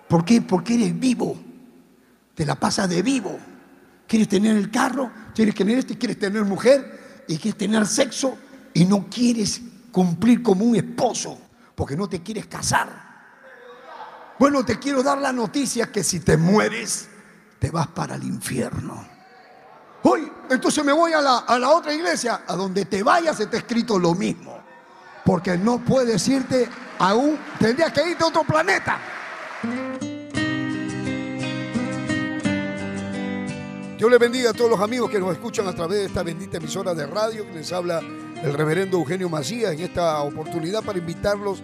¿Por 0.08 0.24
qué? 0.24 0.40
Porque 0.44 0.76
eres 0.76 1.00
vivo. 1.00 1.36
Te 2.36 2.46
la 2.46 2.54
pasas 2.54 2.88
de 2.88 3.02
vivo. 3.02 3.40
Quieres 4.08 4.30
tener 4.30 4.56
el 4.56 4.70
carro, 4.70 5.12
quieres 5.34 5.56
tener 5.56 5.80
este, 5.80 5.98
quieres 5.98 6.20
tener 6.20 6.46
mujer 6.46 7.24
y 7.28 7.38
quieres 7.38 7.58
tener 7.58 7.88
sexo 7.88 8.38
y 8.72 8.86
no 8.86 9.08
quieres 9.10 9.62
cumplir 9.92 10.44
como 10.44 10.64
un 10.64 10.76
esposo 10.76 11.40
porque 11.74 11.98
no 11.98 12.08
te 12.08 12.22
quieres 12.22 12.46
casar. 12.46 12.88
Bueno, 14.38 14.64
te 14.64 14.78
quiero 14.78 15.02
dar 15.02 15.18
la 15.18 15.34
noticia 15.34 15.92
que 15.92 16.04
si 16.04 16.20
te 16.20 16.38
mueres, 16.38 17.10
te 17.60 17.72
vas 17.72 17.88
para 17.88 18.16
el 18.16 18.24
infierno. 18.24 19.06
Hoy, 20.03 20.32
entonces 20.49 20.84
me 20.86 20.93
voy 20.93 21.14
a 21.14 21.22
la, 21.22 21.38
a 21.39 21.58
la 21.58 21.70
otra 21.72 21.93
iglesia, 21.93 22.43
a 22.47 22.56
donde 22.56 22.86
te 22.86 23.01
vayas 23.01 23.38
te 23.38 23.58
escrito 23.58 23.97
lo 23.97 24.14
mismo. 24.14 24.64
Porque 25.24 25.58
no 25.58 25.80
puedes 25.80 26.28
irte 26.28 26.70
a 26.99 27.16
un, 27.16 27.39
tendrías 27.60 27.91
que 27.91 28.12
irte 28.12 28.24
a 28.24 28.28
otro 28.28 28.43
planeta. 28.43 28.99
Dios 33.97 34.12
le 34.12 34.18
bendiga 34.18 34.51
a 34.51 34.53
todos 34.53 34.70
los 34.70 34.80
amigos 34.82 35.10
que 35.10 35.20
nos 35.20 35.32
escuchan 35.32 35.68
a 35.68 35.74
través 35.74 35.99
de 35.99 36.06
esta 36.06 36.22
bendita 36.22 36.58
emisora 36.58 36.93
de 36.93 37.08
radio 37.08 37.47
que 37.47 37.53
les 37.53 37.72
habla 37.72 38.01
el 38.43 38.53
reverendo 38.53 38.97
Eugenio 38.97 39.30
Macías 39.30 39.72
en 39.74 39.80
esta 39.80 40.20
oportunidad 40.22 40.84
para 40.84 40.99
invitarlos 40.99 41.64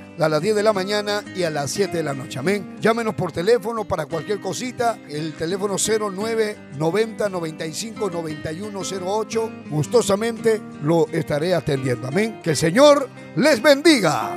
a 0.19 0.29
las 0.29 0.41
10 0.41 0.55
de 0.55 0.63
la 0.63 0.73
mañana 0.73 1.23
y 1.35 1.43
a 1.43 1.49
las 1.49 1.71
7 1.71 1.97
de 1.97 2.03
la 2.03 2.13
noche. 2.13 2.39
Amén. 2.39 2.77
Llámenos 2.79 3.15
por 3.15 3.31
teléfono 3.31 3.85
para 3.85 4.05
cualquier 4.05 4.39
cosita. 4.39 4.99
El 5.07 5.33
teléfono 5.33 5.75
09 5.77 6.71
90 6.77 7.29
95 7.29 8.09
9108. 8.09 9.51
Gustosamente 9.69 10.61
lo 10.83 11.07
estaré 11.07 11.55
atendiendo. 11.55 12.07
Amén. 12.07 12.41
Que 12.43 12.51
el 12.51 12.57
Señor 12.57 13.09
les 13.35 13.61
bendiga. 13.61 14.35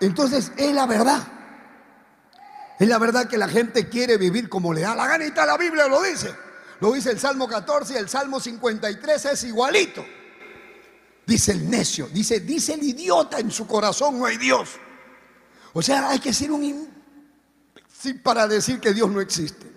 Entonces 0.00 0.52
es 0.56 0.72
la 0.72 0.86
verdad. 0.86 1.22
Es 2.78 2.88
la 2.88 2.98
verdad 2.98 3.28
que 3.28 3.36
la 3.36 3.48
gente 3.48 3.88
quiere 3.88 4.16
vivir 4.16 4.48
como 4.48 4.72
le 4.72 4.82
da 4.82 4.94
la 4.94 5.08
gana 5.08 5.24
y 5.26 5.32
la 5.32 5.56
Biblia 5.56 5.88
lo 5.88 6.00
dice. 6.02 6.32
Lo 6.80 6.92
dice 6.92 7.10
el 7.10 7.18
Salmo 7.18 7.48
14 7.48 7.94
y 7.94 7.96
el 7.96 8.08
Salmo 8.08 8.38
53 8.38 9.24
es 9.24 9.44
igualito. 9.44 10.04
Dice 11.28 11.52
el 11.52 11.68
necio, 11.68 12.08
dice, 12.08 12.40
dice 12.40 12.72
el 12.72 12.82
idiota 12.82 13.38
en 13.38 13.50
su 13.50 13.66
corazón 13.66 14.18
no 14.18 14.24
hay 14.24 14.38
Dios. 14.38 14.70
O 15.74 15.82
sea, 15.82 16.08
hay 16.08 16.20
que 16.20 16.32
ser 16.32 16.50
un 16.50 16.64
imbécil 16.64 18.22
para 18.22 18.48
decir 18.48 18.80
que 18.80 18.94
Dios 18.94 19.10
no 19.10 19.20
existe. 19.20 19.70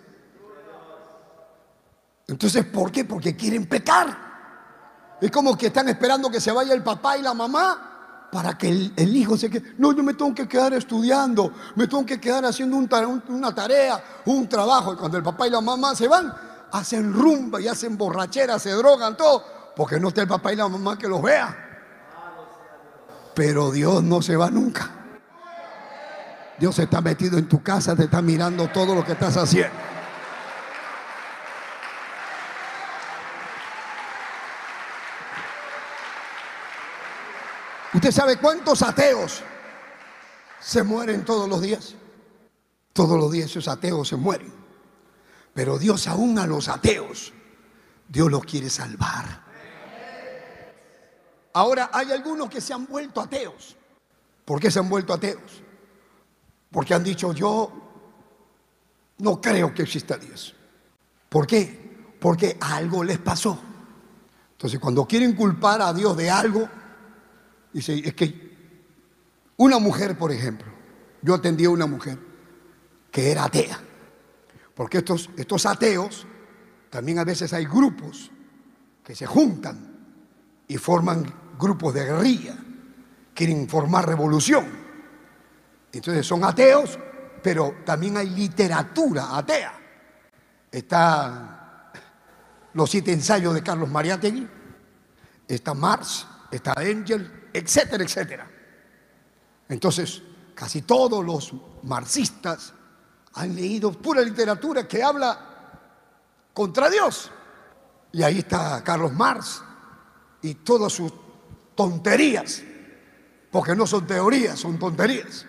Entonces, 2.29 2.63
¿por 2.63 2.89
qué? 2.89 3.03
Porque 3.03 3.35
quieren 3.35 3.65
pecar. 3.65 5.17
Es 5.19 5.29
como 5.29 5.57
que 5.57 5.67
están 5.67 5.89
esperando 5.89 6.31
que 6.31 6.39
se 6.39 6.53
vaya 6.53 6.73
el 6.73 6.83
papá 6.83 7.17
y 7.17 7.21
la 7.21 7.33
mamá 7.33 8.29
para 8.31 8.57
que 8.57 8.69
el, 8.69 9.17
hijo 9.17 9.35
se 9.35 9.49
quede. 9.49 9.75
No, 9.77 9.91
yo 9.91 10.03
me 10.03 10.13
tengo 10.13 10.33
que 10.33 10.47
quedar 10.47 10.73
estudiando, 10.73 11.51
me 11.75 11.85
tengo 11.85 12.05
que 12.05 12.17
quedar 12.17 12.45
haciendo 12.45 12.77
una 12.77 13.53
tarea, 13.53 14.01
un 14.23 14.47
trabajo. 14.47 14.93
Y 14.93 14.95
cuando 14.95 15.17
el 15.17 15.23
papá 15.23 15.47
y 15.47 15.49
la 15.49 15.59
mamá 15.59 15.97
se 15.97 16.07
van, 16.07 16.33
hacen 16.71 17.11
rumba 17.11 17.59
y 17.59 17.67
hacen 17.67 17.97
borrachera, 17.97 18.57
se 18.57 18.69
drogan, 18.69 19.17
todo 19.17 19.59
porque 19.81 19.99
no 19.99 20.09
está 20.09 20.21
el 20.21 20.27
papá 20.27 20.53
y 20.53 20.55
la 20.55 20.67
mamá 20.67 20.95
que 20.95 21.07
los 21.07 21.23
vea. 21.23 21.57
Pero 23.33 23.71
Dios 23.71 24.03
no 24.03 24.21
se 24.21 24.35
va 24.35 24.51
nunca. 24.51 24.91
Dios 26.59 26.77
está 26.77 27.01
metido 27.01 27.39
en 27.39 27.49
tu 27.49 27.63
casa, 27.63 27.95
te 27.95 28.03
está 28.03 28.21
mirando 28.21 28.67
todo 28.67 28.93
lo 28.93 29.03
que 29.03 29.13
estás 29.13 29.37
haciendo. 29.37 29.75
¿Usted 37.95 38.11
sabe 38.11 38.37
cuántos 38.37 38.83
ateos 38.83 39.41
se 40.59 40.83
mueren 40.83 41.25
todos 41.25 41.49
los 41.49 41.59
días? 41.59 41.95
Todos 42.93 43.19
los 43.19 43.31
días 43.31 43.49
esos 43.49 43.67
ateos 43.67 44.07
se 44.07 44.15
mueren. 44.15 44.53
Pero 45.55 45.79
Dios 45.79 46.07
aún 46.07 46.37
a 46.37 46.45
los 46.45 46.67
ateos, 46.67 47.33
Dios 48.07 48.29
los 48.29 48.45
quiere 48.45 48.69
salvar. 48.69 49.49
Ahora 51.53 51.89
hay 51.93 52.11
algunos 52.11 52.49
que 52.49 52.61
se 52.61 52.73
han 52.73 52.85
vuelto 52.85 53.21
ateos. 53.21 53.75
¿Por 54.45 54.59
qué 54.59 54.71
se 54.71 54.79
han 54.79 54.89
vuelto 54.89 55.13
ateos? 55.13 55.63
Porque 56.71 56.93
han 56.93 57.03
dicho 57.03 57.33
yo 57.33 57.71
no 59.19 59.39
creo 59.39 59.73
que 59.73 59.83
exista 59.83 60.17
Dios. 60.17 60.55
¿Por 61.29 61.45
qué? 61.45 62.15
Porque 62.19 62.57
algo 62.59 63.03
les 63.03 63.19
pasó. 63.19 63.59
Entonces 64.53 64.79
cuando 64.79 65.05
quieren 65.05 65.33
culpar 65.33 65.81
a 65.81 65.93
Dios 65.93 66.15
de 66.17 66.29
algo, 66.29 66.67
dice, 67.71 68.01
es 68.03 68.13
que 68.13 68.51
una 69.57 69.79
mujer, 69.79 70.17
por 70.17 70.31
ejemplo, 70.31 70.71
yo 71.21 71.35
atendí 71.35 71.65
a 71.65 71.69
una 71.69 71.85
mujer 71.85 72.17
que 73.11 73.31
era 73.31 73.45
atea. 73.45 73.79
Porque 74.73 74.99
estos, 74.99 75.29
estos 75.37 75.65
ateos, 75.65 76.25
también 76.89 77.19
a 77.19 77.23
veces 77.23 77.53
hay 77.53 77.65
grupos 77.65 78.31
que 79.03 79.15
se 79.15 79.25
juntan 79.25 79.91
y 80.67 80.77
forman 80.77 81.40
grupos 81.61 81.93
de 81.93 82.05
guerrilla, 82.05 82.55
quieren 83.33 83.69
formar 83.69 84.07
revolución. 84.07 84.65
Entonces 85.93 86.25
son 86.25 86.43
ateos, 86.43 86.97
pero 87.43 87.75
también 87.85 88.17
hay 88.17 88.29
literatura 88.29 89.37
atea. 89.37 89.73
Está 90.71 91.91
los 92.73 92.89
siete 92.89 93.11
ensayos 93.11 93.53
de 93.53 93.61
Carlos 93.61 93.89
Mariátegui, 93.89 94.47
está 95.47 95.73
Marx, 95.73 96.25
está 96.49 96.73
Engel, 96.81 97.49
etcétera, 97.53 98.03
etcétera. 98.03 98.49
Entonces, 99.67 100.21
casi 100.55 100.81
todos 100.81 101.23
los 101.25 101.53
marxistas 101.83 102.73
han 103.33 103.55
leído 103.55 103.91
pura 103.93 104.21
literatura 104.21 104.87
que 104.87 105.03
habla 105.03 105.37
contra 106.53 106.89
Dios. 106.89 107.31
Y 108.13 108.23
ahí 108.23 108.39
está 108.39 108.83
Carlos 108.83 109.13
Marx 109.13 109.63
y 110.41 110.55
todas 110.55 110.91
sus 110.91 111.11
tonterías, 111.81 112.61
porque 113.49 113.75
no 113.75 113.87
son 113.87 114.05
teorías, 114.05 114.59
son 114.59 114.77
tonterías. 114.77 115.45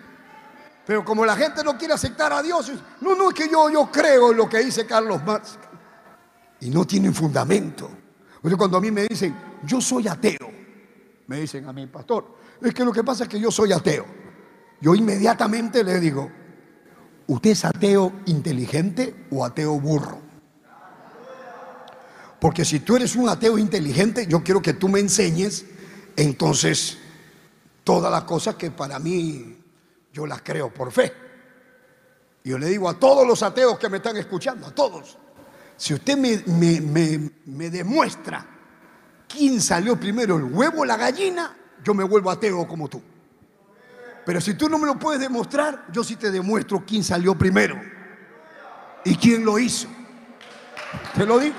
Pero 0.87 1.05
como 1.05 1.27
la 1.27 1.37
gente 1.37 1.63
no 1.63 1.77
quiere 1.77 1.93
aceptar 1.93 2.33
a 2.33 2.43
Dios, 2.43 2.73
no, 3.03 3.15
no 3.15 3.29
es 3.29 3.35
que 3.35 3.49
yo, 3.51 3.69
yo 3.69 3.91
creo 3.93 4.31
en 4.31 4.39
lo 4.39 4.49
que 4.49 4.65
dice 4.65 4.87
Carlos 4.87 5.23
Marx. 5.25 5.59
Y 6.61 6.71
no 6.71 6.87
tienen 6.87 7.15
fundamento. 7.15 7.91
cuando 8.57 8.79
a 8.79 8.81
mí 8.81 8.91
me 8.91 9.03
dicen, 9.03 9.37
yo 9.65 9.81
soy 9.81 10.09
ateo, 10.09 10.51
me 11.27 11.41
dicen 11.41 11.69
a 11.69 11.73
mi 11.73 11.87
pastor, 11.87 12.37
es 12.63 12.73
que 12.73 12.85
lo 12.85 12.93
que 12.93 13.05
pasa 13.05 13.25
es 13.25 13.29
que 13.29 13.39
yo 13.39 13.51
soy 13.51 13.73
ateo. 13.73 14.07
Yo 14.81 14.95
inmediatamente 14.95 15.85
le 15.85 16.01
digo, 16.01 16.31
¿usted 17.27 17.51
es 17.51 17.65
ateo 17.65 18.13
inteligente 18.27 19.27
o 19.31 19.45
ateo 19.45 19.79
burro? 19.79 20.19
Porque 22.41 22.65
si 22.65 22.81
tú 22.81 22.97
eres 22.97 23.15
un 23.17 23.29
ateo 23.29 23.59
inteligente, 23.59 24.27
yo 24.27 24.43
quiero 24.43 24.63
que 24.63 24.73
tú 24.73 24.89
me 24.89 24.99
enseñes 24.99 25.67
entonces 26.17 26.99
todas 27.85 28.11
las 28.11 28.25
cosas 28.25 28.55
que 28.57 28.71
para 28.71 28.99
mí 28.99 29.59
yo 30.13 30.27
las 30.27 30.43
creo 30.43 30.73
por 30.73 30.93
fe. 30.93 31.13
Yo 32.45 32.59
le 32.59 32.67
digo 32.67 32.89
a 32.89 32.95
todos 32.95 33.27
los 33.27 33.43
ateos 33.43 33.79
que 33.79 33.89
me 33.89 33.99
están 33.99 34.17
escuchando, 34.17 34.67
a 34.67 34.75
todos, 34.75 35.17
si 35.77 35.95
usted 35.95 36.17
me, 36.17 37.71
demuestra 37.71 38.47
quién 39.29 39.61
salió 39.61 39.99
primero, 39.99 40.37
el 40.37 40.45
huevo 40.45 40.83
o 40.83 40.85
la 40.85 40.97
gallina, 40.97 41.57
yo 41.83 41.95
me 41.95 42.05
vuelvo 42.05 42.31
ateo 42.31 42.67
como 42.67 42.89
tú. 42.89 43.03
Pero 44.25 44.41
si 44.41 44.55
tú 44.55 44.69
no 44.69 44.79
me 44.79 44.87
lo 44.87 44.99
puedes 44.99 45.21
demostrar, 45.21 45.87
yo 45.93 46.05
sí 46.05 46.17
te 46.17 46.31
demuestro 46.31 46.85
quién 46.87 47.03
salió 47.03 47.37
primero 47.37 47.81
y 49.05 49.17
quién 49.17 49.45
lo 49.45 49.59
hizo. 49.59 49.89
Te 51.15 51.27
lo 51.27 51.39
digo. 51.39 51.57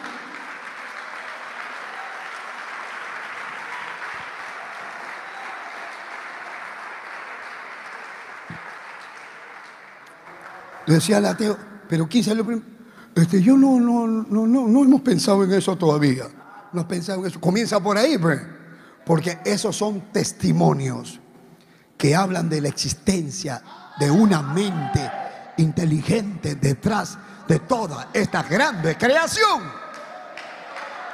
Decía 10.93 11.17
al 11.17 11.25
ateo, 11.25 11.57
pero 11.89 12.07
¿quién 12.07 12.23
salió 12.23 12.45
primero? 12.45 12.67
Este, 13.15 13.41
yo 13.41 13.57
no, 13.57 13.79
no, 13.79 14.05
no, 14.05 14.45
no, 14.45 14.67
no 14.67 14.83
hemos 14.83 15.01
pensado 15.01 15.43
en 15.43 15.51
eso 15.51 15.75
todavía. 15.75 16.25
No 16.71 16.81
hemos 16.81 16.85
pensado 16.85 17.21
en 17.21 17.25
eso. 17.25 17.41
Comienza 17.41 17.79
por 17.79 17.97
ahí, 17.97 18.15
pues. 18.19 18.39
Porque 19.03 19.39
esos 19.43 19.75
son 19.75 20.11
testimonios 20.11 21.19
que 21.97 22.15
hablan 22.15 22.47
de 22.47 22.61
la 22.61 22.69
existencia 22.69 23.61
de 23.99 24.11
una 24.11 24.43
mente 24.43 25.11
inteligente 25.57 26.55
detrás 26.55 27.17
de 27.47 27.57
toda 27.59 28.09
esta 28.13 28.43
grande 28.43 28.95
creación. 28.95 29.63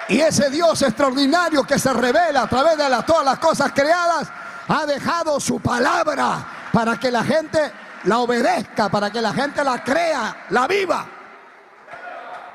Y 0.09 0.19
ese 0.19 0.49
Dios 0.49 0.82
extraordinario 0.82 1.63
que 1.63 1.80
se 1.80 1.93
revela 1.93 2.43
a 2.43 2.49
través 2.49 2.77
de 2.77 2.84
todas 3.07 3.23
las 3.23 3.39
cosas 3.39 3.71
creadas 3.71 4.27
ha 4.67 4.86
dejado 4.86 5.39
su 5.39 5.61
palabra 5.61 6.45
para 6.73 6.99
que 6.99 7.09
la 7.11 7.23
gente 7.23 7.59
la 8.06 8.20
obedezca, 8.20 8.89
para 8.89 9.12
que 9.12 9.22
la 9.22 9.34
gente 9.34 9.64
la 9.64 9.84
crea, 9.84 10.45
la 10.50 10.68
viva. 10.68 11.08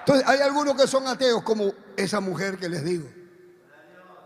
Entonces 0.00 0.26
hay 0.28 0.40
algunos 0.40 0.74
que 0.74 0.86
son 0.86 1.06
ateos 1.08 1.42
como 1.42 1.72
esa 1.96 2.20
mujer 2.20 2.58
que 2.58 2.68
les 2.68 2.84
digo. 2.84 3.08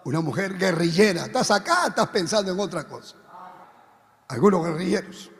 Una 0.04 0.20
mujer 0.20 0.56
guerrillera. 0.56 1.26
Estás 1.26 1.50
acá, 1.50 1.88
estás 1.88 2.08
pensando 2.08 2.52
en 2.52 2.58
otra 2.58 2.86
cosa. 2.86 3.16
Algunos 4.28 4.64
guerrilleros. 4.64 5.30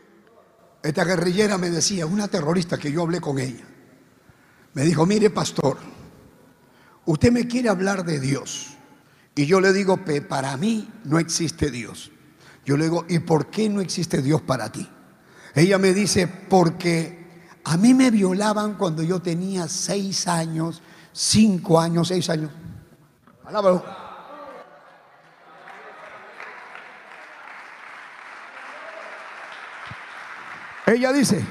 Esta 0.83 1.05
guerrillera 1.05 1.59
me 1.59 1.70
decía, 1.70 2.07
una 2.07 2.29
terrorista 2.29 2.79
que 2.79 2.93
yo 2.93 3.03
hablé 3.03 3.20
con 3.20 3.39
ella, 3.39 3.64
me 4.74 4.83
dijo, 4.83 5.07
mire 5.07 5.31
pastor, 5.31 5.76
usted 7.05 7.33
me 7.33 7.49
quiere 7.49 7.68
hablar 7.68 8.05
de 8.05 8.20
Dios. 8.20 8.76
Y 9.35 9.47
yo 9.47 9.61
le 9.61 9.72
digo, 9.72 9.99
para 10.29 10.57
mí 10.57 10.89
no 11.05 11.18
existe 11.18 11.70
Dios. 11.70 12.12
Yo 12.64 12.76
le 12.76 12.85
digo, 12.85 13.05
¿y 13.09 13.18
por 13.18 13.51
qué 13.51 13.68
no 13.68 13.81
existe 13.81 14.22
Dios 14.22 14.43
para 14.43 14.70
ti? 14.70 14.89
Ella 15.55 15.78
me 15.78 15.92
dice, 15.92 16.26
porque 16.26 17.18
a 17.64 17.76
mí 17.76 17.94
me 17.94 18.11
violaban 18.11 18.74
cuando 18.74 19.03
yo 19.03 19.20
tenía 19.20 19.68
seis 19.68 20.26
años, 20.26 20.82
cinco 21.12 21.80
años, 21.80 22.09
seis 22.09 22.28
años. 22.30 22.51
Alábalo. 23.44 23.84
Ella 30.86 31.12
dice, 31.12 31.44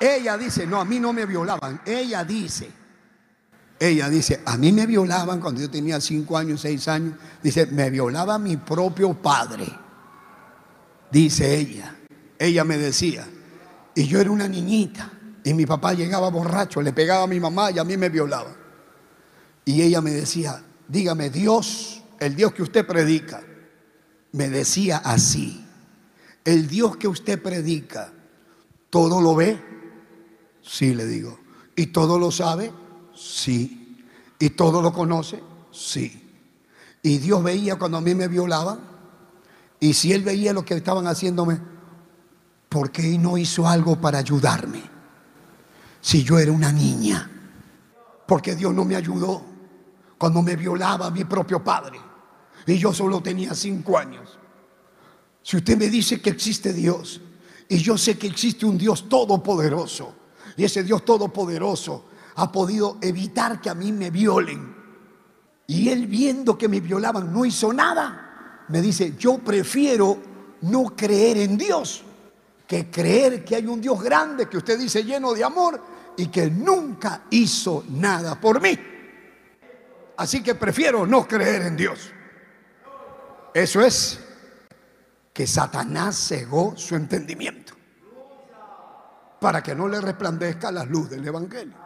ella 0.00 0.36
dice, 0.36 0.66
no, 0.66 0.80
a 0.80 0.84
mí 0.84 0.98
no 0.98 1.12
me 1.12 1.26
violaban. 1.26 1.80
Ella 1.84 2.24
dice, 2.24 2.68
ella 3.78 4.08
dice, 4.08 4.42
a 4.44 4.56
mí 4.56 4.72
me 4.72 4.86
violaban 4.86 5.40
cuando 5.40 5.60
yo 5.60 5.70
tenía 5.70 6.00
cinco 6.00 6.36
años, 6.36 6.60
seis 6.60 6.88
años. 6.88 7.14
Dice, 7.40 7.66
me 7.66 7.90
violaba 7.90 8.38
mi 8.38 8.56
propio 8.56 9.14
padre. 9.14 9.66
Dice 11.12 11.54
ella. 11.54 11.97
Ella 12.38 12.64
me 12.64 12.78
decía, 12.78 13.26
y 13.94 14.06
yo 14.06 14.20
era 14.20 14.30
una 14.30 14.48
niñita, 14.48 15.10
y 15.44 15.54
mi 15.54 15.66
papá 15.66 15.94
llegaba 15.94 16.30
borracho, 16.30 16.82
le 16.82 16.92
pegaba 16.92 17.24
a 17.24 17.26
mi 17.26 17.40
mamá 17.40 17.70
y 17.70 17.78
a 17.78 17.84
mí 17.84 17.96
me 17.96 18.08
violaba. 18.08 18.54
Y 19.64 19.82
ella 19.82 20.00
me 20.00 20.10
decía, 20.10 20.62
dígame, 20.86 21.30
Dios, 21.30 22.02
el 22.20 22.36
Dios 22.36 22.52
que 22.52 22.62
usted 22.62 22.86
predica, 22.86 23.42
me 24.32 24.48
decía 24.48 24.98
así, 24.98 25.64
el 26.44 26.68
Dios 26.68 26.96
que 26.96 27.08
usted 27.08 27.42
predica, 27.42 28.12
¿todo 28.90 29.20
lo 29.20 29.34
ve? 29.34 29.60
Sí, 30.62 30.94
le 30.94 31.06
digo. 31.06 31.38
¿Y 31.76 31.86
todo 31.86 32.18
lo 32.18 32.30
sabe? 32.30 32.72
Sí. 33.14 34.04
¿Y 34.38 34.50
todo 34.50 34.82
lo 34.82 34.92
conoce? 34.92 35.42
Sí. 35.70 36.28
Y 37.02 37.18
Dios 37.18 37.42
veía 37.42 37.76
cuando 37.76 37.98
a 37.98 38.00
mí 38.00 38.14
me 38.14 38.28
violaban. 38.28 38.80
Y 39.80 39.94
si 39.94 40.12
Él 40.12 40.22
veía 40.22 40.52
lo 40.52 40.64
que 40.64 40.74
estaban 40.74 41.06
haciéndome, 41.06 41.60
¿por 42.68 42.90
qué 42.90 43.18
no 43.18 43.38
hizo 43.38 43.66
algo 43.66 44.00
para 44.00 44.18
ayudarme? 44.18 44.82
Si 46.00 46.22
yo 46.22 46.38
era 46.38 46.52
una 46.52 46.72
niña. 46.72 47.30
Porque 48.26 48.54
Dios 48.54 48.74
no 48.74 48.84
me 48.84 48.94
ayudó 48.94 49.42
cuando 50.18 50.42
me 50.42 50.54
violaba 50.54 51.10
mi 51.10 51.24
propio 51.24 51.64
padre. 51.64 51.98
Y 52.66 52.76
yo 52.76 52.92
solo 52.92 53.22
tenía 53.22 53.54
cinco 53.54 53.96
años. 53.96 54.38
Si 55.42 55.56
usted 55.56 55.78
me 55.78 55.88
dice 55.88 56.20
que 56.20 56.30
existe 56.30 56.74
Dios, 56.74 57.22
y 57.68 57.78
yo 57.78 57.96
sé 57.96 58.18
que 58.18 58.26
existe 58.26 58.66
un 58.66 58.76
Dios 58.76 59.08
todopoderoso, 59.08 60.14
y 60.56 60.64
ese 60.64 60.82
Dios 60.82 61.04
todopoderoso 61.04 62.04
ha 62.34 62.52
podido 62.52 62.98
evitar 63.00 63.60
que 63.60 63.70
a 63.70 63.74
mí 63.74 63.92
me 63.92 64.10
violen, 64.10 64.76
y 65.66 65.88
él 65.88 66.06
viendo 66.06 66.58
que 66.58 66.68
me 66.68 66.80
violaban 66.80 67.32
no 67.32 67.46
hizo 67.46 67.72
nada, 67.72 68.66
me 68.68 68.82
dice, 68.82 69.14
yo 69.18 69.38
prefiero 69.38 70.18
no 70.62 70.94
creer 70.94 71.38
en 71.38 71.56
Dios 71.56 72.04
que 72.68 72.90
creer 72.90 73.42
que 73.42 73.56
hay 73.56 73.66
un 73.66 73.80
Dios 73.80 74.00
grande 74.02 74.46
que 74.46 74.58
usted 74.58 74.78
dice 74.78 75.02
lleno 75.02 75.32
de 75.32 75.42
amor 75.42 75.82
y 76.18 76.26
que 76.26 76.50
nunca 76.50 77.22
hizo 77.30 77.82
nada 77.88 78.38
por 78.38 78.60
mí. 78.60 78.78
Así 80.18 80.42
que 80.42 80.54
prefiero 80.54 81.06
no 81.06 81.26
creer 81.26 81.62
en 81.62 81.76
Dios. 81.76 82.12
Eso 83.54 83.80
es 83.80 84.20
que 85.32 85.46
Satanás 85.46 86.28
cegó 86.28 86.76
su 86.76 86.94
entendimiento 86.94 87.72
para 89.40 89.62
que 89.62 89.74
no 89.74 89.88
le 89.88 90.02
resplandezca 90.02 90.70
la 90.70 90.84
luz 90.84 91.08
del 91.08 91.26
Evangelio. 91.26 91.76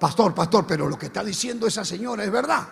Pastor, 0.00 0.34
pastor, 0.34 0.66
pero 0.66 0.88
lo 0.88 0.98
que 0.98 1.06
está 1.06 1.22
diciendo 1.22 1.68
esa 1.68 1.84
señora 1.84 2.24
es 2.24 2.32
verdad. 2.32 2.66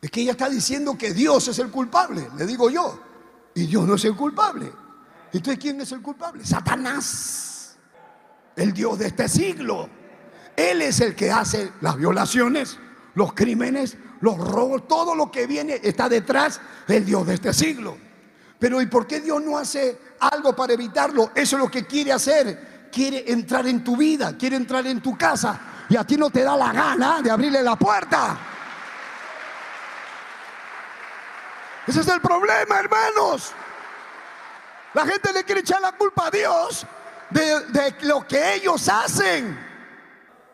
Es 0.00 0.08
que 0.08 0.20
ella 0.20 0.32
está 0.32 0.48
diciendo 0.48 0.96
que 0.96 1.12
Dios 1.12 1.48
es 1.48 1.58
el 1.58 1.70
culpable, 1.70 2.28
le 2.36 2.46
digo 2.46 2.70
yo. 2.70 2.96
Y 3.56 3.66
Dios 3.66 3.88
no 3.88 3.96
es 3.96 4.04
el 4.04 4.14
culpable. 4.14 4.85
¿Y 5.32 5.38
entonces 5.38 5.62
quién 5.62 5.80
es 5.80 5.92
el 5.92 6.02
culpable? 6.02 6.44
Satanás, 6.44 7.76
el 8.54 8.72
Dios 8.72 8.98
de 8.98 9.08
este 9.08 9.28
siglo. 9.28 9.88
Él 10.56 10.82
es 10.82 11.00
el 11.00 11.14
que 11.14 11.30
hace 11.30 11.72
las 11.80 11.96
violaciones, 11.96 12.78
los 13.14 13.34
crímenes, 13.34 13.96
los 14.20 14.38
robos, 14.38 14.88
todo 14.88 15.14
lo 15.14 15.30
que 15.30 15.46
viene 15.46 15.80
está 15.82 16.08
detrás 16.08 16.60
del 16.86 17.04
Dios 17.04 17.26
de 17.26 17.34
este 17.34 17.52
siglo. 17.52 17.98
Pero 18.58 18.80
¿y 18.80 18.86
por 18.86 19.06
qué 19.06 19.20
Dios 19.20 19.42
no 19.42 19.58
hace 19.58 19.98
algo 20.20 20.56
para 20.56 20.72
evitarlo? 20.72 21.30
Eso 21.34 21.56
es 21.56 21.62
lo 21.62 21.70
que 21.70 21.86
quiere 21.86 22.12
hacer. 22.12 22.88
Quiere 22.90 23.30
entrar 23.30 23.66
en 23.66 23.84
tu 23.84 23.96
vida, 23.96 24.36
quiere 24.38 24.56
entrar 24.56 24.86
en 24.86 25.02
tu 25.02 25.18
casa 25.18 25.60
y 25.88 25.96
a 25.96 26.04
ti 26.04 26.16
no 26.16 26.30
te 26.30 26.42
da 26.42 26.56
la 26.56 26.72
gana 26.72 27.20
de 27.20 27.30
abrirle 27.30 27.62
la 27.62 27.76
puerta. 27.76 28.38
Ese 31.86 32.00
es 32.00 32.08
el 32.08 32.20
problema, 32.20 32.78
hermanos. 32.80 33.52
La 34.94 35.06
gente 35.06 35.32
le 35.32 35.44
quiere 35.44 35.60
echar 35.60 35.80
la 35.80 35.92
culpa 35.92 36.28
a 36.28 36.30
Dios 36.30 36.86
de, 37.30 37.94
lo 38.02 38.26
que 38.26 38.54
ellos 38.54 38.88
hacen. 38.88 39.58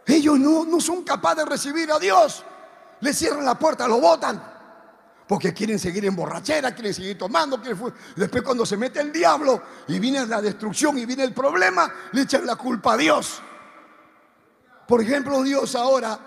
Ellos 0.06 0.38
no, 0.38 0.64
no 0.64 0.80
son 0.80 1.04
capaces 1.04 1.38
de 1.38 1.44
recibir 1.44 1.90
a 1.92 1.98
Dios. 1.98 2.44
Le 3.00 3.12
cierran 3.12 3.44
la 3.44 3.58
puerta, 3.58 3.86
lo 3.86 4.00
botan. 4.00 4.42
Porque 5.26 5.54
quieren 5.54 5.78
seguir 5.78 6.04
en 6.04 6.16
borrachera, 6.16 6.74
quieren 6.74 6.92
seguir 6.92 7.16
tomando. 7.16 7.60
Después 8.16 8.42
cuando 8.42 8.66
se 8.66 8.76
mete 8.76 9.00
el 9.00 9.12
diablo 9.12 9.62
y 9.88 9.98
viene 9.98 10.26
la 10.26 10.42
destrucción 10.42 10.98
y 10.98 11.06
viene 11.06 11.24
el 11.24 11.32
problema, 11.32 11.90
le 12.12 12.22
echan 12.22 12.44
la 12.44 12.56
culpa 12.56 12.94
a 12.94 12.96
Dios. 12.96 13.40
Por 14.86 15.00
ejemplo, 15.00 15.42
Dios 15.42 15.74
ahora 15.74 16.18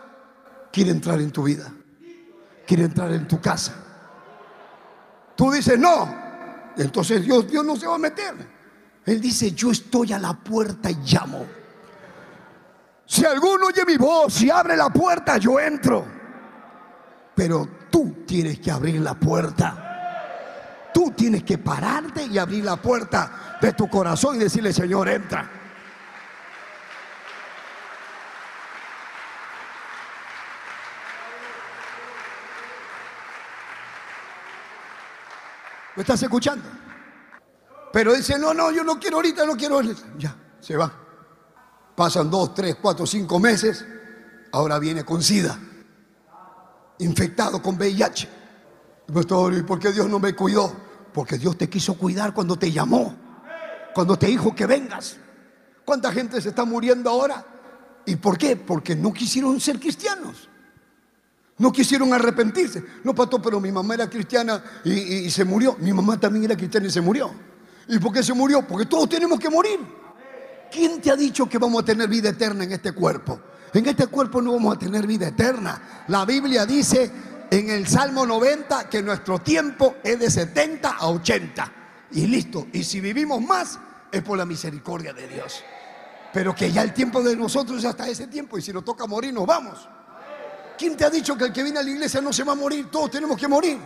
quiere 0.72 0.92
entrar 0.92 1.20
en 1.20 1.32
tu 1.32 1.44
vida. 1.44 1.72
Quiere 2.66 2.86
entrar 2.86 3.12
en 3.12 3.28
tu 3.28 3.40
casa. 3.40 3.76
Tú 5.36 5.52
dices, 5.52 5.78
no, 5.78 6.25
entonces 6.78 7.24
Dios, 7.24 7.48
Dios 7.50 7.66
no 7.66 7.76
se 7.76 7.88
va 7.88 7.96
a 7.96 8.00
meter. 8.00 8.34
Él 9.06 9.22
dice, 9.22 9.52
yo 9.52 9.72
estoy 9.72 10.14
a 10.14 10.20
la 10.20 10.34
puerta 10.34 10.90
y 10.90 10.96
llamo. 11.06 11.46
Si 13.06 13.24
alguno 13.24 13.68
oye 13.68 13.86
mi 13.86 13.98
voz 13.98 14.42
y 14.42 14.50
abre 14.50 14.76
la 14.76 14.90
puerta, 14.90 15.38
yo 15.38 15.60
entro. 15.60 16.06
Pero 17.36 17.70
tú 17.92 18.24
tienes 18.26 18.60
que 18.60 18.72
abrir 18.72 19.00
la 19.02 19.14
puerta. 19.14 20.90
Tú 20.94 21.12
tienes 21.12 21.44
que 21.44 21.58
pararte 21.58 22.26
y 22.26 22.38
abrir 22.38 22.64
la 22.64 22.78
puerta 22.78 23.58
de 23.62 23.74
tu 23.74 23.88
corazón 23.90 24.38
y 24.38 24.40
decirle, 24.40 24.74
Señor, 24.74 25.10
entra. 25.10 25.50
¿Me 35.96 36.02
estás 36.02 36.22
escuchando? 36.22 36.68
Pero 37.94 38.14
dice, 38.14 38.38
no, 38.38 38.54
no, 38.54 38.72
yo 38.72 38.84
no 38.84 39.00
quiero 39.00 39.18
ahorita, 39.18 39.46
no 39.46 39.56
quiero. 39.56 39.82
Ya, 40.18 40.36
se 40.60 40.76
va. 40.76 40.92
Pasan 41.96 42.30
dos, 42.30 42.54
tres, 42.54 42.76
cuatro, 42.82 43.06
cinco 43.06 43.40
meses. 43.40 43.86
Ahora 44.52 44.80
viene 44.80 45.06
con 45.06 45.24
SIDA. 45.24 45.58
Infectado 47.00 47.62
con 47.62 47.76
VIH. 47.76 48.30
¿y 49.08 49.62
por 49.64 49.80
qué 49.80 49.92
Dios 49.92 50.10
no 50.10 50.20
me 50.20 50.36
cuidó? 50.36 50.76
Porque 51.14 51.38
Dios 51.38 51.58
te 51.58 51.70
quiso 51.70 51.98
cuidar 51.98 52.34
cuando 52.34 52.58
te 52.58 52.72
llamó. 52.72 53.16
Cuando 53.94 54.18
te 54.18 54.28
dijo 54.28 54.54
que 54.54 54.66
vengas. 54.66 55.18
¿Cuánta 55.86 56.12
gente 56.12 56.42
se 56.42 56.50
está 56.50 56.66
muriendo 56.66 57.10
ahora? 57.10 57.46
¿Y 58.06 58.18
por 58.18 58.38
qué? 58.38 58.58
Porque 58.58 58.96
no 58.96 59.14
quisieron 59.14 59.60
ser 59.62 59.80
cristianos. 59.80 60.50
No 61.58 61.72
quisieron 61.72 62.14
arrepentirse. 62.14 62.84
No, 63.04 63.16
pastor, 63.16 63.42
pero 63.42 63.62
mi 63.62 63.72
mamá 63.72 63.94
era 63.94 64.10
cristiana 64.10 64.62
y, 64.84 65.30
se 65.30 65.46
murió. 65.46 65.78
Mi 65.80 65.94
mamá 65.94 66.20
también 66.20 66.46
era 66.46 66.58
cristiana 66.58 66.88
y 66.88 66.92
se 66.92 67.02
murió. 67.02 67.32
¿Y 67.88 67.98
por 68.00 68.12
qué 68.12 68.24
se 68.24 68.34
murió? 68.34 68.68
Porque 68.68 68.86
todos 68.86 69.08
tenemos 69.08 69.40
que 69.40 69.50
morir. 69.50 69.80
¿Quién 70.72 71.00
te 71.00 71.12
ha 71.12 71.16
dicho 71.16 71.48
que 71.48 71.58
vamos 71.58 71.84
a 71.84 71.86
tener 71.86 72.10
vida 72.10 72.30
eterna 72.30 72.66
en 72.66 72.74
este 72.74 72.92
cuerpo? 72.92 73.40
En 73.74 73.86
este 73.86 74.08
cuerpo 74.08 74.42
no 74.42 74.54
vamos 74.54 74.76
a 74.76 74.80
tener 74.80 75.08
vida 75.08 75.28
eterna. 75.28 76.06
La 76.08 76.26
Biblia 76.26 76.66
dice 76.66 77.12
en 77.50 77.70
el 77.70 77.88
Salmo 77.88 78.26
90 78.26 78.90
que 78.90 79.02
nuestro 79.02 79.40
tiempo 79.40 79.96
es 80.04 80.20
de 80.20 80.30
70 80.30 80.90
a 80.90 81.08
80. 81.08 81.72
y 82.12 82.28
listo. 82.28 82.68
Y 82.74 82.84
si 82.84 83.00
vivimos 83.00 83.42
más, 83.42 83.80
es 84.12 84.22
por 84.22 84.38
la 84.38 84.46
misericordia 84.46 85.14
de 85.14 85.28
Dios. 85.28 85.64
Pero 86.34 86.54
que 86.54 86.72
ya 86.72 86.82
el 86.82 86.94
tiempo 86.94 87.24
de 87.24 87.36
nosotros 87.36 87.80
es 87.80 87.86
hasta 87.86 88.08
ese 88.08 88.28
tiempo 88.28 88.58
y 88.58 88.62
si 88.62 88.74
nos 88.74 88.84
toca 88.84 89.06
morir, 89.08 89.34
nos 89.34 89.46
vamos. 89.46 89.88
¿Quién 90.78 90.98
te 90.98 91.06
ha 91.06 91.10
dicho 91.10 91.38
que 91.38 91.46
el 91.46 91.54
que 91.54 91.64
viene 91.64 91.80
a 91.80 91.84
la 91.84 91.90
iglesia 91.90 92.22
no 92.22 92.34
se 92.34 92.44
va 92.44 92.54
a 92.54 92.56
morir? 92.56 92.90
Todos 92.92 93.12
tenemos 93.12 93.38
que 93.38 93.48
morir. 93.48 93.80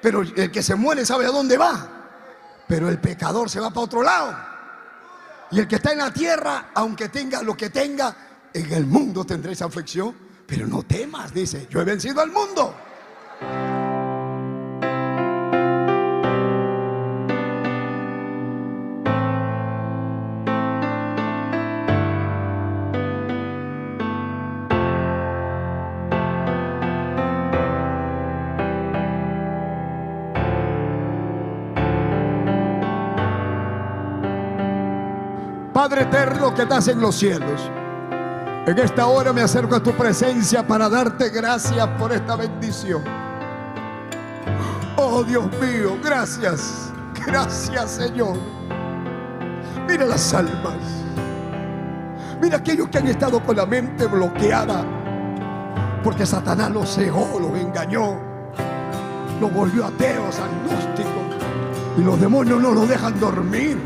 Pero 0.00 0.22
el 0.22 0.50
que 0.50 0.62
se 0.62 0.74
muere 0.74 1.06
sabe 1.06 1.26
a 1.26 1.30
dónde 1.30 1.56
va. 1.56 1.88
Pero 2.66 2.88
el 2.88 2.98
pecador 2.98 3.48
se 3.48 3.60
va 3.60 3.70
para 3.70 3.80
otro 3.80 4.02
lado. 4.02 4.36
Y 5.50 5.60
el 5.60 5.68
que 5.68 5.76
está 5.76 5.92
en 5.92 5.98
la 5.98 6.12
tierra, 6.12 6.70
aunque 6.74 7.08
tenga 7.08 7.42
lo 7.42 7.56
que 7.56 7.70
tenga, 7.70 8.14
en 8.52 8.72
el 8.72 8.86
mundo 8.86 9.24
tendréis 9.24 9.62
aflicción. 9.62 10.14
Pero 10.46 10.66
no 10.66 10.82
temas, 10.82 11.32
dice, 11.32 11.66
yo 11.70 11.80
he 11.80 11.84
vencido 11.84 12.20
al 12.20 12.30
mundo. 12.30 12.74
Padre 35.84 36.04
eterno 36.04 36.54
que 36.54 36.62
estás 36.62 36.88
en 36.88 36.98
los 36.98 37.14
cielos. 37.14 37.60
En 38.66 38.78
esta 38.78 39.06
hora 39.06 39.34
me 39.34 39.42
acerco 39.42 39.74
a 39.74 39.82
tu 39.82 39.92
presencia 39.92 40.66
para 40.66 40.88
darte 40.88 41.28
gracias 41.28 41.86
por 41.98 42.10
esta 42.10 42.36
bendición. 42.36 43.04
Oh 44.96 45.22
Dios 45.22 45.44
mío, 45.60 45.98
gracias. 46.02 46.90
Gracias 47.26 47.90
Señor. 47.90 48.38
Mira 49.86 50.06
las 50.06 50.32
almas. 50.32 50.78
Mira 52.40 52.56
aquellos 52.56 52.88
que 52.88 52.96
han 52.96 53.08
estado 53.08 53.42
con 53.42 53.54
la 53.54 53.66
mente 53.66 54.06
bloqueada. 54.06 54.86
Porque 56.02 56.24
Satanás 56.24 56.70
los 56.70 56.94
cegó, 56.94 57.38
los 57.38 57.60
engañó. 57.60 58.18
Los 59.38 59.52
volvió 59.52 59.84
ateos, 59.84 60.34
agnósticos. 60.38 61.44
Y 61.98 62.00
los 62.00 62.18
demonios 62.18 62.58
no 62.58 62.70
los 62.70 62.88
dejan 62.88 63.20
dormir 63.20 63.76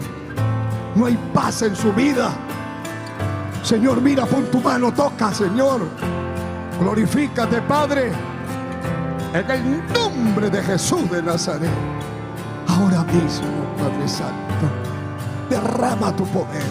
no 0.99 1.07
hay 1.07 1.17
paz 1.33 1.63
en 1.63 1.77
su 1.77 1.93
vida. 1.93 2.31
Señor, 3.63 4.01
mira, 4.01 4.27
pon 4.27 4.45
tu 4.51 4.61
mano, 4.61 4.93
toca, 4.93 5.33
Señor. 5.33 5.83
Glorifícate, 6.81 7.63
Padre, 7.63 8.13
en 9.33 9.51
el 9.51 9.93
nombre 9.93 10.51
de 10.51 10.63
Jesús 10.63 11.09
de 11.11 11.23
Nazaret. 11.23 11.71
Ahora 12.67 13.05
mismo, 13.05 13.47
Padre 13.79 14.09
Santo, 14.09 14.67
derrama 15.49 16.15
tu 16.17 16.25
poder, 16.27 16.63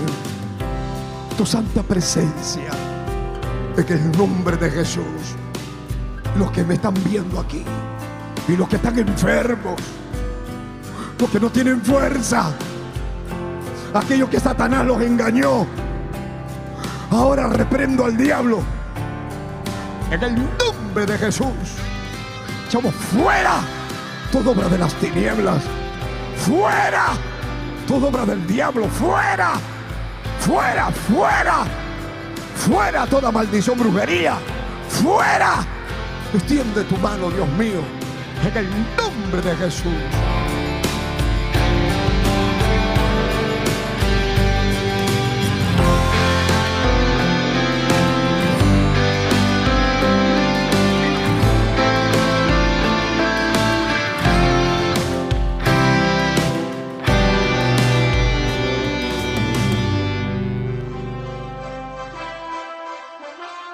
tu 1.38 1.45
santa 1.45 1.82
presencia, 1.84 2.71
en 3.78 3.88
el 3.88 4.11
nombre 4.17 4.57
de 4.57 4.69
Jesús. 4.69 5.36
Los 6.38 6.51
que 6.51 6.63
me 6.63 6.75
están 6.75 6.93
viendo 7.05 7.39
aquí 7.39 7.63
y 8.47 8.57
los 8.57 8.67
que 8.67 8.75
están 8.75 8.99
enfermos, 8.99 9.82
los 11.17 11.30
que 11.30 11.39
no 11.39 11.49
tienen 11.49 11.82
fuerza, 11.82 12.51
aquellos 13.93 14.29
que 14.29 14.39
Satanás 14.39 14.85
los 14.85 15.01
engañó. 15.01 15.65
Ahora 17.09 17.47
reprendo 17.47 18.05
al 18.05 18.17
diablo. 18.17 18.59
En 20.11 20.23
el 20.23 20.35
nombre 20.35 21.05
de 21.05 21.17
Jesús. 21.17 21.47
Echamos 22.67 22.93
fuera 22.93 23.61
toda 24.31 24.51
obra 24.51 24.67
de 24.69 24.77
las 24.77 24.93
tinieblas. 24.95 25.63
Fuera 26.35 27.07
toda 27.88 28.07
obra 28.07 28.25
del 28.25 28.45
diablo. 28.45 28.88
Fuera. 28.88 29.53
Fuera, 30.39 30.91
fuera. 30.91 31.65
Fuera 32.55 33.05
toda 33.07 33.31
maldición, 33.31 33.77
brujería. 33.77 34.38
Fuera. 34.89 35.65
Extiende 36.33 36.83
tu 36.83 36.97
mano, 36.97 37.29
Dios 37.29 37.47
mío. 37.49 37.81
En 38.43 38.57
el 38.57 38.69
nombre 38.97 39.41
de 39.41 39.55
Jesús. 39.55 39.93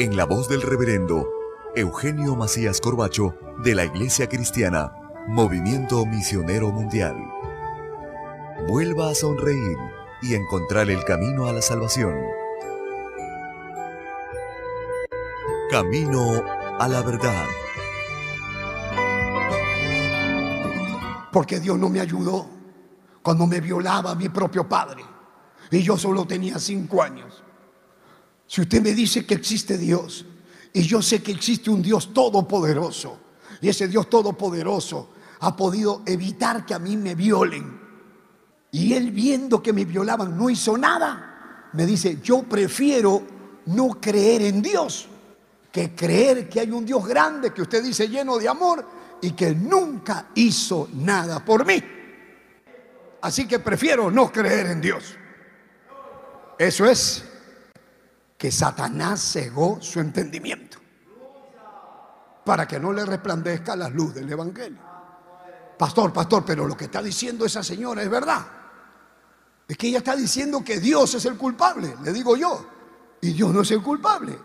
en 0.00 0.16
la 0.16 0.24
voz 0.24 0.48
del 0.48 0.62
reverendo 0.62 1.28
Eugenio 1.76 2.34
Macías 2.34 2.80
Corbacho 2.80 3.34
de 3.62 3.74
la 3.74 3.84
Iglesia 3.84 4.30
Cristiana 4.30 4.94
Movimiento 5.28 6.06
Misionero 6.06 6.70
Mundial. 6.70 7.16
Vuelva 8.66 9.10
a 9.10 9.14
sonreír 9.14 9.76
y 10.22 10.36
encontrar 10.36 10.88
el 10.88 11.04
camino 11.04 11.48
a 11.48 11.52
la 11.52 11.60
salvación. 11.60 12.14
Camino 15.70 16.44
a 16.78 16.88
la 16.88 17.02
verdad. 17.02 17.44
Porque 21.30 21.60
Dios 21.60 21.78
no 21.78 21.90
me 21.90 22.00
ayudó 22.00 22.46
cuando 23.20 23.46
me 23.46 23.60
violaba 23.60 24.14
mi 24.14 24.30
propio 24.30 24.66
padre. 24.66 25.04
Y 25.70 25.82
yo 25.82 25.98
solo 25.98 26.24
tenía 26.24 26.58
cinco 26.58 27.02
años. 27.02 27.44
Si 28.50 28.62
usted 28.62 28.82
me 28.82 28.94
dice 28.94 29.24
que 29.24 29.34
existe 29.34 29.78
Dios, 29.78 30.26
y 30.72 30.82
yo 30.82 31.00
sé 31.00 31.22
que 31.22 31.30
existe 31.30 31.70
un 31.70 31.80
Dios 31.80 32.12
todopoderoso, 32.12 33.16
y 33.60 33.68
ese 33.68 33.86
Dios 33.86 34.10
todopoderoso 34.10 35.10
ha 35.38 35.54
podido 35.54 36.02
evitar 36.04 36.66
que 36.66 36.74
a 36.74 36.80
mí 36.80 36.96
me 36.96 37.14
violen. 37.14 37.80
Y 38.72 38.92
él 38.92 39.12
viendo 39.12 39.62
que 39.62 39.72
me 39.72 39.84
violaban 39.84 40.36
no 40.36 40.50
hizo 40.50 40.76
nada. 40.76 41.68
Me 41.74 41.86
dice, 41.86 42.18
yo 42.20 42.42
prefiero 42.42 43.22
no 43.66 44.00
creer 44.00 44.42
en 44.42 44.60
Dios 44.60 45.06
que 45.70 45.94
creer 45.94 46.48
que 46.48 46.58
hay 46.58 46.72
un 46.72 46.84
Dios 46.84 47.06
grande 47.06 47.52
que 47.52 47.62
usted 47.62 47.84
dice 47.84 48.08
lleno 48.08 48.36
de 48.36 48.48
amor 48.48 48.84
y 49.22 49.30
que 49.30 49.54
nunca 49.54 50.30
hizo 50.34 50.88
nada 50.94 51.44
por 51.44 51.64
mí. 51.64 51.80
Así 53.20 53.46
que 53.46 53.60
prefiero 53.60 54.10
no 54.10 54.32
creer 54.32 54.66
en 54.66 54.80
Dios. 54.80 55.14
Eso 56.58 56.84
es 56.84 57.29
que 58.40 58.50
Satanás 58.50 59.20
cegó 59.20 59.82
su 59.82 60.00
entendimiento 60.00 60.78
para 62.42 62.66
que 62.66 62.80
no 62.80 62.90
le 62.90 63.04
resplandezca 63.04 63.76
la 63.76 63.90
luz 63.90 64.14
del 64.14 64.32
Evangelio. 64.32 64.80
Pastor, 65.78 66.10
pastor, 66.10 66.42
pero 66.46 66.66
lo 66.66 66.74
que 66.74 66.86
está 66.86 67.02
diciendo 67.02 67.44
esa 67.44 67.62
señora 67.62 68.02
es 68.02 68.08
verdad. 68.08 68.46
Es 69.68 69.76
que 69.76 69.88
ella 69.88 69.98
está 69.98 70.16
diciendo 70.16 70.64
que 70.64 70.80
Dios 70.80 71.14
es 71.16 71.26
el 71.26 71.36
culpable, 71.36 71.94
le 72.02 72.14
digo 72.14 72.34
yo. 72.34 72.66
Y 73.20 73.34
Dios 73.34 73.52
no 73.52 73.60
es 73.60 73.70
el 73.72 73.82
culpable. 73.82 74.38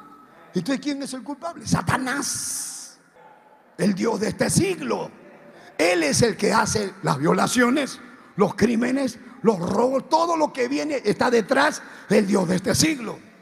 Entonces, 0.53 0.83
¿quién 0.83 1.01
es 1.01 1.13
el 1.13 1.23
culpable? 1.23 1.65
Satanás, 1.65 2.99
el 3.77 3.95
Dios 3.95 4.19
de 4.19 4.27
este 4.27 4.49
siglo. 4.49 5.09
Él 5.77 6.03
es 6.03 6.21
el 6.21 6.35
que 6.35 6.51
hace 6.51 6.95
las 7.01 7.17
violaciones, 7.17 8.01
los 8.35 8.55
crímenes, 8.55 9.19
los 9.41 9.57
robos, 9.57 10.09
todo 10.09 10.35
lo 10.35 10.51
que 10.51 10.67
viene 10.67 11.01
está 11.05 11.31
detrás 11.31 11.81
del 12.09 12.27
Dios 12.27 12.45
de 12.49 12.57
este 12.57 12.75
siglo. 12.75 13.34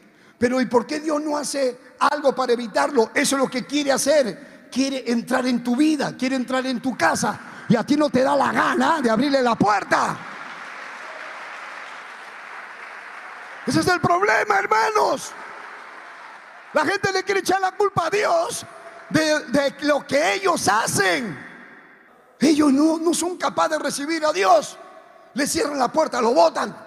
Pero 0.44 0.60
¿y 0.60 0.66
por 0.66 0.86
qué 0.86 1.00
Dios 1.00 1.22
no 1.22 1.38
hace 1.38 1.94
algo 2.00 2.36
para 2.36 2.52
evitarlo? 2.52 3.12
Eso 3.14 3.38
es 3.38 3.42
lo 3.42 3.48
que 3.48 3.66
quiere 3.66 3.94
hacer. 3.94 4.68
Quiere 4.70 5.10
entrar 5.10 5.48
en 5.48 5.64
tu 5.64 5.74
vida, 5.74 6.18
quiere 6.18 6.36
entrar 6.36 6.66
en 6.66 6.82
tu 6.82 6.98
casa, 6.98 7.40
y 7.70 7.78
a 7.78 7.86
ti 7.86 7.96
no 7.96 8.10
te 8.10 8.24
da 8.24 8.36
la 8.36 8.52
gana 8.52 9.00
de 9.02 9.10
abrirle 9.10 9.42
la 9.42 9.56
puerta. 9.56 10.18
Ese 13.66 13.80
es 13.80 13.88
el 13.88 14.02
problema, 14.02 14.60
hermanos. 14.60 15.32
La 16.74 16.86
gente 16.88 17.14
le 17.14 17.24
quiere 17.24 17.40
echar 17.40 17.62
la 17.62 17.72
culpa 17.72 18.08
a 18.08 18.10
Dios 18.10 18.66
de, 19.12 19.76
lo 19.84 20.06
que 20.06 20.34
ellos 20.34 20.68
hacen. 20.68 21.40
Ellos 22.38 22.74
no, 22.74 23.00
no 23.00 23.14
son 23.14 23.38
capaces 23.38 23.78
de 23.78 23.80
recibir 23.80 24.26
a 24.26 24.34
Dios. 24.34 24.78
Le 25.36 25.48
cierran 25.48 25.80
la 25.80 25.88
puerta, 25.88 26.20
lo 26.20 26.34
botan. 26.34 26.83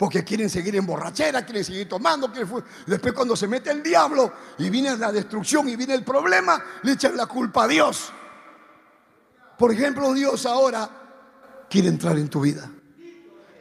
Porque 0.00 0.24
quieren 0.24 0.48
seguir 0.48 0.74
en 0.76 0.86
borrachera, 0.86 1.44
quieren 1.44 1.62
seguir 1.62 1.86
tomando. 1.86 2.32
Después 2.86 3.12
cuando 3.12 3.36
se 3.36 3.46
mete 3.46 3.70
el 3.70 3.82
diablo 3.82 4.32
y 4.56 4.70
viene 4.70 4.96
la 4.96 5.12
destrucción 5.12 5.68
y 5.68 5.76
viene 5.76 5.92
el 5.92 6.04
problema, 6.04 6.58
le 6.84 6.92
echan 6.92 7.14
la 7.14 7.26
culpa 7.26 7.64
a 7.64 7.68
Dios. 7.68 8.10
Por 9.58 9.70
ejemplo, 9.70 10.14
Dios 10.14 10.46
ahora 10.46 10.88
quiere 11.68 11.88
entrar 11.88 12.16
en 12.16 12.30
tu 12.30 12.40
vida, 12.40 12.66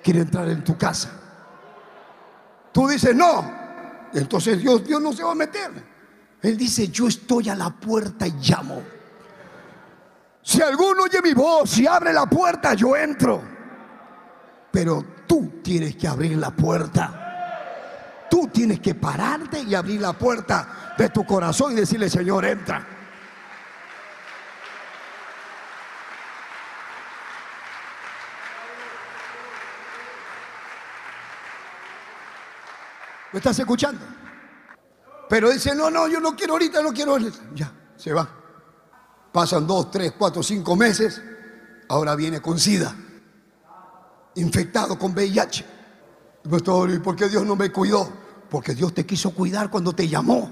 quiere 0.02 0.22
entrar 0.22 0.48
en 0.48 0.64
tu 0.64 0.78
casa. 0.78 1.12
Tú 2.72 2.88
dices, 2.88 3.14
no, 3.14 3.54
entonces 4.14 4.62
Dios, 4.62 4.82
Dios 4.88 5.02
no 5.02 5.12
se 5.12 5.24
va 5.24 5.34
a 5.34 5.36
meter. 5.36 5.70
Él 6.42 6.56
dice, 6.56 6.88
yo 6.88 7.10
estoy 7.10 7.50
a 7.50 7.56
la 7.56 7.70
puerta 7.70 8.26
y 8.26 8.32
llamo. 8.40 8.82
Si 10.42 10.62
alguno 10.62 11.04
oye 11.04 11.22
mi 11.22 11.34
voz 11.34 11.78
y 11.80 11.86
abre 11.86 12.14
la 12.14 12.28
puerta, 12.28 12.76
yo 12.76 12.96
entro. 12.96 13.44
Pero 14.72 15.19
tú 15.30 15.62
tienes 15.64 15.96
que 15.96 16.08
abrir 16.08 16.36
la 16.38 16.50
puerta. 16.50 18.26
Tú 18.32 18.48
tienes 18.48 18.80
que 18.80 18.96
pararte 18.96 19.62
y 19.62 19.76
abrir 19.76 20.02
la 20.02 20.14
puerta 20.14 20.96
de 20.98 21.10
tu 21.10 21.24
corazón 21.24 21.74
y 21.74 21.76
decirle, 21.76 22.10
Señor, 22.10 22.46
entra. 22.46 22.86
¿Me 33.32 33.38
estás 33.38 33.60
escuchando? 33.60 34.04
Pero 35.30 35.52
dice, 35.52 35.76
no, 35.76 35.92
no, 35.92 36.08
yo 36.08 36.20
no 36.20 36.36
quiero 36.36 36.54
ahorita, 36.54 36.82
no 36.82 36.92
quiero. 36.92 37.20
Ya, 37.54 37.72
se 37.96 38.12
va. 38.14 38.28
Pasan 39.32 39.68
dos, 39.68 39.92
tres, 39.92 40.14
cuatro, 40.18 40.42
cinco 40.42 40.76
meses. 40.76 41.22
Ahora 41.88 42.16
viene 42.16 42.42
con 42.42 42.58
SIDA. 42.58 42.96
Infectado 44.36 44.98
con 44.98 45.12
VIH. 45.14 45.66
Pastor, 46.50 46.92
¿y 46.92 47.00
por 47.00 47.16
qué 47.16 47.28
Dios 47.28 47.46
no 47.46 47.56
me 47.56 47.72
cuidó? 47.72 48.12
Porque 48.50 48.74
Dios 48.74 48.94
te 48.94 49.06
quiso 49.06 49.32
cuidar 49.32 49.70
cuando 49.70 49.94
te 49.94 50.08
llamó. 50.08 50.52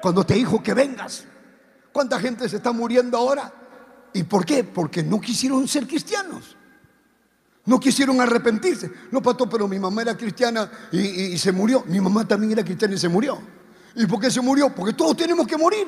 Cuando 0.00 0.24
te 0.24 0.34
dijo 0.34 0.62
que 0.62 0.74
vengas. 0.74 1.24
¿Cuánta 1.92 2.18
gente 2.20 2.48
se 2.48 2.56
está 2.56 2.72
muriendo 2.72 3.18
ahora? 3.18 3.52
¿Y 4.12 4.22
por 4.24 4.44
qué? 4.44 4.64
Porque 4.64 5.02
no 5.02 5.20
quisieron 5.20 5.66
ser 5.68 5.86
cristianos. 5.86 6.56
No 7.66 7.78
quisieron 7.78 8.20
arrepentirse. 8.20 8.90
No, 9.10 9.22
pastor, 9.22 9.48
pero 9.48 9.68
mi 9.68 9.78
mamá 9.78 10.02
era 10.02 10.16
cristiana 10.16 10.70
y, 10.92 11.36
se 11.38 11.52
murió. 11.52 11.84
Mi 11.86 12.00
mamá 12.00 12.26
también 12.26 12.52
era 12.52 12.64
cristiana 12.64 12.94
y 12.94 12.98
se 12.98 13.08
murió. 13.08 13.38
¿Y 13.94 14.06
por 14.06 14.20
qué 14.20 14.30
se 14.30 14.40
murió? 14.40 14.74
Porque 14.74 14.94
todos 14.94 15.16
tenemos 15.16 15.46
que 15.46 15.56
morir. 15.56 15.86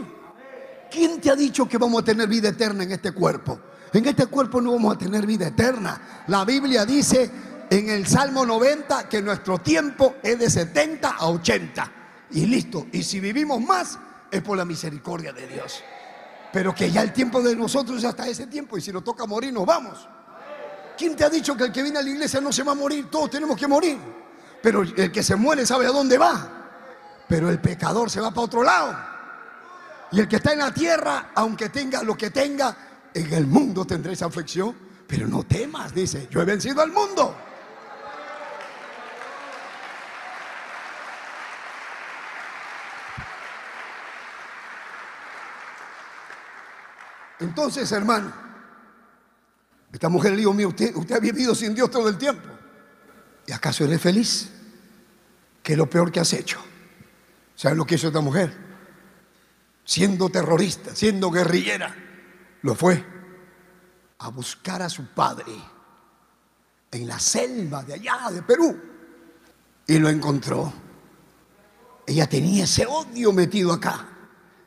¿Quién 0.90 1.20
te 1.20 1.30
ha 1.30 1.36
dicho 1.36 1.66
que 1.66 1.78
vamos 1.78 2.02
a 2.02 2.04
tener 2.04 2.28
vida 2.28 2.48
eterna 2.48 2.84
en 2.84 2.92
este 2.92 3.12
cuerpo? 3.12 3.58
En 3.92 4.06
este 4.06 4.26
cuerpo 4.26 4.60
no 4.60 4.72
vamos 4.72 4.94
a 4.94 4.98
tener 4.98 5.26
vida 5.26 5.48
eterna. 5.48 6.24
La 6.28 6.44
Biblia 6.44 6.86
dice 6.86 7.30
en 7.68 7.90
el 7.90 8.06
Salmo 8.06 8.46
90 8.46 9.08
que 9.08 9.20
nuestro 9.20 9.58
tiempo 9.58 10.16
es 10.22 10.38
de 10.38 10.48
70 10.48 11.10
a 11.10 11.28
80. 11.28 11.92
Y 12.30 12.46
listo. 12.46 12.86
Y 12.92 13.02
si 13.02 13.20
vivimos 13.20 13.60
más, 13.60 13.98
es 14.30 14.40
por 14.40 14.56
la 14.56 14.64
misericordia 14.64 15.32
de 15.32 15.46
Dios. 15.46 15.82
Pero 16.52 16.74
que 16.74 16.90
ya 16.90 17.02
el 17.02 17.12
tiempo 17.12 17.42
de 17.42 17.54
nosotros 17.54 17.98
es 17.98 18.04
hasta 18.04 18.26
ese 18.26 18.46
tiempo. 18.46 18.78
Y 18.78 18.80
si 18.80 18.92
nos 18.92 19.04
toca 19.04 19.26
morir, 19.26 19.52
nos 19.52 19.66
vamos. 19.66 20.08
¿Quién 20.96 21.14
te 21.14 21.24
ha 21.24 21.30
dicho 21.30 21.56
que 21.56 21.64
el 21.64 21.72
que 21.72 21.82
viene 21.82 21.98
a 21.98 22.02
la 22.02 22.10
iglesia 22.10 22.40
no 22.40 22.52
se 22.52 22.62
va 22.62 22.72
a 22.72 22.74
morir? 22.74 23.10
Todos 23.10 23.30
tenemos 23.30 23.58
que 23.58 23.66
morir. 23.66 23.98
Pero 24.62 24.82
el 24.82 25.12
que 25.12 25.22
se 25.22 25.36
muere 25.36 25.66
sabe 25.66 25.86
a 25.86 25.90
dónde 25.90 26.16
va. 26.16 26.70
Pero 27.28 27.50
el 27.50 27.60
pecador 27.60 28.10
se 28.10 28.20
va 28.20 28.30
para 28.30 28.42
otro 28.42 28.62
lado. 28.62 28.96
Y 30.12 30.20
el 30.20 30.28
que 30.28 30.36
está 30.36 30.52
en 30.52 30.60
la 30.60 30.72
tierra, 30.72 31.30
aunque 31.34 31.70
tenga 31.70 32.02
lo 32.02 32.16
que 32.16 32.30
tenga, 32.30 32.76
en 33.14 33.32
el 33.32 33.46
mundo 33.46 33.84
tendrá 33.84 34.12
esa 34.12 34.26
aflicción. 34.26 34.92
Pero 35.06 35.28
no 35.28 35.42
temas, 35.42 35.94
dice, 35.94 36.26
yo 36.30 36.40
he 36.40 36.44
vencido 36.44 36.80
al 36.80 36.90
mundo. 36.90 37.36
Entonces, 47.40 47.90
hermano, 47.92 48.32
esta 49.92 50.08
mujer 50.08 50.30
le 50.30 50.38
dijo, 50.38 50.54
mira, 50.54 50.68
usted, 50.68 50.96
usted 50.96 51.16
ha 51.16 51.20
vivido 51.20 51.54
sin 51.54 51.74
Dios 51.74 51.90
todo 51.90 52.08
el 52.08 52.16
tiempo. 52.16 52.48
¿Y 53.46 53.52
acaso 53.52 53.84
eres 53.84 54.00
feliz? 54.00 54.50
¿Qué 55.62 55.72
es 55.72 55.78
lo 55.78 55.90
peor 55.90 56.10
que 56.10 56.20
has 56.20 56.32
hecho? 56.32 56.58
¿Sabes 57.54 57.76
lo 57.76 57.84
que 57.84 57.96
hizo 57.96 58.06
esta 58.06 58.20
mujer? 58.20 58.50
Siendo 59.84 60.30
terrorista, 60.30 60.94
siendo 60.94 61.30
guerrillera, 61.30 61.94
lo 62.62 62.74
fue 62.74 63.04
a 64.18 64.28
buscar 64.28 64.82
a 64.82 64.88
su 64.88 65.06
padre 65.06 65.52
en 66.90 67.08
la 67.08 67.18
selva 67.18 67.82
de 67.82 67.94
allá, 67.94 68.30
de 68.30 68.42
Perú. 68.42 68.80
Y 69.86 69.98
lo 69.98 70.08
encontró. 70.08 70.72
Ella 72.06 72.28
tenía 72.28 72.64
ese 72.64 72.86
odio 72.86 73.32
metido 73.32 73.72
acá. 73.72 74.08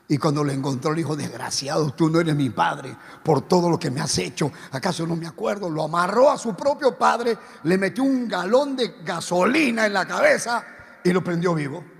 Y 0.08 0.18
cuando 0.18 0.44
lo 0.44 0.52
encontró 0.52 0.92
le 0.92 0.98
dijo, 0.98 1.16
desgraciado, 1.16 1.90
tú 1.92 2.08
no 2.10 2.20
eres 2.20 2.36
mi 2.36 2.50
padre 2.50 2.96
por 3.24 3.42
todo 3.42 3.68
lo 3.68 3.78
que 3.78 3.90
me 3.90 4.00
has 4.00 4.18
hecho. 4.18 4.52
¿Acaso 4.70 5.06
no 5.06 5.16
me 5.16 5.26
acuerdo? 5.26 5.68
Lo 5.68 5.82
amarró 5.82 6.30
a 6.30 6.38
su 6.38 6.54
propio 6.54 6.96
padre, 6.96 7.36
le 7.64 7.78
metió 7.78 8.04
un 8.04 8.28
galón 8.28 8.76
de 8.76 8.96
gasolina 9.02 9.86
en 9.86 9.92
la 9.92 10.06
cabeza 10.06 10.64
y 11.02 11.12
lo 11.12 11.24
prendió 11.24 11.54
vivo. 11.54 11.95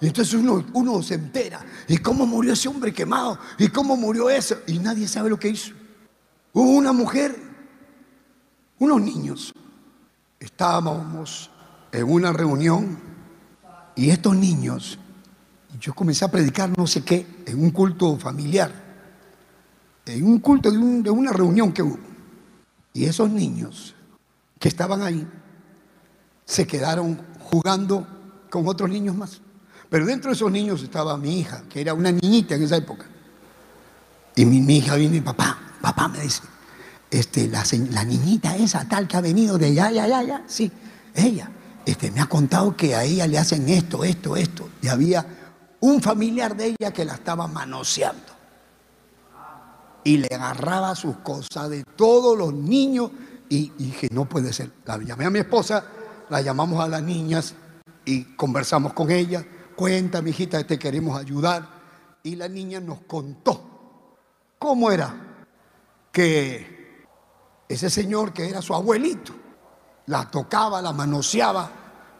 Y 0.00 0.08
entonces 0.08 0.34
uno, 0.34 1.02
se 1.02 1.14
entera. 1.14 1.64
¿Y 1.88 1.98
cómo 1.98 2.26
murió 2.26 2.52
ese 2.52 2.68
hombre 2.68 2.92
quemado? 2.92 3.38
¿Y 3.58 3.68
cómo 3.68 3.96
murió 3.96 4.28
eso? 4.28 4.56
Y 4.66 4.78
nadie 4.78 5.08
sabe 5.08 5.30
lo 5.30 5.38
que 5.38 5.48
hizo. 5.48 5.72
Hubo 6.52 6.70
una 6.70 6.92
mujer, 6.92 7.36
unos 8.78 9.00
niños. 9.00 9.52
Estábamos 10.38 11.50
en 11.92 12.10
una 12.10 12.32
reunión 12.32 12.98
y 13.94 14.10
estos 14.10 14.36
niños 14.36 14.98
yo 15.80 15.94
comencé 15.94 16.24
a 16.24 16.30
predicar 16.30 16.76
no 16.76 16.86
sé 16.86 17.02
qué 17.02 17.26
en 17.46 17.62
un 17.62 17.70
culto 17.70 18.16
familiar, 18.16 18.72
en 20.04 20.26
un 20.26 20.38
culto 20.38 20.70
de, 20.70 20.78
una 20.78 21.32
reunión 21.32 21.72
que 21.72 21.82
hubo. 21.82 21.98
Y 22.92 23.04
esos 23.04 23.30
niños 23.30 23.94
que 24.58 24.68
estaban 24.68 25.02
ahí 25.02 25.26
se 26.44 26.66
quedaron 26.66 27.20
jugando 27.40 28.06
con 28.48 28.66
otros 28.66 28.88
niños 28.88 29.16
más. 29.16 29.40
Pero 29.88 30.06
dentro 30.06 30.30
de 30.30 30.34
esos 30.34 30.50
niños 30.50 30.82
estaba 30.82 31.16
mi 31.16 31.40
hija, 31.40 31.62
que 31.68 31.80
era 31.80 31.94
una 31.94 32.10
niñita 32.10 32.54
en 32.54 32.62
esa 32.62 32.76
época. 32.76 33.06
Y 34.34 34.44
mi, 34.44 34.76
hija 34.76 34.96
viene 34.96 35.16
y 35.16 35.20
papá, 35.20 35.58
papá 35.80 36.08
me 36.08 36.20
dice, 36.20 36.42
este, 37.10 37.48
la, 37.48 37.64
la, 37.90 38.04
niñita 38.04 38.56
esa 38.56 38.86
tal 38.86 39.08
que 39.08 39.16
ha 39.16 39.20
venido 39.20 39.56
de 39.56 39.66
allá, 39.66 39.86
allá, 39.86 40.18
allá, 40.18 40.42
sí, 40.46 40.70
ella, 41.14 41.50
este, 41.86 42.10
me 42.10 42.20
ha 42.20 42.26
contado 42.26 42.76
que 42.76 42.94
a 42.94 43.04
ella 43.04 43.26
le 43.26 43.38
hacen 43.38 43.68
esto, 43.68 44.04
esto, 44.04 44.36
esto. 44.36 44.68
Y 44.82 44.88
había 44.88 45.24
un 45.80 46.02
familiar 46.02 46.56
de 46.56 46.74
ella 46.78 46.92
que 46.92 47.04
la 47.04 47.14
estaba 47.14 47.46
manoseando. 47.46 48.34
Y 50.04 50.18
le 50.18 50.28
agarraba 50.34 50.94
sus 50.94 51.16
cosas 51.18 51.70
de 51.70 51.84
todos 51.84 52.36
los 52.36 52.52
niños. 52.52 53.10
Y, 53.48 53.70
dije, 53.78 54.08
no 54.12 54.24
puede 54.24 54.52
ser. 54.52 54.72
La 54.84 54.98
llamé 54.98 55.26
a 55.26 55.30
mi 55.30 55.38
esposa, 55.38 55.84
la 56.28 56.40
llamamos 56.40 56.84
a 56.84 56.88
las 56.88 57.02
niñas 57.02 57.54
y 58.04 58.24
conversamos 58.34 58.92
con 58.92 59.10
ella. 59.10 59.46
Cuenta, 59.76 60.22
mi 60.22 60.30
hijita, 60.30 60.66
te 60.66 60.78
queremos 60.78 61.18
ayudar. 61.18 61.68
Y 62.22 62.34
la 62.34 62.48
niña 62.48 62.80
nos 62.80 63.02
contó 63.02 64.16
cómo 64.58 64.90
era 64.90 65.14
que 66.10 67.04
ese 67.68 67.90
señor 67.90 68.32
que 68.32 68.48
era 68.48 68.62
su 68.62 68.74
abuelito, 68.74 69.32
la 70.06 70.28
tocaba, 70.30 70.80
la 70.80 70.92
manoseaba, 70.92 71.70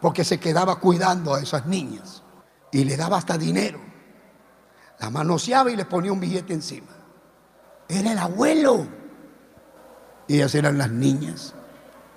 porque 0.01 0.23
se 0.23 0.39
quedaba 0.39 0.79
cuidando 0.79 1.35
a 1.35 1.41
esas 1.41 1.67
niñas 1.67 2.23
y 2.71 2.85
le 2.85 2.97
daba 2.97 3.17
hasta 3.17 3.39
dinero. 3.39 3.81
La 5.01 5.11
manoseaba 5.11 5.71
y 5.71 5.77
le 5.77 5.85
ponía 5.85 6.13
un 6.13 6.21
billete 6.21 6.53
encima. 6.53 6.93
Era 7.89 8.13
el 8.13 8.19
abuelo. 8.19 8.87
Y 10.29 10.37
ellas 10.37 10.55
eran 10.55 10.77
las 10.77 10.91
niñas, 10.91 11.55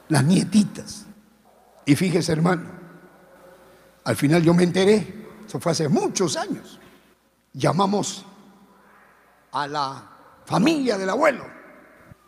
las 0.07 0.23
nietitas. 0.23 1.05
Y 1.85 1.95
fíjese, 1.95 2.31
hermano, 2.31 2.69
al 4.03 4.15
final 4.15 4.41
yo 4.41 4.53
me 4.53 4.63
enteré, 4.63 5.18
eso 5.49 5.59
fue 5.59 5.71
hace 5.71 5.89
muchos 5.89 6.37
años. 6.37 6.79
Llamamos 7.53 8.23
a 9.51 9.65
la 9.67 10.07
familia 10.45 10.95
del 10.95 11.09
abuelo 11.09 11.43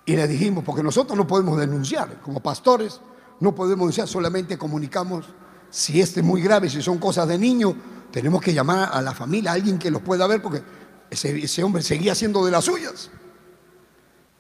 y 0.08 0.16
le 0.16 0.28
dijimos, 0.28 0.64
porque 0.64 0.82
nosotros 0.82 1.16
no 1.16 1.28
podemos 1.28 1.60
denunciar, 1.60 2.20
como 2.22 2.40
pastores, 2.40 3.00
no 3.40 3.54
podemos 3.54 3.78
denunciar, 3.82 4.08
solamente 4.08 4.58
comunicamos 4.58 5.28
si 5.70 6.02
este 6.02 6.22
es 6.22 6.26
muy 6.26 6.42
grave, 6.42 6.68
si 6.68 6.82
son 6.82 6.98
cosas 6.98 7.28
de 7.28 7.38
niño, 7.38 7.76
tenemos 8.12 8.42
que 8.42 8.56
llamar 8.56 8.90
a 8.92 9.00
la 9.04 9.14
familia, 9.14 9.52
a 9.52 9.54
alguien 9.54 9.78
que 9.78 9.92
los 9.92 10.02
pueda 10.02 10.26
ver, 10.26 10.42
porque 10.42 10.64
ese, 11.12 11.64
hombre 11.64 11.84
seguía 11.84 12.16
siendo 12.16 12.44
de 12.44 12.50
las 12.50 12.66
suyas. 12.66 13.12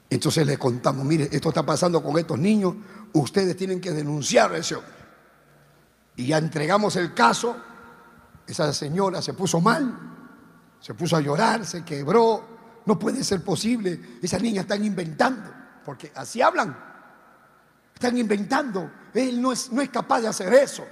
Entonces 0.09 0.47
le 0.47 0.57
contamos, 0.57 1.05
mire, 1.05 1.29
esto 1.31 1.49
está 1.49 1.63
pasando 1.63 2.01
con 2.01 2.17
estos 2.17 2.39
niños, 2.39 2.73
ustedes 3.13 3.55
tienen 3.55 3.79
que 3.79 3.91
denunciar 3.91 4.51
a 4.51 4.57
ese 4.57 4.73
hombre. 4.73 4.91
Y 6.15 6.25
ya 6.25 6.39
entregamos 6.39 6.95
el 6.95 7.13
caso, 7.13 7.55
esa 8.51 8.73
señora 8.73 9.21
se 9.21 9.33
puso 9.33 9.59
mal, 9.59 9.97
se 10.79 10.93
puso 10.93 11.15
a 11.15 11.21
llorar, 11.21 11.65
se 11.65 11.83
quebró, 11.83 12.81
no 12.85 12.97
puede 12.97 13.23
ser 13.23 13.43
posible, 13.43 14.17
esas 14.21 14.41
niñas 14.41 14.63
están 14.63 14.83
inventando, 14.83 15.51
porque 15.85 16.11
así 16.15 16.41
hablan, 16.41 16.77
están 17.93 18.17
inventando, 18.17 18.91
él 19.13 19.41
no 19.41 19.51
es, 19.51 19.71
no 19.71 19.81
es 19.81 19.89
capaz 19.89 20.21
de 20.21 20.27
hacer 20.27 20.53
eso. 20.53 20.85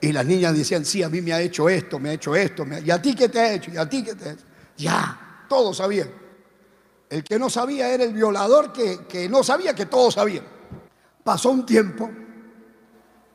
Y 0.00 0.12
las 0.12 0.26
niñas 0.26 0.56
decían, 0.56 0.84
sí, 0.84 1.02
a 1.02 1.08
mí 1.08 1.22
me 1.22 1.32
ha 1.32 1.40
hecho 1.40 1.68
esto, 1.68 1.98
me 1.98 2.10
ha 2.10 2.12
hecho 2.12 2.34
esto, 2.34 2.66
¿y 2.84 2.90
a 2.90 3.00
ti 3.00 3.14
qué 3.14 3.28
te 3.28 3.40
ha 3.40 3.52
hecho? 3.52 3.70
¿Y 3.70 3.76
a 3.76 3.88
ti 3.88 4.02
qué 4.02 4.14
te 4.14 4.28
ha 4.28 4.32
hecho? 4.32 4.44
Ya, 4.76 5.46
todos 5.48 5.76
sabían. 5.78 6.10
El 7.08 7.22
que 7.22 7.38
no 7.38 7.48
sabía 7.48 7.88
era 7.90 8.04
el 8.04 8.12
violador 8.12 8.72
que, 8.72 9.06
que 9.06 9.28
no 9.28 9.42
sabía 9.42 9.74
que 9.74 9.86
todos 9.86 10.14
sabían. 10.14 10.44
Pasó 11.22 11.50
un 11.50 11.64
tiempo 11.64 12.10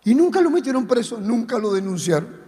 y 0.04 0.16
nunca 0.16 0.42
lo 0.42 0.50
metieron 0.50 0.88
preso, 0.88 1.20
nunca 1.20 1.58
lo 1.58 1.74
denunciaron. 1.74 2.39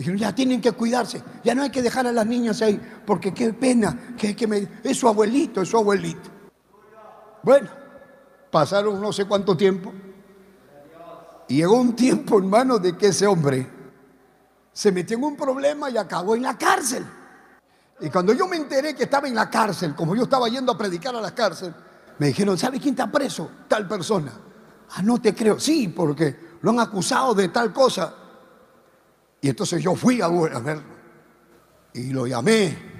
Dijeron, 0.00 0.18
ya 0.18 0.34
tienen 0.34 0.62
que 0.62 0.72
cuidarse, 0.72 1.22
ya 1.44 1.54
no 1.54 1.62
hay 1.62 1.68
que 1.68 1.82
dejar 1.82 2.06
a 2.06 2.12
las 2.12 2.26
niñas 2.26 2.62
ahí, 2.62 2.80
porque 3.04 3.34
qué 3.34 3.52
pena, 3.52 4.14
que, 4.16 4.34
que 4.34 4.46
me... 4.46 4.66
es 4.82 4.96
su 4.96 5.06
abuelito, 5.06 5.60
es 5.60 5.68
su 5.68 5.76
abuelito. 5.76 6.30
Bueno, 7.42 7.68
pasaron 8.50 8.98
no 8.98 9.12
sé 9.12 9.26
cuánto 9.26 9.54
tiempo 9.54 9.92
y 11.48 11.56
llegó 11.56 11.78
un 11.78 11.94
tiempo, 11.94 12.38
hermano, 12.38 12.78
de 12.78 12.96
que 12.96 13.08
ese 13.08 13.26
hombre 13.26 13.68
se 14.72 14.90
metió 14.90 15.18
en 15.18 15.24
un 15.24 15.36
problema 15.36 15.90
y 15.90 15.98
acabó 15.98 16.34
en 16.34 16.44
la 16.44 16.56
cárcel. 16.56 17.04
Y 18.00 18.08
cuando 18.08 18.32
yo 18.32 18.48
me 18.48 18.56
enteré 18.56 18.94
que 18.94 19.04
estaba 19.04 19.28
en 19.28 19.34
la 19.34 19.50
cárcel, 19.50 19.94
como 19.94 20.16
yo 20.16 20.22
estaba 20.22 20.48
yendo 20.48 20.72
a 20.72 20.78
predicar 20.78 21.14
a 21.14 21.20
la 21.20 21.34
cárcel, 21.34 21.74
me 22.16 22.28
dijeron, 22.28 22.56
¿sabe 22.56 22.80
quién 22.80 22.94
está 22.94 23.12
preso? 23.12 23.50
Tal 23.68 23.86
persona. 23.86 24.32
Ah, 24.92 25.02
no 25.02 25.20
te 25.20 25.34
creo. 25.34 25.60
Sí, 25.60 25.88
porque 25.88 26.56
lo 26.62 26.70
han 26.70 26.80
acusado 26.80 27.34
de 27.34 27.48
tal 27.48 27.70
cosa. 27.70 28.14
Y 29.40 29.48
entonces 29.48 29.82
yo 29.82 29.94
fui 29.94 30.20
a 30.20 30.28
verlo. 30.28 30.82
Y 31.94 32.10
lo 32.10 32.26
llamé. 32.26 32.90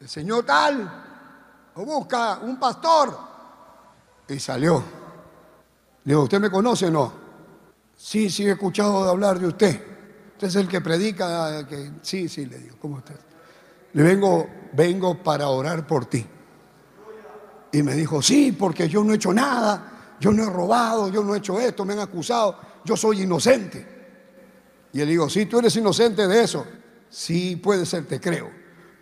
El 0.00 0.08
señor 0.08 0.44
tal, 0.44 1.70
o 1.74 1.84
busca 1.84 2.38
un 2.38 2.58
pastor. 2.58 3.16
Y 4.28 4.38
salió. 4.38 4.82
Le 6.04 6.12
digo, 6.12 6.22
¿usted 6.22 6.40
me 6.40 6.50
conoce 6.50 6.86
o 6.86 6.90
no? 6.90 7.12
Sí, 7.96 8.30
sí, 8.30 8.46
he 8.46 8.52
escuchado 8.52 9.08
hablar 9.08 9.38
de 9.38 9.46
usted. 9.46 9.86
Usted 10.32 10.48
es 10.48 10.56
el 10.56 10.68
que 10.68 10.80
predica, 10.80 11.66
sí, 12.00 12.28
sí, 12.28 12.46
le 12.46 12.58
digo, 12.58 12.76
¿cómo 12.80 12.98
está? 12.98 13.12
Le 13.92 14.02
vengo, 14.02 14.48
vengo 14.72 15.22
para 15.22 15.48
orar 15.48 15.86
por 15.86 16.06
ti. 16.06 16.24
Y 17.72 17.82
me 17.82 17.94
dijo, 17.94 18.22
sí, 18.22 18.52
porque 18.52 18.88
yo 18.88 19.04
no 19.04 19.12
he 19.12 19.16
hecho 19.16 19.34
nada, 19.34 20.16
yo 20.18 20.32
no 20.32 20.44
he 20.44 20.50
robado, 20.50 21.08
yo 21.08 21.22
no 21.22 21.34
he 21.34 21.38
hecho 21.38 21.60
esto, 21.60 21.84
me 21.84 21.92
han 21.92 22.00
acusado, 22.00 22.58
yo 22.84 22.96
soy 22.96 23.22
inocente. 23.22 23.99
Y 24.92 24.98
le 24.98 25.06
digo, 25.06 25.28
sí, 25.28 25.46
tú 25.46 25.58
eres 25.58 25.74
inocente 25.76 26.26
de 26.26 26.42
eso. 26.42 26.66
Sí, 27.08 27.56
puede 27.56 27.86
ser, 27.86 28.06
te 28.06 28.20
creo. 28.20 28.50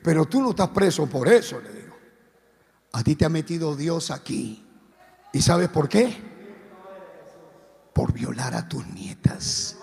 Pero 0.02 0.26
tú 0.26 0.40
no 0.42 0.50
estás 0.50 0.68
preso 0.68 1.06
por 1.06 1.28
eso, 1.28 1.60
le 1.60 1.72
digo. 1.72 1.96
A 2.92 3.02
ti 3.02 3.16
te 3.16 3.24
ha 3.24 3.28
metido 3.28 3.76
Dios 3.76 4.10
aquí. 4.10 4.64
¿Y 5.32 5.42
sabes 5.42 5.68
por 5.68 5.88
qué? 5.88 6.28
por 7.98 8.12
violar 8.12 8.54
a 8.54 8.68
tus 8.68 8.86
nietas. 8.86 9.76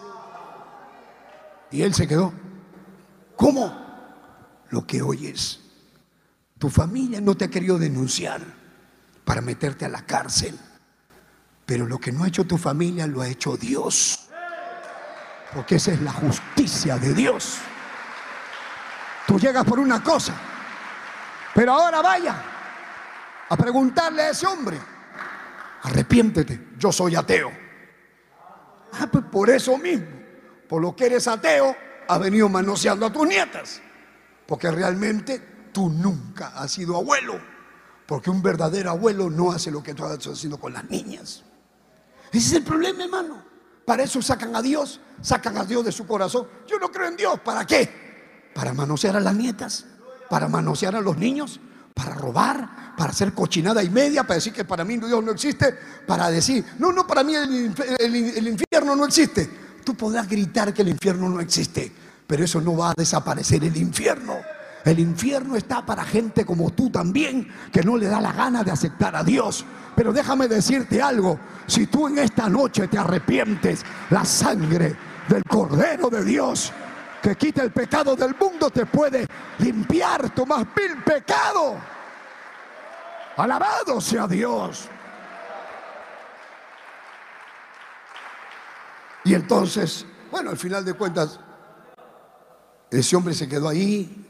Y 1.69 1.81
él 1.81 1.93
se 1.93 2.07
quedó. 2.07 2.31
¿Cómo? 3.35 3.75
Lo 4.69 4.87
que 4.87 5.01
oyes. 5.01 5.59
Tu 6.57 6.69
familia 6.69 7.19
no 7.19 7.35
te 7.35 7.43
ha 7.43 7.49
querido 7.49 7.77
denunciar 7.77 8.41
para 9.25 9.41
meterte 9.41 9.83
a 9.83 9.89
la 9.89 10.05
cárcel. 10.05 10.57
Pero 11.65 11.87
lo 11.87 11.99
que 11.99 12.13
no 12.13 12.23
ha 12.23 12.29
hecho 12.29 12.45
tu 12.45 12.57
familia 12.57 13.05
lo 13.05 13.19
ha 13.19 13.27
hecho 13.27 13.57
Dios. 13.57 14.24
Porque 15.55 15.75
esa 15.75 15.93
es 15.93 16.01
la 16.01 16.11
justicia 16.11 16.97
de 16.97 17.13
Dios. 17.13 17.59
Tú 19.25 19.39
llegas 19.39 19.63
por 19.63 19.79
una 19.79 20.03
cosa. 20.03 20.35
Pero 21.53 21.71
ahora 21.71 22.01
vaya 22.01 22.43
a 23.47 23.55
preguntarle 23.55 24.23
a 24.23 24.29
ese 24.31 24.45
hombre. 24.45 24.77
Arrepiéntete, 25.83 26.71
yo 26.77 26.91
soy 26.91 27.15
ateo. 27.15 27.51
Ah, 28.99 29.07
pues 29.09 29.23
por 29.31 29.49
eso 29.49 29.77
mismo, 29.77 30.07
por 30.67 30.81
lo 30.81 30.93
que 30.93 31.05
eres 31.05 31.25
ateo, 31.27 31.73
has 32.05 32.19
venido 32.19 32.49
manoseando 32.49 33.05
a 33.05 33.13
tus 33.13 33.25
nietas. 33.25 33.81
Porque 34.45 34.69
realmente 34.69 35.69
tú 35.71 35.89
nunca 35.89 36.47
has 36.49 36.71
sido 36.71 36.97
abuelo. 36.97 37.39
Porque 38.05 38.29
un 38.29 38.41
verdadero 38.41 38.89
abuelo 38.89 39.29
no 39.29 39.53
hace 39.53 39.71
lo 39.71 39.81
que 39.81 39.93
tú 39.93 40.03
has 40.03 40.27
haciendo 40.27 40.59
con 40.59 40.73
las 40.73 40.83
niñas. 40.89 41.43
Ese 42.33 42.37
es 42.37 42.53
el 42.53 42.63
problema, 42.63 43.05
hermano. 43.05 43.54
Para 43.85 44.03
eso 44.03 44.21
sacan 44.21 44.55
a 44.55 44.61
Dios, 44.61 44.99
sacan 45.21 45.57
a 45.57 45.63
Dios 45.63 45.85
de 45.85 45.91
su 45.91 46.07
corazón. 46.07 46.47
Yo 46.67 46.79
no 46.79 46.91
creo 46.91 47.07
en 47.07 47.15
Dios. 47.15 47.39
¿Para 47.41 47.65
qué? 47.65 48.51
Para 48.53 48.73
manosear 48.73 49.15
a 49.15 49.19
las 49.19 49.35
nietas, 49.35 49.85
para 50.29 50.47
manosear 50.47 50.95
a 50.95 51.01
los 51.01 51.17
niños, 51.17 51.59
para 51.93 52.15
robar, 52.15 52.95
para 52.97 53.11
hacer 53.11 53.33
cochinada 53.33 53.83
y 53.83 53.89
media, 53.89 54.23
para 54.23 54.35
decir 54.35 54.53
que 54.53 54.65
para 54.65 54.83
mí 54.83 54.97
Dios 54.97 55.23
no 55.23 55.31
existe, 55.31 55.77
para 56.05 56.29
decir, 56.29 56.65
no, 56.79 56.91
no, 56.91 57.05
para 57.05 57.23
mí 57.23 57.35
el, 57.35 58.47
infierno 58.47 58.95
no 58.95 59.05
existe. 59.05 59.49
Tú 59.83 59.95
podrás 59.95 60.27
gritar 60.27 60.73
que 60.73 60.81
el 60.81 60.89
infierno 60.89 61.29
no 61.29 61.39
existe, 61.39 61.91
pero 62.25 62.43
eso 62.43 62.59
no 62.59 62.75
va 62.75 62.91
a 62.91 62.93
desaparecer 62.97 63.63
el 63.63 63.77
infierno. 63.77 64.35
El 64.85 64.99
infierno 64.99 65.55
está 65.55 65.85
para 65.85 66.05
gente 66.05 66.45
como 66.45 66.69
tú 66.71 66.89
también, 66.89 67.51
que 67.73 67.83
no 67.83 67.97
le 67.97 68.07
da 68.07 68.21
la 68.21 68.31
gana 68.31 68.63
de 68.63 68.71
aceptar 68.71 69.15
a 69.15 69.23
Dios. 69.23 69.65
Pero 69.95 70.13
déjame 70.13 70.47
decirte 70.47 71.01
algo, 71.01 71.39
si 71.65 71.87
tú 71.87 72.07
en 72.07 72.19
esta 72.19 72.47
noche 72.47 72.87
te 72.87 72.97
arrepientes, 72.97 73.83
la 74.11 74.23
sangre 74.23 74.95
del 75.27 75.43
Cordero 75.43 76.09
de 76.09 76.23
Dios 76.23 76.71
que 77.25 77.35
quita 77.35 77.63
el 77.63 77.71
pecado 77.71 78.15
del 78.15 78.35
mundo 78.39 78.69
te 78.69 78.85
puede 78.85 79.27
limpiar 79.57 80.29
tu 80.29 80.45
más 80.45 80.63
vil 80.75 81.01
pecado. 81.03 81.75
Alabado 83.35 83.99
sea 83.99 84.27
Dios. 84.27 84.87
Y 89.23 89.33
entonces, 89.33 90.05
bueno, 90.29 90.51
al 90.51 90.57
final 90.57 90.85
de 90.85 90.93
cuentas, 90.93 91.39
ese 92.91 93.15
hombre 93.15 93.33
se 93.33 93.49
quedó 93.49 93.69
ahí. 93.69 94.24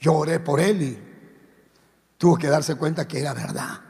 Yo 0.00 0.14
oré 0.14 0.40
por 0.40 0.58
él 0.58 0.82
y 0.82 0.98
tuvo 2.16 2.36
que 2.36 2.48
darse 2.48 2.74
cuenta 2.74 3.06
que 3.06 3.20
era 3.20 3.34
verdad. 3.34 3.80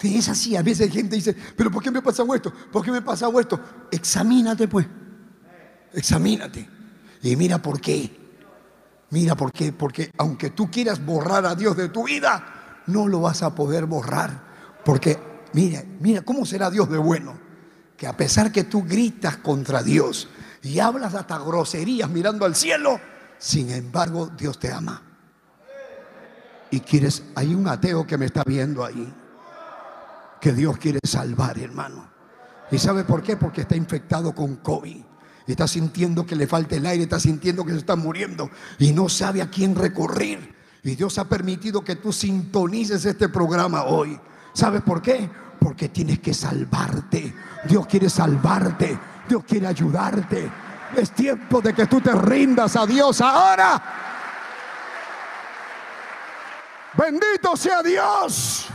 Es 0.00 0.28
así, 0.28 0.54
a 0.54 0.62
veces 0.62 0.92
gente 0.92 1.16
dice, 1.16 1.34
pero 1.56 1.70
¿por 1.70 1.82
qué 1.82 1.90
me 1.90 1.98
ha 1.98 2.02
pasado 2.02 2.32
esto? 2.34 2.52
¿Por 2.70 2.84
qué 2.84 2.92
me 2.92 2.98
ha 2.98 3.04
pasado 3.04 3.40
esto? 3.40 3.58
Examínate 3.90 4.68
pues, 4.68 4.86
examínate. 5.92 6.68
Y 7.22 7.34
mira 7.34 7.60
por 7.60 7.80
qué. 7.80 8.14
Mira 9.10 9.34
por 9.34 9.52
qué. 9.52 9.72
Porque 9.72 10.12
aunque 10.18 10.50
tú 10.50 10.70
quieras 10.70 11.04
borrar 11.04 11.46
a 11.46 11.54
Dios 11.54 11.76
de 11.76 11.88
tu 11.88 12.04
vida, 12.04 12.82
no 12.86 13.08
lo 13.08 13.22
vas 13.22 13.42
a 13.42 13.54
poder 13.54 13.86
borrar. 13.86 14.44
Porque 14.84 15.18
mira, 15.54 15.82
mira 16.00 16.22
cómo 16.22 16.44
será 16.44 16.70
Dios 16.70 16.88
de 16.88 16.98
bueno 16.98 17.46
que 17.96 18.06
a 18.06 18.16
pesar 18.16 18.52
que 18.52 18.64
tú 18.64 18.84
gritas 18.84 19.38
contra 19.38 19.82
Dios 19.82 20.28
y 20.62 20.78
hablas 20.78 21.14
hasta 21.14 21.38
groserías 21.38 22.10
mirando 22.10 22.44
al 22.44 22.54
cielo, 22.54 23.00
sin 23.38 23.70
embargo 23.70 24.30
Dios 24.36 24.58
te 24.58 24.70
ama. 24.70 25.05
Y 26.70 26.80
quieres, 26.80 27.22
hay 27.34 27.54
un 27.54 27.68
ateo 27.68 28.06
que 28.06 28.18
me 28.18 28.26
está 28.26 28.42
viendo 28.44 28.84
ahí, 28.84 29.12
que 30.40 30.52
Dios 30.52 30.76
quiere 30.78 31.00
salvar, 31.04 31.58
hermano. 31.58 32.08
¿Y 32.70 32.78
sabe 32.78 33.04
por 33.04 33.22
qué? 33.22 33.36
Porque 33.36 33.62
está 33.62 33.76
infectado 33.76 34.34
con 34.34 34.56
COVID. 34.56 35.02
Está 35.46 35.68
sintiendo 35.68 36.26
que 36.26 36.34
le 36.34 36.48
falta 36.48 36.74
el 36.74 36.86
aire, 36.86 37.04
está 37.04 37.20
sintiendo 37.20 37.64
que 37.64 37.72
se 37.72 37.78
está 37.78 37.94
muriendo 37.94 38.50
y 38.78 38.92
no 38.92 39.08
sabe 39.08 39.40
a 39.42 39.48
quién 39.48 39.76
recurrir. 39.76 40.56
Y 40.82 40.96
Dios 40.96 41.18
ha 41.18 41.28
permitido 41.28 41.84
que 41.84 41.96
tú 41.96 42.12
sintonices 42.12 43.04
este 43.04 43.28
programa 43.28 43.84
hoy. 43.84 44.18
¿Sabes 44.52 44.82
por 44.82 45.00
qué? 45.00 45.28
Porque 45.60 45.88
tienes 45.88 46.18
que 46.18 46.34
salvarte. 46.34 47.32
Dios 47.68 47.86
quiere 47.86 48.10
salvarte. 48.10 48.98
Dios 49.28 49.44
quiere 49.44 49.68
ayudarte. 49.68 50.50
Es 50.96 51.10
tiempo 51.12 51.60
de 51.60 51.74
que 51.74 51.86
tú 51.86 52.00
te 52.00 52.12
rindas 52.12 52.76
a 52.76 52.86
Dios 52.86 53.20
ahora. 53.20 53.82
Bendito 56.96 57.56
sea 57.56 57.82
Dios. 57.82 58.66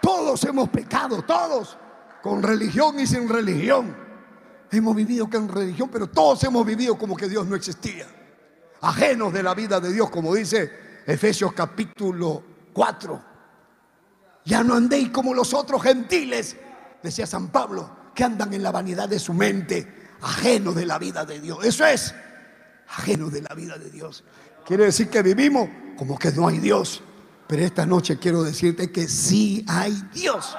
Todos 0.00 0.42
hemos 0.44 0.68
pecado, 0.68 1.22
todos, 1.22 1.76
con 2.22 2.42
religión 2.42 2.98
y 2.98 3.06
sin 3.06 3.28
religión. 3.28 3.96
Hemos 4.70 4.96
vivido 4.96 5.30
con 5.30 5.48
religión, 5.48 5.88
pero 5.90 6.08
todos 6.08 6.42
hemos 6.44 6.66
vivido 6.66 6.98
como 6.98 7.16
que 7.16 7.28
Dios 7.28 7.46
no 7.46 7.56
existía. 7.56 8.06
Ajenos 8.80 9.32
de 9.32 9.42
la 9.42 9.54
vida 9.54 9.80
de 9.80 9.92
Dios, 9.92 10.10
como 10.10 10.34
dice 10.34 11.02
Efesios 11.06 11.52
capítulo 11.52 12.42
4. 12.72 13.24
Ya 14.44 14.62
no 14.64 14.74
andéis 14.74 15.10
como 15.10 15.34
los 15.34 15.52
otros 15.54 15.82
gentiles, 15.82 16.56
decía 17.02 17.26
San 17.26 17.48
Pablo, 17.48 17.90
que 18.14 18.24
andan 18.24 18.52
en 18.52 18.62
la 18.62 18.72
vanidad 18.72 19.08
de 19.08 19.18
su 19.18 19.34
mente, 19.34 20.08
ajeno 20.22 20.72
de 20.72 20.86
la 20.86 20.98
vida 20.98 21.24
de 21.24 21.40
Dios. 21.40 21.64
Eso 21.64 21.84
es, 21.86 22.14
ajeno 22.88 23.30
de 23.30 23.42
la 23.42 23.54
vida 23.54 23.78
de 23.78 23.90
Dios. 23.90 24.24
Quiere 24.66 24.84
decir 24.84 25.08
que 25.08 25.22
vivimos 25.22 25.68
como 25.96 26.18
que 26.18 26.30
no 26.32 26.48
hay 26.48 26.58
Dios. 26.58 27.02
Pero 27.46 27.64
esta 27.64 27.86
noche 27.86 28.18
quiero 28.18 28.42
decirte 28.42 28.92
que 28.92 29.08
sí 29.08 29.64
hay 29.66 29.92
Dios. 30.12 30.54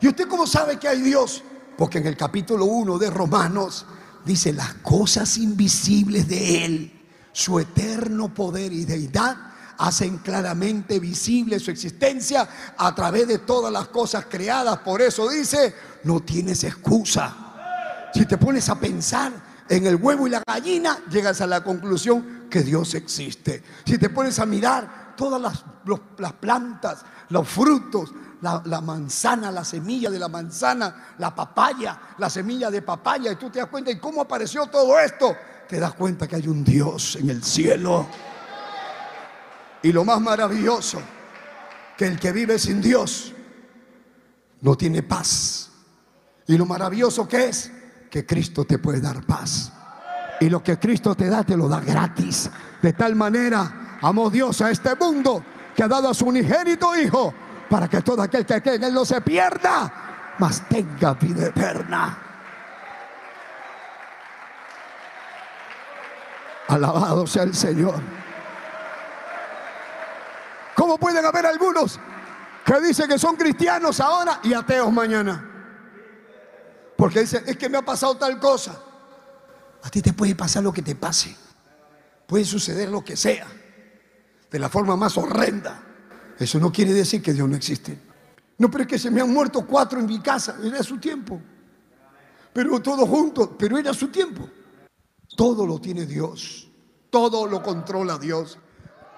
¿Y 0.00 0.08
usted 0.08 0.26
cómo 0.26 0.48
sabe 0.48 0.78
que 0.78 0.88
hay 0.88 1.00
Dios? 1.00 1.44
Porque 1.78 1.98
en 1.98 2.08
el 2.08 2.16
capítulo 2.16 2.64
1 2.64 2.98
de 2.98 3.08
Romanos 3.08 3.86
dice 4.24 4.52
las 4.52 4.74
cosas 4.74 5.38
invisibles 5.38 6.26
de 6.26 6.64
Él, 6.64 7.02
su 7.30 7.60
eterno 7.60 8.34
poder 8.34 8.72
y 8.72 8.84
deidad 8.84 9.36
hacen 9.78 10.18
claramente 10.18 10.98
visible 10.98 11.58
su 11.58 11.70
existencia 11.70 12.48
a 12.76 12.94
través 12.94 13.28
de 13.28 13.38
todas 13.38 13.72
las 13.72 13.88
cosas 13.88 14.26
creadas. 14.28 14.78
Por 14.78 15.00
eso 15.02 15.28
dice, 15.28 15.74
no 16.02 16.20
tienes 16.20 16.64
excusa. 16.64 18.10
Si 18.12 18.26
te 18.26 18.36
pones 18.38 18.68
a 18.68 18.78
pensar 18.78 19.32
en 19.68 19.86
el 19.86 19.96
huevo 19.96 20.26
y 20.26 20.30
la 20.30 20.42
gallina, 20.46 20.98
llegas 21.10 21.40
a 21.40 21.46
la 21.46 21.62
conclusión 21.62 22.48
que 22.50 22.62
Dios 22.62 22.94
existe. 22.94 23.62
Si 23.84 23.98
te 23.98 24.10
pones 24.10 24.38
a 24.38 24.46
mirar 24.46 25.14
todas 25.16 25.40
las, 25.40 26.32
plantas, 26.34 27.04
los 27.30 27.48
frutos, 27.48 28.12
la, 28.40 28.62
la, 28.66 28.80
manzana, 28.80 29.50
la 29.50 29.64
semilla 29.64 30.10
de 30.10 30.18
la 30.18 30.28
manzana, 30.28 31.14
la 31.18 31.34
papaya, 31.34 31.98
la 32.18 32.28
semilla 32.28 32.70
de 32.70 32.82
papaya, 32.82 33.32
y 33.32 33.36
tú 33.36 33.50
te 33.50 33.60
das 33.60 33.68
cuenta, 33.68 33.90
¿y 33.90 33.98
cómo 33.98 34.20
apareció 34.20 34.66
todo 34.66 34.98
esto? 34.98 35.36
Te 35.68 35.78
das 35.78 35.94
cuenta 35.94 36.26
que 36.26 36.36
hay 36.36 36.48
un 36.48 36.64
Dios 36.64 37.16
en 37.16 37.30
el 37.30 37.42
cielo. 37.42 38.06
Y 39.82 39.92
lo 39.92 40.04
más 40.04 40.20
maravilloso, 40.20 41.00
que 41.96 42.06
el 42.06 42.18
que 42.18 42.32
vive 42.32 42.58
sin 42.58 42.80
Dios 42.80 43.32
no 44.60 44.76
tiene 44.76 45.02
paz. 45.02 45.70
Y 46.46 46.56
lo 46.56 46.66
maravilloso 46.66 47.28
que 47.28 47.48
es, 47.48 47.70
que 48.12 48.26
Cristo 48.26 48.66
te 48.66 48.78
puede 48.78 49.00
dar 49.00 49.22
paz. 49.24 49.72
Y 50.38 50.50
lo 50.50 50.62
que 50.62 50.78
Cristo 50.78 51.14
te 51.14 51.30
da, 51.30 51.44
te 51.44 51.56
lo 51.56 51.66
da 51.66 51.80
gratis. 51.80 52.50
De 52.82 52.92
tal 52.92 53.16
manera, 53.16 53.96
amó 54.02 54.28
Dios 54.28 54.60
a 54.60 54.70
este 54.70 54.94
mundo 54.96 55.42
que 55.74 55.82
ha 55.82 55.88
dado 55.88 56.10
a 56.10 56.14
su 56.14 56.26
unigénito 56.26 56.94
Hijo 56.94 57.32
para 57.70 57.88
que 57.88 58.02
todo 58.02 58.20
aquel 58.20 58.44
que 58.44 58.60
cree 58.60 58.74
en 58.74 58.84
Él 58.84 58.92
no 58.92 59.06
se 59.06 59.18
pierda, 59.22 60.34
mas 60.38 60.68
tenga 60.68 61.14
vida 61.14 61.46
eterna. 61.46 62.18
Alabado 66.68 67.26
sea 67.26 67.44
el 67.44 67.54
Señor. 67.54 67.98
¿Cómo 70.74 70.98
pueden 70.98 71.24
haber 71.24 71.46
algunos 71.46 71.98
que 72.62 72.80
dicen 72.82 73.08
que 73.08 73.18
son 73.18 73.36
cristianos 73.36 74.00
ahora 74.00 74.40
y 74.42 74.52
ateos 74.52 74.92
mañana? 74.92 75.51
Porque 77.02 77.18
dicen, 77.18 77.42
es 77.48 77.56
que 77.56 77.68
me 77.68 77.78
ha 77.78 77.82
pasado 77.82 78.16
tal 78.16 78.38
cosa. 78.38 78.80
A 79.82 79.90
ti 79.90 80.00
te 80.00 80.12
puede 80.12 80.36
pasar 80.36 80.62
lo 80.62 80.72
que 80.72 80.82
te 80.82 80.94
pase. 80.94 81.34
Puede 82.28 82.44
suceder 82.44 82.88
lo 82.90 83.02
que 83.02 83.16
sea. 83.16 83.48
De 84.48 84.56
la 84.60 84.68
forma 84.68 84.94
más 84.94 85.18
horrenda. 85.18 85.82
Eso 86.38 86.60
no 86.60 86.70
quiere 86.70 86.92
decir 86.92 87.20
que 87.20 87.32
Dios 87.32 87.48
no 87.48 87.56
existe. 87.56 87.98
No, 88.56 88.70
pero 88.70 88.82
es 88.82 88.88
que 88.88 89.00
se 89.00 89.10
me 89.10 89.20
han 89.20 89.32
muerto 89.32 89.66
cuatro 89.66 89.98
en 89.98 90.06
mi 90.06 90.20
casa. 90.20 90.56
Era 90.62 90.80
su 90.84 90.98
tiempo. 90.98 91.42
Pero 92.52 92.80
todos 92.80 93.08
juntos. 93.08 93.50
Pero 93.58 93.78
era 93.78 93.92
su 93.92 94.06
tiempo. 94.06 94.48
Todo 95.36 95.66
lo 95.66 95.80
tiene 95.80 96.06
Dios. 96.06 96.70
Todo 97.10 97.48
lo 97.48 97.64
controla 97.64 98.16
Dios. 98.16 98.60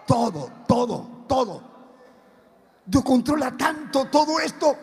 Todo, 0.07 0.51
todo 0.67 1.15
todo. 1.27 1.63
Dios 2.87 3.05
controla 3.05 3.55
tanto 3.57 4.07
todo 4.07 4.39
esto 4.41 4.77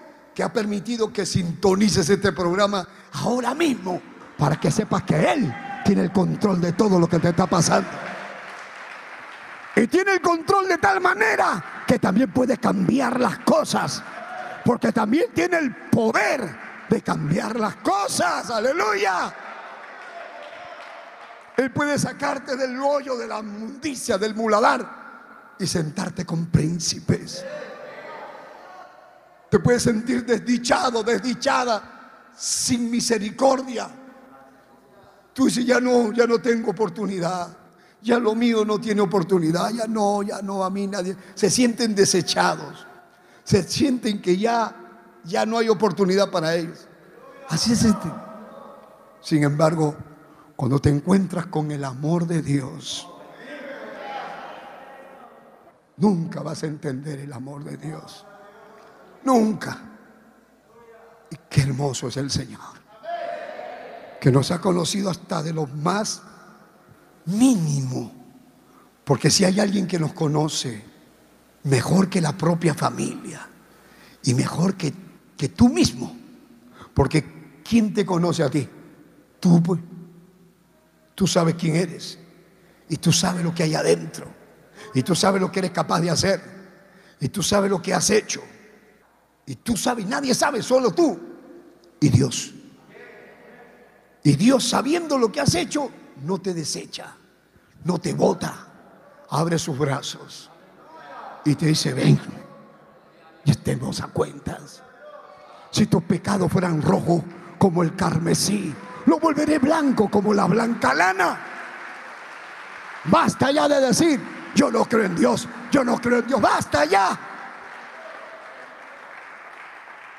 ha 0.43 0.51
permitido 0.51 1.11
que 1.11 1.25
sintonices 1.25 2.09
este 2.09 2.31
programa 2.31 2.87
ahora 3.13 3.53
mismo 3.53 4.01
para 4.37 4.59
que 4.59 4.71
sepas 4.71 5.03
que 5.03 5.31
Él 5.31 5.53
tiene 5.83 6.03
el 6.03 6.11
control 6.11 6.61
de 6.61 6.73
todo 6.73 6.99
lo 6.99 7.07
que 7.07 7.19
te 7.19 7.29
está 7.29 7.47
pasando. 7.47 7.89
Y 9.75 9.87
tiene 9.87 10.13
el 10.13 10.21
control 10.21 10.67
de 10.67 10.77
tal 10.77 10.99
manera 10.99 11.83
que 11.87 11.97
también 11.97 12.31
puede 12.31 12.57
cambiar 12.57 13.19
las 13.19 13.39
cosas. 13.39 14.03
Porque 14.65 14.91
también 14.91 15.31
tiene 15.33 15.57
el 15.57 15.75
poder 15.75 16.55
de 16.89 17.01
cambiar 17.01 17.59
las 17.59 17.77
cosas. 17.77 18.49
Aleluya. 18.49 19.33
Él 21.57 21.71
puede 21.71 21.97
sacarte 21.97 22.55
del 22.55 22.79
hoyo 22.79 23.17
de 23.17 23.27
la 23.27 23.41
mundicia, 23.41 24.17
del 24.17 24.35
muladar 24.35 25.55
y 25.59 25.67
sentarte 25.67 26.25
con 26.25 26.47
príncipes. 26.47 27.45
Te 29.51 29.59
puedes 29.59 29.83
sentir 29.83 30.25
desdichado, 30.25 31.03
desdichada, 31.03 32.29
sin 32.33 32.89
misericordia. 32.89 33.89
Tú 35.33 35.45
dices, 35.45 35.65
ya 35.65 35.81
no, 35.81 36.13
ya 36.13 36.25
no 36.25 36.39
tengo 36.39 36.71
oportunidad. 36.71 37.57
Ya 38.01 38.17
lo 38.17 38.33
mío 38.33 38.63
no 38.63 38.79
tiene 38.79 39.01
oportunidad. 39.01 39.69
Ya 39.71 39.87
no, 39.87 40.23
ya 40.23 40.41
no, 40.41 40.63
a 40.63 40.69
mí 40.69 40.87
nadie. 40.87 41.17
Se 41.35 41.49
sienten 41.49 41.93
desechados. 41.93 42.87
Se 43.43 43.61
sienten 43.63 44.21
que 44.21 44.37
ya, 44.37 44.73
ya 45.25 45.45
no 45.45 45.57
hay 45.57 45.67
oportunidad 45.67 46.31
para 46.31 46.55
ellos. 46.55 46.87
Así 47.49 47.71
se 47.71 47.89
sienten. 47.89 48.13
Sin 49.19 49.43
embargo, 49.43 49.97
cuando 50.55 50.79
te 50.79 50.89
encuentras 50.89 51.47
con 51.47 51.71
el 51.71 51.83
amor 51.83 52.25
de 52.25 52.41
Dios, 52.41 53.05
Nunca 56.01 56.41
vas 56.41 56.63
a 56.63 56.65
entender 56.65 57.19
el 57.19 57.31
amor 57.31 57.63
de 57.63 57.77
Dios. 57.77 58.25
Nunca. 59.23 59.79
Y 61.29 61.35
qué 61.49 61.61
hermoso 61.61 62.07
es 62.07 62.17
el 62.17 62.29
Señor. 62.29 62.59
Que 64.19 64.31
nos 64.31 64.51
ha 64.51 64.61
conocido 64.61 65.09
hasta 65.09 65.41
de 65.41 65.53
los 65.53 65.73
más 65.73 66.21
mínimo. 67.25 68.11
Porque 69.03 69.29
si 69.29 69.45
hay 69.45 69.59
alguien 69.59 69.87
que 69.87 69.99
nos 69.99 70.13
conoce 70.13 70.83
mejor 71.63 72.09
que 72.09 72.21
la 72.21 72.37
propia 72.37 72.73
familia 72.73 73.47
y 74.23 74.33
mejor 74.33 74.75
que, 74.75 74.93
que 75.37 75.49
tú 75.49 75.69
mismo, 75.69 76.15
porque 76.93 77.61
¿quién 77.67 77.93
te 77.93 78.05
conoce 78.05 78.43
a 78.43 78.49
ti? 78.49 78.67
Tú, 79.39 79.61
pues. 79.61 79.79
Tú 81.15 81.27
sabes 81.27 81.55
quién 81.55 81.75
eres. 81.75 82.17
Y 82.89 82.97
tú 82.97 83.11
sabes 83.11 83.43
lo 83.43 83.53
que 83.53 83.63
hay 83.63 83.75
adentro. 83.75 84.25
Y 84.93 85.03
tú 85.03 85.15
sabes 85.15 85.41
lo 85.41 85.51
que 85.51 85.59
eres 85.59 85.71
capaz 85.71 86.01
de 86.01 86.09
hacer. 86.09 86.41
Y 87.19 87.29
tú 87.29 87.43
sabes 87.43 87.69
lo 87.69 87.81
que 87.81 87.93
has 87.93 88.09
hecho. 88.09 88.41
Y 89.45 89.55
tú 89.55 89.75
sabes, 89.75 90.05
nadie 90.05 90.33
sabe, 90.33 90.61
solo 90.61 90.91
tú. 90.91 91.19
Y 91.99 92.09
Dios. 92.09 92.53
Y 94.23 94.35
Dios, 94.35 94.63
sabiendo 94.67 95.17
lo 95.17 95.31
que 95.31 95.41
has 95.41 95.55
hecho, 95.55 95.89
no 96.23 96.39
te 96.39 96.53
desecha, 96.53 97.15
no 97.83 97.99
te 97.99 98.13
bota. 98.13 98.67
Abre 99.29 99.57
sus 99.57 99.77
brazos 99.77 100.49
y 101.45 101.55
te 101.55 101.67
dice, 101.67 101.93
ven, 101.93 102.19
y 103.45 103.51
estemos 103.51 104.01
a 104.01 104.07
cuentas. 104.07 104.83
Si 105.71 105.87
tus 105.87 106.03
pecados 106.03 106.51
fueran 106.51 106.81
rojos 106.81 107.23
como 107.57 107.81
el 107.81 107.95
carmesí, 107.95 108.73
lo 109.05 109.19
volveré 109.19 109.57
blanco 109.57 110.09
como 110.09 110.33
la 110.33 110.45
blanca 110.45 110.93
lana. 110.93 111.39
Basta 113.05 113.51
ya 113.51 113.67
de 113.67 113.79
decir, 113.79 114.21
yo 114.53 114.69
no 114.69 114.85
creo 114.85 115.05
en 115.05 115.15
Dios, 115.15 115.47
yo 115.71 115.83
no 115.83 115.99
creo 115.99 116.19
en 116.19 116.27
Dios, 116.27 116.41
basta 116.41 116.85
ya. 116.85 117.30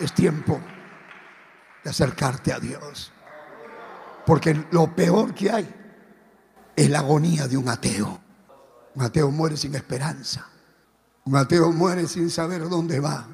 Es 0.03 0.13
tiempo 0.13 0.61
de 1.85 1.91
acercarte 1.91 2.53
a 2.53 2.59
Dios. 2.59 3.13
Porque 4.27 4.67
lo 4.73 4.97
peor 4.97 5.33
que 5.33 5.49
hay 5.49 5.75
es 6.75 6.91
la 6.91 6.99
agonía 6.99 7.47
de 7.47 7.57
un 7.57 7.69
ateo. 7.69 8.21
Un 8.97 9.03
ateo 9.05 9.31
muere 9.31 9.57
sin 9.57 9.77
esperanza. 9.77 10.49
Un 11.25 11.37
ateo 11.37 11.71
muere 11.71 12.09
sin 12.09 12.31
saber 12.31 12.69
dónde 12.69 12.99
va. 12.99 13.29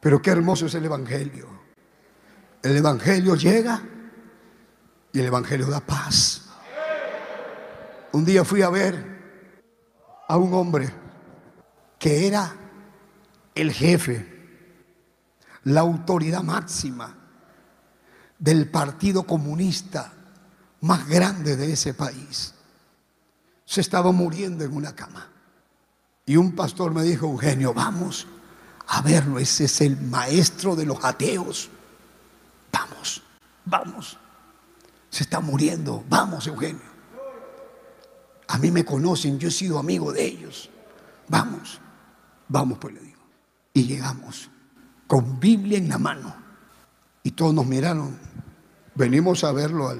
Pero 0.00 0.22
qué 0.22 0.30
hermoso 0.30 0.64
es 0.64 0.74
el 0.74 0.86
Evangelio. 0.86 1.46
El 2.62 2.74
Evangelio 2.74 3.34
llega 3.34 3.82
y 5.12 5.20
el 5.20 5.26
Evangelio 5.26 5.66
da 5.66 5.80
paz. 5.80 6.48
Un 8.12 8.24
día 8.24 8.46
fui 8.46 8.62
a 8.62 8.70
ver 8.70 9.04
a 10.26 10.38
un 10.38 10.54
hombre 10.54 10.90
que 11.98 12.26
era 12.26 12.50
el 13.54 13.72
jefe, 13.72 14.35
la 15.66 15.80
autoridad 15.80 16.42
máxima 16.42 17.12
del 18.38 18.70
Partido 18.70 19.24
Comunista 19.24 20.12
más 20.82 21.08
grande 21.08 21.56
de 21.56 21.72
ese 21.72 21.92
país. 21.92 22.54
Se 23.64 23.80
estaba 23.80 24.12
muriendo 24.12 24.64
en 24.64 24.76
una 24.76 24.94
cama. 24.94 25.28
Y 26.24 26.36
un 26.36 26.54
pastor 26.54 26.94
me 26.94 27.02
dijo, 27.02 27.26
Eugenio, 27.26 27.74
vamos 27.74 28.28
a 28.88 29.02
verlo, 29.02 29.40
ese 29.40 29.64
es 29.64 29.80
el 29.80 29.96
maestro 29.96 30.76
de 30.76 30.86
los 30.86 31.04
ateos. 31.04 31.68
Vamos, 32.70 33.22
vamos. 33.64 34.18
Se 35.10 35.24
está 35.24 35.40
muriendo, 35.40 36.04
vamos, 36.08 36.46
Eugenio. 36.46 36.96
A 38.46 38.58
mí 38.58 38.70
me 38.70 38.84
conocen, 38.84 39.40
yo 39.40 39.48
he 39.48 39.52
sido 39.52 39.80
amigo 39.80 40.12
de 40.12 40.26
ellos. 40.26 40.70
Vamos, 41.26 41.80
vamos, 42.46 42.78
pues 42.78 42.94
le 42.94 43.00
digo. 43.00 43.22
Y 43.74 43.84
llegamos 43.84 44.48
con 45.06 45.38
Biblia 45.38 45.78
en 45.78 45.88
la 45.88 45.98
mano. 45.98 46.34
Y 47.22 47.32
todos 47.32 47.54
nos 47.54 47.66
miraron. 47.66 48.16
Venimos 48.94 49.44
a 49.44 49.52
verlo. 49.52 49.96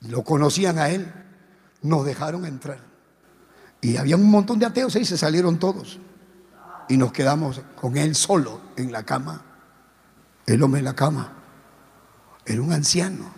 Lo 0.00 0.24
conocían 0.24 0.78
a 0.78 0.90
él. 0.90 1.12
Nos 1.82 2.04
dejaron 2.04 2.44
entrar. 2.46 2.80
Y 3.80 3.96
había 3.96 4.16
un 4.16 4.30
montón 4.30 4.58
de 4.58 4.66
ateos 4.66 4.96
y 4.96 5.04
se 5.04 5.16
salieron 5.16 5.58
todos. 5.58 5.98
Y 6.88 6.96
nos 6.96 7.12
quedamos 7.12 7.60
con 7.80 7.96
él 7.96 8.14
solo 8.14 8.60
en 8.76 8.92
la 8.92 9.04
cama. 9.04 9.42
El 10.46 10.62
hombre 10.62 10.80
en 10.80 10.84
la 10.84 10.94
cama. 10.94 11.32
Era 12.44 12.62
un 12.62 12.72
anciano. 12.72 13.30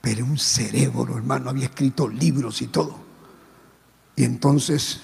Pero 0.00 0.24
un 0.24 0.38
cerebro, 0.38 1.16
hermano. 1.16 1.50
Había 1.50 1.66
escrito 1.66 2.08
libros 2.08 2.62
y 2.62 2.68
todo. 2.68 2.96
Y 4.16 4.24
entonces 4.24 5.00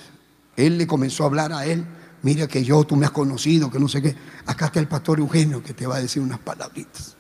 él 0.57 0.79
le 0.79 0.87
comenzó 0.87 1.25
a 1.25 1.27
hablar 1.27 1.53
a 1.53 1.67
él 1.67 1.87
mira 2.25 2.49
que 2.49 2.65
yo, 2.65 2.83
tú 2.85 2.97
me 2.97 3.05
has 3.07 3.13
conocido, 3.13 3.71
que 3.71 3.79
no 3.79 3.87
sé 3.87 4.03
qué. 4.03 4.17
Acá 4.47 4.67
está 4.67 4.81
el 4.81 4.89
pastor 4.89 5.21
Eugenio 5.21 5.63
que 5.63 5.75
te 5.75 5.87
va 5.87 5.97
a 5.97 6.01
decir 6.01 6.23
unas 6.23 6.41
palabritas. 6.41 7.17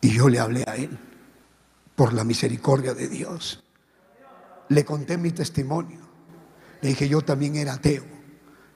Y 0.00 0.10
yo 0.10 0.28
le 0.28 0.38
hablé 0.38 0.64
a 0.68 0.76
él 0.76 0.96
por 1.96 2.12
la 2.12 2.22
misericordia 2.24 2.94
de 2.94 3.08
Dios. 3.08 3.64
Le 4.68 4.84
conté 4.84 5.16
mi 5.16 5.32
testimonio. 5.32 6.00
Le 6.82 6.90
dije, 6.90 7.08
yo 7.08 7.22
también 7.22 7.56
era 7.56 7.72
ateo. 7.72 8.04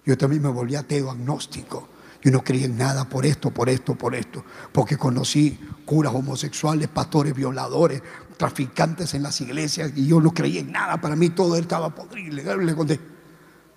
Yo 0.05 0.16
también 0.19 0.43
me 0.43 0.49
volví 0.49 0.74
ateo, 0.74 1.11
agnóstico. 1.11 1.89
Yo 2.23 2.31
no 2.31 2.43
creía 2.43 2.65
en 2.66 2.79
nada 2.79 3.09
por 3.09 3.27
esto, 3.27 3.51
por 3.51 3.69
esto, 3.69 3.95
por 3.95 4.15
esto. 4.15 4.45
Porque 4.73 4.97
conocí 4.97 5.59
curas 5.85 6.15
homosexuales, 6.15 6.89
pastores 6.89 7.35
violadores, 7.35 8.03
traficantes 8.39 9.12
en 9.15 9.23
las 9.23 9.41
iglesias 9.43 9.93
y 9.95 10.07
yo 10.07 10.19
no 10.20 10.33
creía 10.33 10.61
en 10.61 10.73
nada. 10.73 10.99
Para 11.01 11.15
mí 11.15 11.29
todo 11.29 11.57
estaba 11.57 11.95
podrido. 11.95 12.57
Le 12.57 12.74
conté, 12.74 12.99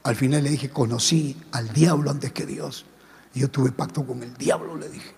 al 0.06 0.15
final 0.15 0.44
le 0.44 0.52
dije, 0.52 0.69
conocí 0.69 1.36
al 1.52 1.73
diablo 1.73 2.11
antes 2.11 2.32
que 2.32 2.45
Dios. 2.45 2.86
Y 3.34 3.40
yo 3.40 3.49
tuve 3.49 3.72
pacto 3.72 4.06
con 4.06 4.22
el 4.22 4.36
diablo, 4.36 4.77
le 4.77 4.88
dije. 4.88 5.15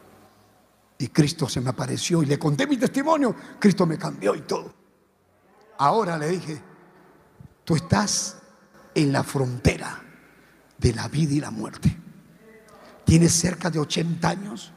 Y 0.98 1.10
Cristo 1.10 1.50
se 1.50 1.60
me 1.60 1.72
apareció 1.72 2.24
y 2.24 2.26
le 2.26 2.40
conté 2.40 2.66
mi 2.66 2.78
testimonio. 2.78 3.36
Cristo 3.60 3.86
me 3.86 3.98
cambió 3.98 4.34
y 4.34 4.44
todo. 4.44 4.74
Ahora 5.78 6.18
le 6.18 6.30
dije, 6.30 6.62
tú 7.66 7.76
estás 7.76 8.38
en 8.96 9.12
la 9.12 9.24
frontera 9.24 10.02
de 10.78 10.94
la 10.94 11.10
vida 11.10 11.34
y 11.34 11.42
la 11.42 11.52
muerte. 11.52 11.94
Tienes 13.04 13.34
cerca 13.34 13.70
de 13.70 13.80
80 13.80 14.30
años 14.30 14.72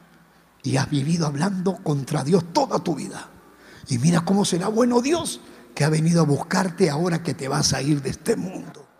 y 0.61 0.75
has 0.75 0.89
vivido 0.89 1.25
hablando 1.25 1.77
contra 1.77 2.25
Dios 2.25 2.51
toda 2.51 2.79
tu 2.79 2.95
vida. 2.95 3.29
Y 3.87 3.97
mira 3.97 4.25
cómo 4.25 4.43
será 4.43 4.67
bueno 4.67 5.01
Dios 5.01 5.39
que 5.73 5.85
ha 5.85 5.89
venido 5.89 6.19
a 6.19 6.25
buscarte 6.25 6.89
ahora 6.89 7.23
que 7.23 7.33
te 7.33 7.47
vas 7.47 7.71
a 7.71 7.81
ir 7.81 8.01
de 8.01 8.09
este 8.09 8.35
mundo. 8.35 8.90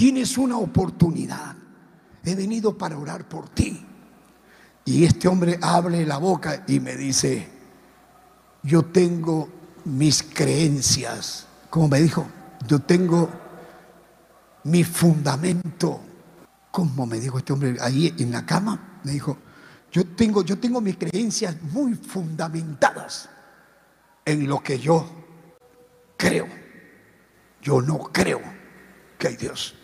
Tienes 0.00 0.38
una 0.38 0.56
oportunidad. 0.56 1.54
He 2.24 2.34
venido 2.34 2.78
para 2.78 2.96
orar 2.96 3.28
por 3.28 3.50
ti. 3.50 3.86
Y 4.86 5.04
este 5.04 5.28
hombre 5.28 5.58
abre 5.60 6.06
la 6.06 6.16
boca 6.16 6.64
y 6.66 6.80
me 6.80 6.96
dice, 6.96 7.46
yo 8.62 8.86
tengo 8.86 9.50
mis 9.84 10.22
creencias. 10.22 11.46
Como 11.68 11.88
me 11.88 12.00
dijo, 12.00 12.26
yo 12.66 12.78
tengo 12.78 13.28
mi 14.64 14.84
fundamento. 14.84 16.00
Como 16.70 17.04
me 17.04 17.20
dijo 17.20 17.36
este 17.36 17.52
hombre 17.52 17.76
ahí 17.78 18.14
en 18.20 18.32
la 18.32 18.46
cama? 18.46 19.00
Me 19.04 19.12
dijo, 19.12 19.36
yo 19.92 20.06
tengo, 20.06 20.42
yo 20.42 20.58
tengo 20.58 20.80
mis 20.80 20.96
creencias 20.96 21.60
muy 21.60 21.92
fundamentadas 21.92 23.28
en 24.24 24.48
lo 24.48 24.62
que 24.62 24.78
yo 24.78 25.06
creo. 26.16 26.46
Yo 27.60 27.82
no 27.82 27.98
creo 27.98 28.40
que 29.18 29.28
hay 29.28 29.36
Dios. 29.36 29.74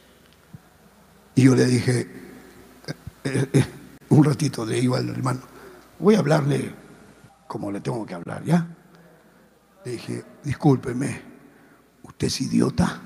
Y 1.36 1.42
yo 1.42 1.54
le 1.54 1.66
dije, 1.66 2.00
eh, 3.22 3.50
eh, 3.52 3.66
un 4.08 4.24
ratito 4.24 4.64
le 4.64 4.80
digo 4.80 4.96
al 4.96 5.10
hermano, 5.10 5.40
voy 5.98 6.14
a 6.14 6.20
hablarle 6.20 6.74
como 7.46 7.70
le 7.70 7.82
tengo 7.82 8.06
que 8.06 8.14
hablar, 8.14 8.42
¿ya? 8.42 8.66
Le 9.84 9.92
dije, 9.92 10.24
discúlpeme, 10.42 11.20
¿usted 12.04 12.26
es 12.28 12.40
idiota? 12.40 13.02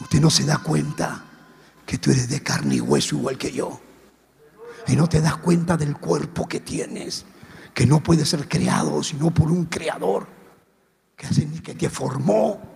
Usted 0.00 0.20
no 0.20 0.28
se 0.28 0.44
da 0.44 0.58
cuenta 0.58 1.22
que 1.86 1.98
tú 1.98 2.10
eres 2.10 2.28
de 2.28 2.42
carne 2.42 2.74
y 2.74 2.80
hueso 2.80 3.14
igual 3.14 3.38
que 3.38 3.52
yo. 3.52 3.80
Y 4.88 4.96
no 4.96 5.08
te 5.08 5.20
das 5.20 5.36
cuenta 5.36 5.76
del 5.76 5.96
cuerpo 5.98 6.48
que 6.48 6.58
tienes, 6.58 7.26
que 7.72 7.86
no 7.86 8.02
puede 8.02 8.26
ser 8.26 8.48
creado 8.48 9.04
sino 9.04 9.30
por 9.30 9.52
un 9.52 9.66
creador 9.66 10.26
que, 11.14 11.28
que 11.62 11.76
te 11.76 11.88
formó 11.88 12.71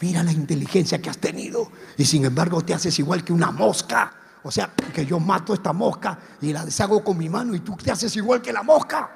Mira 0.00 0.22
la 0.22 0.32
inteligencia 0.32 1.00
que 1.00 1.10
has 1.10 1.18
tenido 1.18 1.70
y 1.96 2.04
sin 2.04 2.24
embargo 2.24 2.62
te 2.62 2.74
haces 2.74 2.98
igual 2.98 3.24
que 3.24 3.32
una 3.32 3.50
mosca. 3.50 4.12
O 4.42 4.50
sea, 4.50 4.72
que 4.94 5.04
yo 5.04 5.18
mato 5.18 5.52
esta 5.52 5.72
mosca 5.72 6.18
y 6.40 6.52
la 6.52 6.64
deshago 6.64 7.02
con 7.02 7.18
mi 7.18 7.28
mano 7.28 7.54
y 7.54 7.60
tú 7.60 7.76
te 7.76 7.90
haces 7.90 8.14
igual 8.16 8.40
que 8.40 8.52
la 8.52 8.62
mosca. 8.62 9.10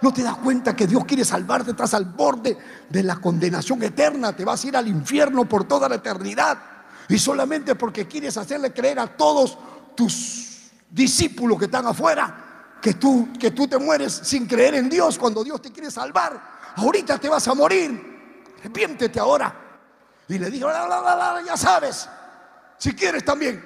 No 0.00 0.12
te 0.12 0.22
das 0.22 0.36
cuenta 0.36 0.76
que 0.76 0.86
Dios 0.86 1.04
quiere 1.04 1.24
salvarte, 1.24 1.72
estás 1.72 1.92
al 1.94 2.04
borde 2.04 2.56
de 2.88 3.02
la 3.02 3.16
condenación 3.16 3.82
eterna, 3.82 4.34
te 4.34 4.44
vas 4.44 4.64
a 4.64 4.68
ir 4.68 4.76
al 4.76 4.86
infierno 4.86 5.48
por 5.48 5.64
toda 5.64 5.88
la 5.88 5.96
eternidad. 5.96 6.58
Y 7.08 7.18
solamente 7.18 7.74
porque 7.74 8.06
quieres 8.06 8.36
hacerle 8.36 8.72
creer 8.72 9.00
a 9.00 9.08
todos 9.08 9.58
tus 9.96 10.70
discípulos 10.88 11.58
que 11.58 11.64
están 11.64 11.86
afuera 11.86 12.48
que 12.80 12.94
tú, 12.94 13.28
que 13.38 13.50
tú 13.50 13.66
te 13.66 13.78
mueres 13.78 14.20
sin 14.22 14.46
creer 14.46 14.74
en 14.74 14.88
Dios 14.88 15.18
cuando 15.18 15.42
Dios 15.42 15.60
te 15.60 15.72
quiere 15.72 15.90
salvar. 15.90 16.40
Ahorita 16.76 17.18
te 17.18 17.28
vas 17.28 17.46
a 17.48 17.54
morir. 17.54 18.44
Arrepiéntete 18.60 19.18
ahora. 19.18 19.67
Y 20.28 20.38
le 20.38 20.50
dijo, 20.50 20.68
ya 21.46 21.56
sabes, 21.56 22.08
si 22.76 22.94
quieres 22.94 23.24
también. 23.24 23.64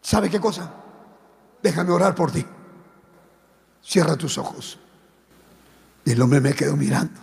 ¿Sabe 0.00 0.30
qué 0.30 0.40
cosa? 0.40 0.72
Déjame 1.62 1.92
orar 1.92 2.14
por 2.14 2.32
ti. 2.32 2.44
Cierra 3.82 4.16
tus 4.16 4.38
ojos. 4.38 4.78
Y 6.04 6.12
el 6.12 6.22
hombre 6.22 6.40
me 6.40 6.54
quedó 6.54 6.76
mirando. 6.76 7.20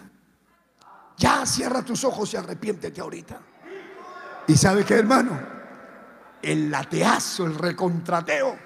cierra 1.46 1.82
tus 1.82 2.04
ojos 2.04 2.34
y 2.34 2.38
arrepiéntete 2.38 3.02
ahorita. 3.02 3.40
¿Y 4.48 4.56
sabe 4.56 4.86
qué, 4.86 4.94
hermano? 4.94 5.40
El 6.42 6.70
lateazo, 6.70 7.46
el 7.46 7.56
recontrateo, 7.56 8.58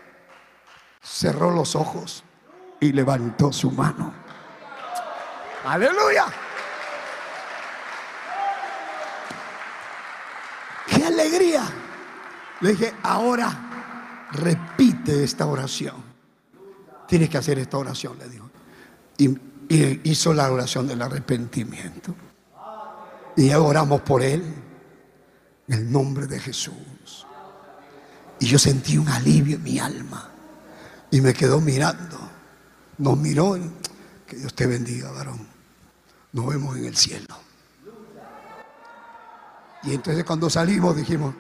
cerró 1.02 1.52
los 1.52 1.76
ojos 1.76 2.24
y 2.82 2.92
levantó 2.92 3.54
su 3.54 3.72
mano. 3.72 4.14
Aleluya. 5.66 6.26
Alegría! 11.12 11.64
Le 12.62 12.72
dije, 12.72 12.94
ahora 13.04 14.28
repite 14.32 15.24
esta 15.24 15.46
oración. 15.46 15.96
Tienes 17.08 17.30
que 17.30 17.38
hacer 17.38 17.60
esta 17.60 17.78
oración, 17.78 18.18
le 18.18 18.30
dijo. 18.30 18.50
Y, 19.18 19.52
hizo 20.10 20.34
la 20.34 20.52
oración 20.52 20.88
del 20.88 21.02
arrepentimiento. 21.02 22.14
Y 23.38 23.52
oramos 23.54 24.02
por 24.02 24.22
él 24.22 24.44
en 25.68 25.74
el 25.74 25.92
nombre 25.92 26.28
de 26.28 26.40
Jesús. 26.40 27.26
Y 28.40 28.48
yo 28.48 28.60
sentí 28.60 28.98
un 28.98 29.08
alivio 29.08 29.56
en 29.56 29.64
mi 29.64 29.80
alma. 29.80 30.30
Y 31.10 31.22
me 31.22 31.34
quedó 31.34 31.62
mirando. 31.62 32.20
Nos 32.98 33.18
miró. 33.18 33.58
Que 34.28 34.36
Dios 34.36 34.54
te 34.54 34.68
bendiga, 34.68 35.12
varón. 35.12 35.48
Nos 36.34 36.48
vemos 36.48 36.78
en 36.78 36.86
el 36.86 36.96
cielo. 36.96 37.51
Y 39.84 39.94
entonces 39.94 40.24
cuando 40.24 40.50
salimos 40.50 40.96
dijimos, 40.96 41.34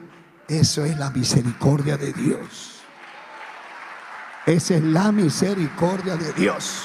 eso 0.47 0.83
es 0.83 0.97
la 0.97 1.09
misericordia 1.11 1.97
de 1.97 2.11
Dios. 2.13 2.81
Esa 4.45 4.75
es 4.75 4.83
la 4.83 5.11
misericordia 5.11 6.15
de 6.15 6.33
Dios. 6.33 6.83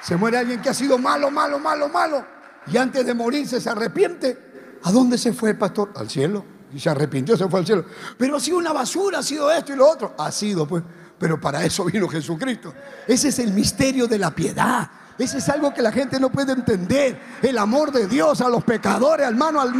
Se 0.00 0.16
muere 0.16 0.38
alguien 0.38 0.60
que 0.60 0.70
ha 0.70 0.74
sido 0.74 0.98
malo, 0.98 1.30
malo, 1.30 1.58
malo, 1.58 1.88
malo. 1.88 2.26
Y 2.66 2.76
antes 2.76 3.04
de 3.04 3.14
morirse 3.14 3.60
se 3.60 3.70
arrepiente. 3.70 4.78
¿A 4.82 4.92
dónde 4.92 5.16
se 5.18 5.32
fue 5.32 5.50
el 5.50 5.58
pastor? 5.58 5.92
Al 5.96 6.10
cielo. 6.10 6.44
Y 6.72 6.80
se 6.80 6.90
arrepintió, 6.90 7.36
se 7.36 7.48
fue 7.48 7.60
al 7.60 7.66
cielo. 7.66 7.84
Pero 8.18 8.36
ha 8.36 8.40
sido 8.40 8.58
una 8.58 8.72
basura, 8.72 9.18
ha 9.18 9.22
sido 9.22 9.50
esto 9.50 9.72
y 9.72 9.76
lo 9.76 9.88
otro. 9.88 10.14
Ha 10.18 10.32
sido, 10.32 10.66
pues. 10.66 10.82
Pero 11.18 11.40
para 11.40 11.64
eso 11.64 11.84
vino 11.84 12.08
Jesucristo. 12.08 12.74
Ese 13.06 13.28
es 13.28 13.38
el 13.38 13.52
misterio 13.52 14.06
de 14.06 14.18
la 14.18 14.30
piedad. 14.30 14.90
Ese 15.18 15.38
es 15.38 15.48
algo 15.48 15.72
que 15.72 15.82
la 15.82 15.92
gente 15.92 16.18
no 16.18 16.30
puede 16.30 16.52
entender. 16.52 17.20
El 17.40 17.58
amor 17.58 17.92
de 17.92 18.06
Dios 18.06 18.40
a 18.40 18.48
los 18.48 18.64
pecadores, 18.64 19.26
hermano, 19.26 19.60
al, 19.60 19.72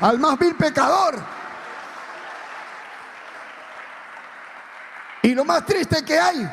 al 0.00 0.18
más 0.18 0.38
vil 0.38 0.54
pecador. 0.54 1.16
Y 5.22 5.34
lo 5.34 5.44
más 5.44 5.66
triste 5.66 6.04
que 6.04 6.18
hay, 6.18 6.48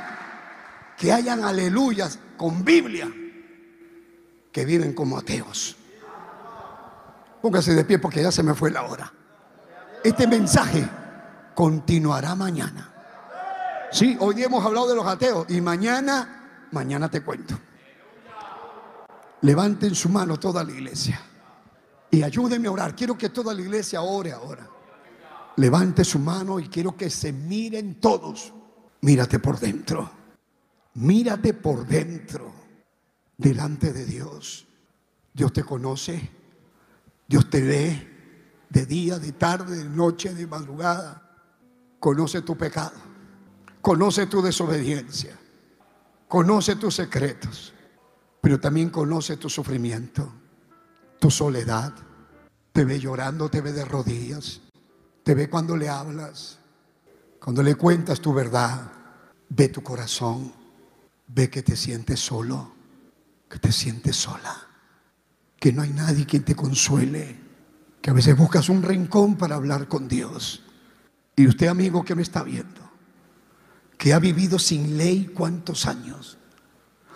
que 0.98 1.12
hayan 1.12 1.44
aleluyas 1.44 2.18
con 2.36 2.66
Biblia 2.66 3.08
que 4.52 4.66
viven 4.66 4.94
como 4.94 5.18
ateos. 5.18 5.76
Póngase 7.42 7.76
de 7.76 7.84
pie 7.84 8.00
porque 8.00 8.24
ya 8.24 8.32
se 8.32 8.42
me 8.42 8.54
fue 8.54 8.72
la 8.72 8.84
hora. 8.84 9.12
Este 10.04 10.26
mensaje 10.26 10.88
continuará 11.54 12.36
mañana. 12.36 12.92
Sí, 13.92 14.18
hoy 14.20 14.42
hemos 14.42 14.66
hablado 14.66 14.88
de 14.88 14.96
los 14.96 15.06
ateos 15.06 15.46
y 15.50 15.62
mañana, 15.62 16.68
mañana 16.72 17.10
te 17.10 17.22
cuento. 17.22 17.60
Levanten 19.42 19.94
su 19.94 20.10
mano 20.10 20.38
toda 20.38 20.64
la 20.64 20.72
iglesia 20.72 21.22
y 22.16 22.24
ayúdenme 22.24 22.68
a 22.68 22.72
orar. 22.72 22.96
Quiero 22.96 23.18
que 23.18 23.30
toda 23.30 23.54
la 23.54 23.62
iglesia 23.62 24.02
ore 24.02 24.32
ahora. 24.32 24.68
Levante 25.58 26.04
su 26.04 26.20
mano 26.20 26.60
y 26.60 26.68
quiero 26.70 26.96
que 26.96 27.10
se 27.10 27.34
miren 27.34 28.00
todos. 28.00 28.54
Mírate 29.02 29.40
por 29.40 29.60
dentro. 29.60 30.10
Mírate 30.96 31.54
por 31.54 31.86
dentro. 31.86 32.54
Delante 33.38 33.92
de 33.92 34.06
Dios. 34.06 34.66
Dios 35.34 35.52
te 35.52 35.64
conoce. 35.64 36.32
Dios 37.28 37.50
te 37.50 37.62
ve 37.62 38.16
de 38.70 38.86
día, 38.86 39.20
de 39.20 39.34
tarde, 39.34 39.78
de 39.78 39.90
noche, 39.90 40.34
de 40.34 40.48
madrugada. 40.48 41.22
Conoce 42.00 42.42
tu 42.42 42.58
pecado. 42.58 42.98
Conoce 43.82 44.28
tu 44.28 44.42
desobediencia. 44.42 45.38
Conoce 46.28 46.76
tus 46.78 46.96
secretos 46.96 47.75
pero 48.46 48.60
también 48.60 48.92
conoce 48.92 49.38
tu 49.38 49.50
sufrimiento, 49.50 50.32
tu 51.18 51.32
soledad. 51.32 51.92
Te 52.72 52.86
ve 52.86 53.00
llorando, 53.00 53.50
te 53.50 53.60
ve 53.60 53.74
de 53.74 53.84
rodillas, 53.84 54.62
te 55.24 55.34
ve 55.34 55.50
cuando 55.50 55.76
le 55.76 55.90
hablas, 55.90 56.60
cuando 57.44 57.64
le 57.64 57.74
cuentas 57.74 58.22
tu 58.22 58.36
verdad, 58.36 58.92
ve 59.50 59.70
tu 59.70 59.82
corazón, 59.82 60.54
ve 61.26 61.50
que 61.50 61.64
te 61.64 61.76
sientes 61.76 62.20
solo, 62.20 62.72
que 63.50 63.58
te 63.58 63.72
sientes 63.72 64.16
sola, 64.16 64.56
que 65.60 65.74
no 65.74 65.82
hay 65.82 65.90
nadie 65.90 66.28
quien 66.28 66.44
te 66.44 66.56
consuele, 66.56 67.40
que 68.00 68.12
a 68.12 68.14
veces 68.14 68.38
buscas 68.38 68.70
un 68.70 68.84
rincón 68.84 69.38
para 69.38 69.56
hablar 69.56 69.88
con 69.88 70.08
Dios. 70.08 70.62
Y 71.36 71.48
usted, 71.48 71.66
amigo 71.66 72.06
que 72.06 72.14
me 72.14 72.22
está 72.22 72.44
viendo, 72.44 72.92
que 73.98 74.14
ha 74.14 74.20
vivido 74.20 74.60
sin 74.60 74.98
ley 74.98 75.32
cuántos 75.34 75.88
años, 75.88 76.38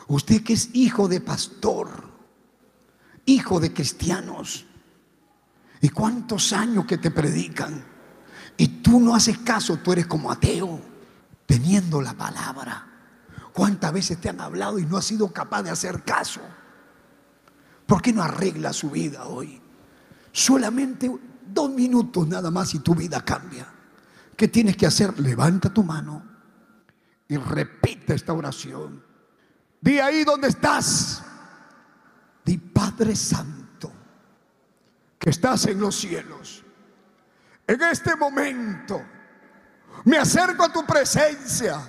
Usted 0.09 0.43
que 0.43 0.53
es 0.53 0.71
hijo 0.73 1.07
de 1.07 1.21
pastor, 1.21 2.09
hijo 3.25 3.59
de 3.59 3.71
cristianos, 3.71 4.65
y 5.81 5.89
cuántos 5.89 6.51
años 6.51 6.85
que 6.85 6.97
te 6.97 7.11
predican, 7.11 7.85
y 8.57 8.67
tú 8.81 8.99
no 8.99 9.13
haces 9.13 9.37
caso, 9.37 9.77
tú 9.77 9.93
eres 9.93 10.07
como 10.07 10.31
ateo, 10.31 10.81
teniendo 11.45 12.01
la 12.01 12.15
palabra. 12.15 12.87
¿Cuántas 13.53 13.93
veces 13.93 14.19
te 14.19 14.29
han 14.29 14.41
hablado 14.41 14.79
y 14.79 14.85
no 14.85 14.97
has 14.97 15.05
sido 15.05 15.31
capaz 15.31 15.61
de 15.61 15.69
hacer 15.69 16.03
caso? 16.03 16.41
¿Por 17.85 18.01
qué 18.01 18.11
no 18.11 18.23
arregla 18.23 18.73
su 18.73 18.89
vida 18.89 19.25
hoy? 19.25 19.61
Solamente 20.31 21.11
dos 21.45 21.69
minutos 21.69 22.27
nada 22.27 22.49
más 22.49 22.73
y 22.73 22.79
tu 22.79 22.95
vida 22.95 23.23
cambia. 23.23 23.67
¿Qué 24.35 24.47
tienes 24.47 24.75
que 24.75 24.87
hacer? 24.87 25.19
Levanta 25.19 25.71
tu 25.71 25.83
mano 25.83 26.23
y 27.27 27.37
repite 27.37 28.15
esta 28.15 28.33
oración. 28.33 29.08
Di 29.81 29.99
ahí 29.99 30.23
donde 30.23 30.49
estás. 30.49 31.23
Di 32.43 32.57
Padre 32.57 33.15
Santo, 33.15 33.91
que 35.17 35.29
estás 35.29 35.67
en 35.67 35.79
los 35.79 35.95
cielos. 35.95 36.63
En 37.67 37.81
este 37.83 38.15
momento 38.15 39.01
me 40.05 40.17
acerco 40.17 40.63
a 40.63 40.73
tu 40.73 40.85
presencia 40.85 41.79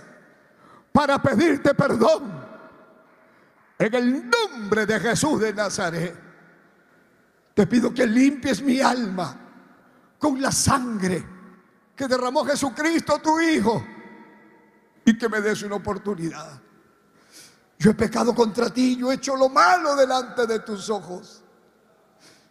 para 0.93 1.21
pedirte 1.21 1.75
perdón. 1.75 2.49
En 3.79 3.95
el 3.95 4.29
nombre 4.29 4.85
de 4.85 5.01
Jesús 5.01 5.41
de 5.41 5.55
Nazaret, 5.55 6.15
te 7.55 7.67
pido 7.67 7.95
que 7.95 8.07
limpies 8.07 8.61
mi 8.61 8.81
alma 8.81 9.35
con 10.19 10.41
la 10.41 10.53
sangre 10.53 11.25
que 11.97 12.07
derramó 12.07 12.45
Jesucristo, 12.45 13.19
tu 13.21 13.41
Hijo, 13.41 13.85
y 15.05 15.17
que 15.17 15.29
me 15.29 15.41
des 15.41 15.63
una 15.63 15.77
oportunidad 15.77 16.61
yo 17.81 17.93
he 17.93 17.95
pecado 17.95 18.35
contra 18.35 18.69
ti, 18.69 18.95
yo 18.95 19.11
he 19.11 19.15
hecho 19.15 19.35
lo 19.37 19.49
malo 19.49 19.97
delante 19.97 20.47
de 20.47 20.59
tus 20.59 20.91
ojos. 20.91 21.43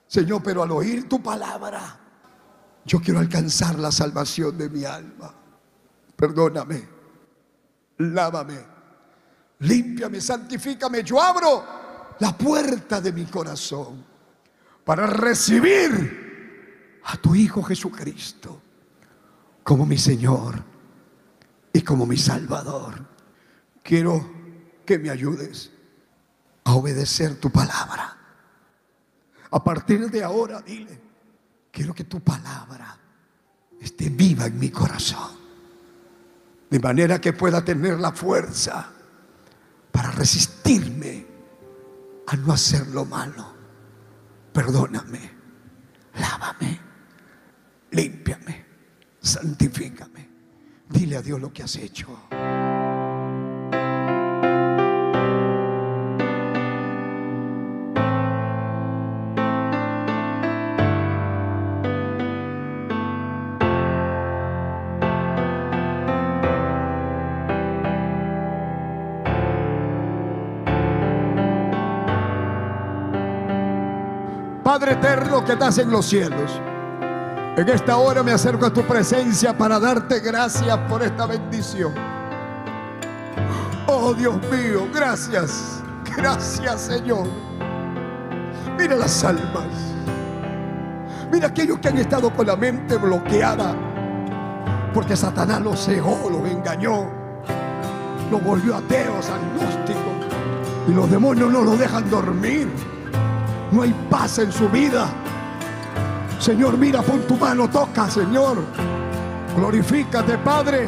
Señor, 0.08 0.42
pero 0.42 0.64
al 0.64 0.72
oír 0.72 1.08
tu 1.08 1.22
palabra, 1.22 2.00
yo 2.84 3.00
quiero 3.00 3.20
alcanzar 3.20 3.78
la 3.78 3.92
salvación 3.92 4.58
de 4.58 4.72
mi 4.72 4.86
alma. 4.86 5.32
Perdóname, 6.16 6.90
lávame, 8.00 8.58
límpiame, 9.60 10.20
santifícame. 10.20 11.04
Yo 11.04 11.22
abro 11.22 11.64
la 12.18 12.36
puerta 12.36 13.00
de 13.00 13.14
mi 13.14 13.26
corazón 13.26 14.04
para 14.84 15.06
recibir 15.06 17.02
a 17.04 17.18
tu 17.18 17.36
Hijo 17.36 17.62
Jesucristo 17.62 18.60
como 19.62 19.86
mi 19.86 20.00
Señor 20.00 20.56
y 21.72 21.82
como 21.82 22.08
mi 22.08 22.18
Salvador. 22.18 23.06
Quiero 23.84 24.39
que 24.90 24.98
me 24.98 25.12
ayudes 25.12 25.70
a 26.64 26.74
obedecer 26.74 27.36
tu 27.36 27.52
palabra. 27.52 28.18
A 29.52 29.64
partir 29.64 30.10
de 30.10 30.24
ahora, 30.24 30.64
dile, 30.64 31.00
quiero 31.72 31.94
que 31.94 32.06
tu 32.06 32.22
palabra 32.22 32.98
esté 33.80 34.10
viva 34.10 34.48
en 34.48 34.58
mi 34.58 34.72
corazón. 34.72 35.38
De 36.72 36.80
manera 36.80 37.22
que 37.22 37.34
pueda 37.34 37.64
tener 37.64 38.00
la 38.00 38.12
fuerza 38.14 38.92
para 39.92 40.10
resistirme 40.10 41.28
a 42.26 42.36
no 42.38 42.52
hacer 42.52 42.88
lo 42.88 43.06
malo. 43.06 43.46
Perdóname, 44.52 45.32
lávame, 46.16 46.80
límpiame, 47.92 48.66
santifícame. 49.22 50.28
Dile 50.90 51.18
a 51.18 51.22
Dios 51.22 51.40
lo 51.40 51.54
que 51.54 51.62
has 51.62 51.76
hecho. 51.76 52.08
Padre 74.80 74.94
eterno 74.94 75.44
que 75.44 75.52
estás 75.52 75.78
en 75.80 75.92
los 75.92 76.06
cielos. 76.06 76.62
En 77.58 77.68
esta 77.68 77.98
hora 77.98 78.24
me 78.24 78.32
acerco 78.32 78.66
a 78.66 78.70
tu 78.72 78.82
presencia 78.84 79.58
para 79.58 79.78
darte 79.78 80.22
gracias 80.22 80.78
por 80.88 81.04
esta 81.04 81.26
bendición. 81.26 81.94
Oh 83.88 84.14
Dios 84.14 84.38
mío, 84.50 84.88
gracias. 84.94 85.84
Gracias 86.16 86.80
Señor. 86.80 87.28
Mira 88.78 88.96
las 88.96 89.22
almas. 89.26 89.68
Mira 91.30 91.48
aquellos 91.50 91.80
que 91.80 91.90
han 91.90 91.98
estado 91.98 92.34
con 92.34 92.48
la 92.48 92.56
mente 92.56 92.96
bloqueada. 92.96 93.76
Porque 94.94 95.18
Satanás 95.18 95.60
los 95.60 95.84
cegó, 95.84 96.30
los 96.32 96.50
engañó. 96.50 97.06
Los 98.32 98.42
volvió 98.42 98.78
ateos, 98.78 99.30
agnósticos. 99.30 100.38
Y 100.88 100.94
los 100.94 101.12
demonios 101.12 101.52
no 101.52 101.64
los 101.64 101.78
dejan 101.78 102.10
dormir. 102.10 102.99
No 103.72 103.84
hay 103.84 103.94
paz 104.10 104.40
en 104.40 104.52
su 104.52 104.68
vida. 104.70 105.08
Señor, 106.40 106.78
mira, 106.78 107.02
pon 107.02 107.22
tu 107.22 107.36
mano, 107.36 107.70
toca, 107.70 108.10
Señor. 108.10 108.64
Glorifícate, 109.56 110.38
Padre. 110.40 110.88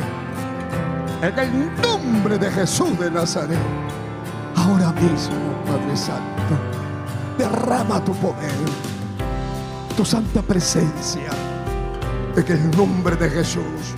En 1.21 1.37
el 1.37 1.81
nombre 1.81 2.37
de 2.37 2.49
Jesús 2.49 2.97
de 2.97 3.11
Nazaret. 3.11 3.59
Ahora 4.55 4.91
mismo, 4.93 5.35
Padre 5.65 5.95
Santo, 5.95 6.55
derrama 7.37 8.03
tu 8.03 8.13
poder, 8.15 8.51
tu 9.95 10.03
santa 10.03 10.41
presencia. 10.41 11.29
En 12.35 12.47
el 12.47 12.77
nombre 12.77 13.15
de 13.15 13.29
Jesús. 13.29 13.95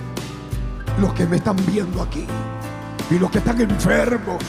Los 1.00 1.12
que 1.14 1.26
me 1.26 1.36
están 1.36 1.56
viendo 1.66 2.02
aquí 2.02 2.26
y 3.10 3.18
los 3.18 3.30
que 3.30 3.38
están 3.38 3.60
enfermos, 3.60 4.42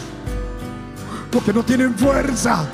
los 1.31 1.43
que 1.43 1.53
no 1.53 1.63
tienen 1.63 1.95
fuerza, 1.95 2.65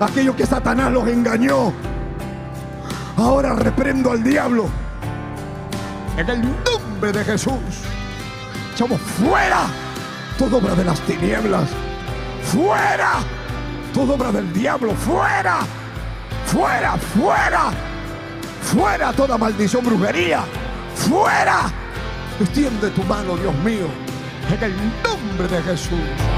aquellos 0.00 0.34
que 0.36 0.46
Satanás 0.46 0.92
los 0.92 1.06
engañó 1.08 1.72
Ahora 3.18 3.52
reprendo 3.56 4.12
al 4.12 4.22
diablo. 4.22 4.68
En 6.16 6.28
el 6.28 6.40
nombre 6.40 7.10
de 7.10 7.24
Jesús. 7.24 7.52
Echamos 8.72 9.00
fuera 9.00 9.66
toda 10.38 10.58
obra 10.58 10.76
de 10.76 10.84
las 10.84 11.00
tinieblas. 11.00 11.68
Fuera 12.44 13.14
toda 13.92 14.14
obra 14.14 14.30
del 14.30 14.52
diablo. 14.52 14.94
Fuera. 14.94 15.58
Fuera, 16.46 16.96
fuera. 16.96 17.70
Fuera 18.62 19.12
toda 19.12 19.36
maldición, 19.36 19.84
brujería. 19.84 20.44
Fuera. 20.94 21.72
Extiende 22.40 22.90
tu 22.90 23.02
mano, 23.02 23.36
Dios 23.36 23.54
mío. 23.64 23.88
En 24.48 24.62
el 24.62 24.76
nombre 25.02 25.48
de 25.48 25.60
Jesús. 25.64 26.37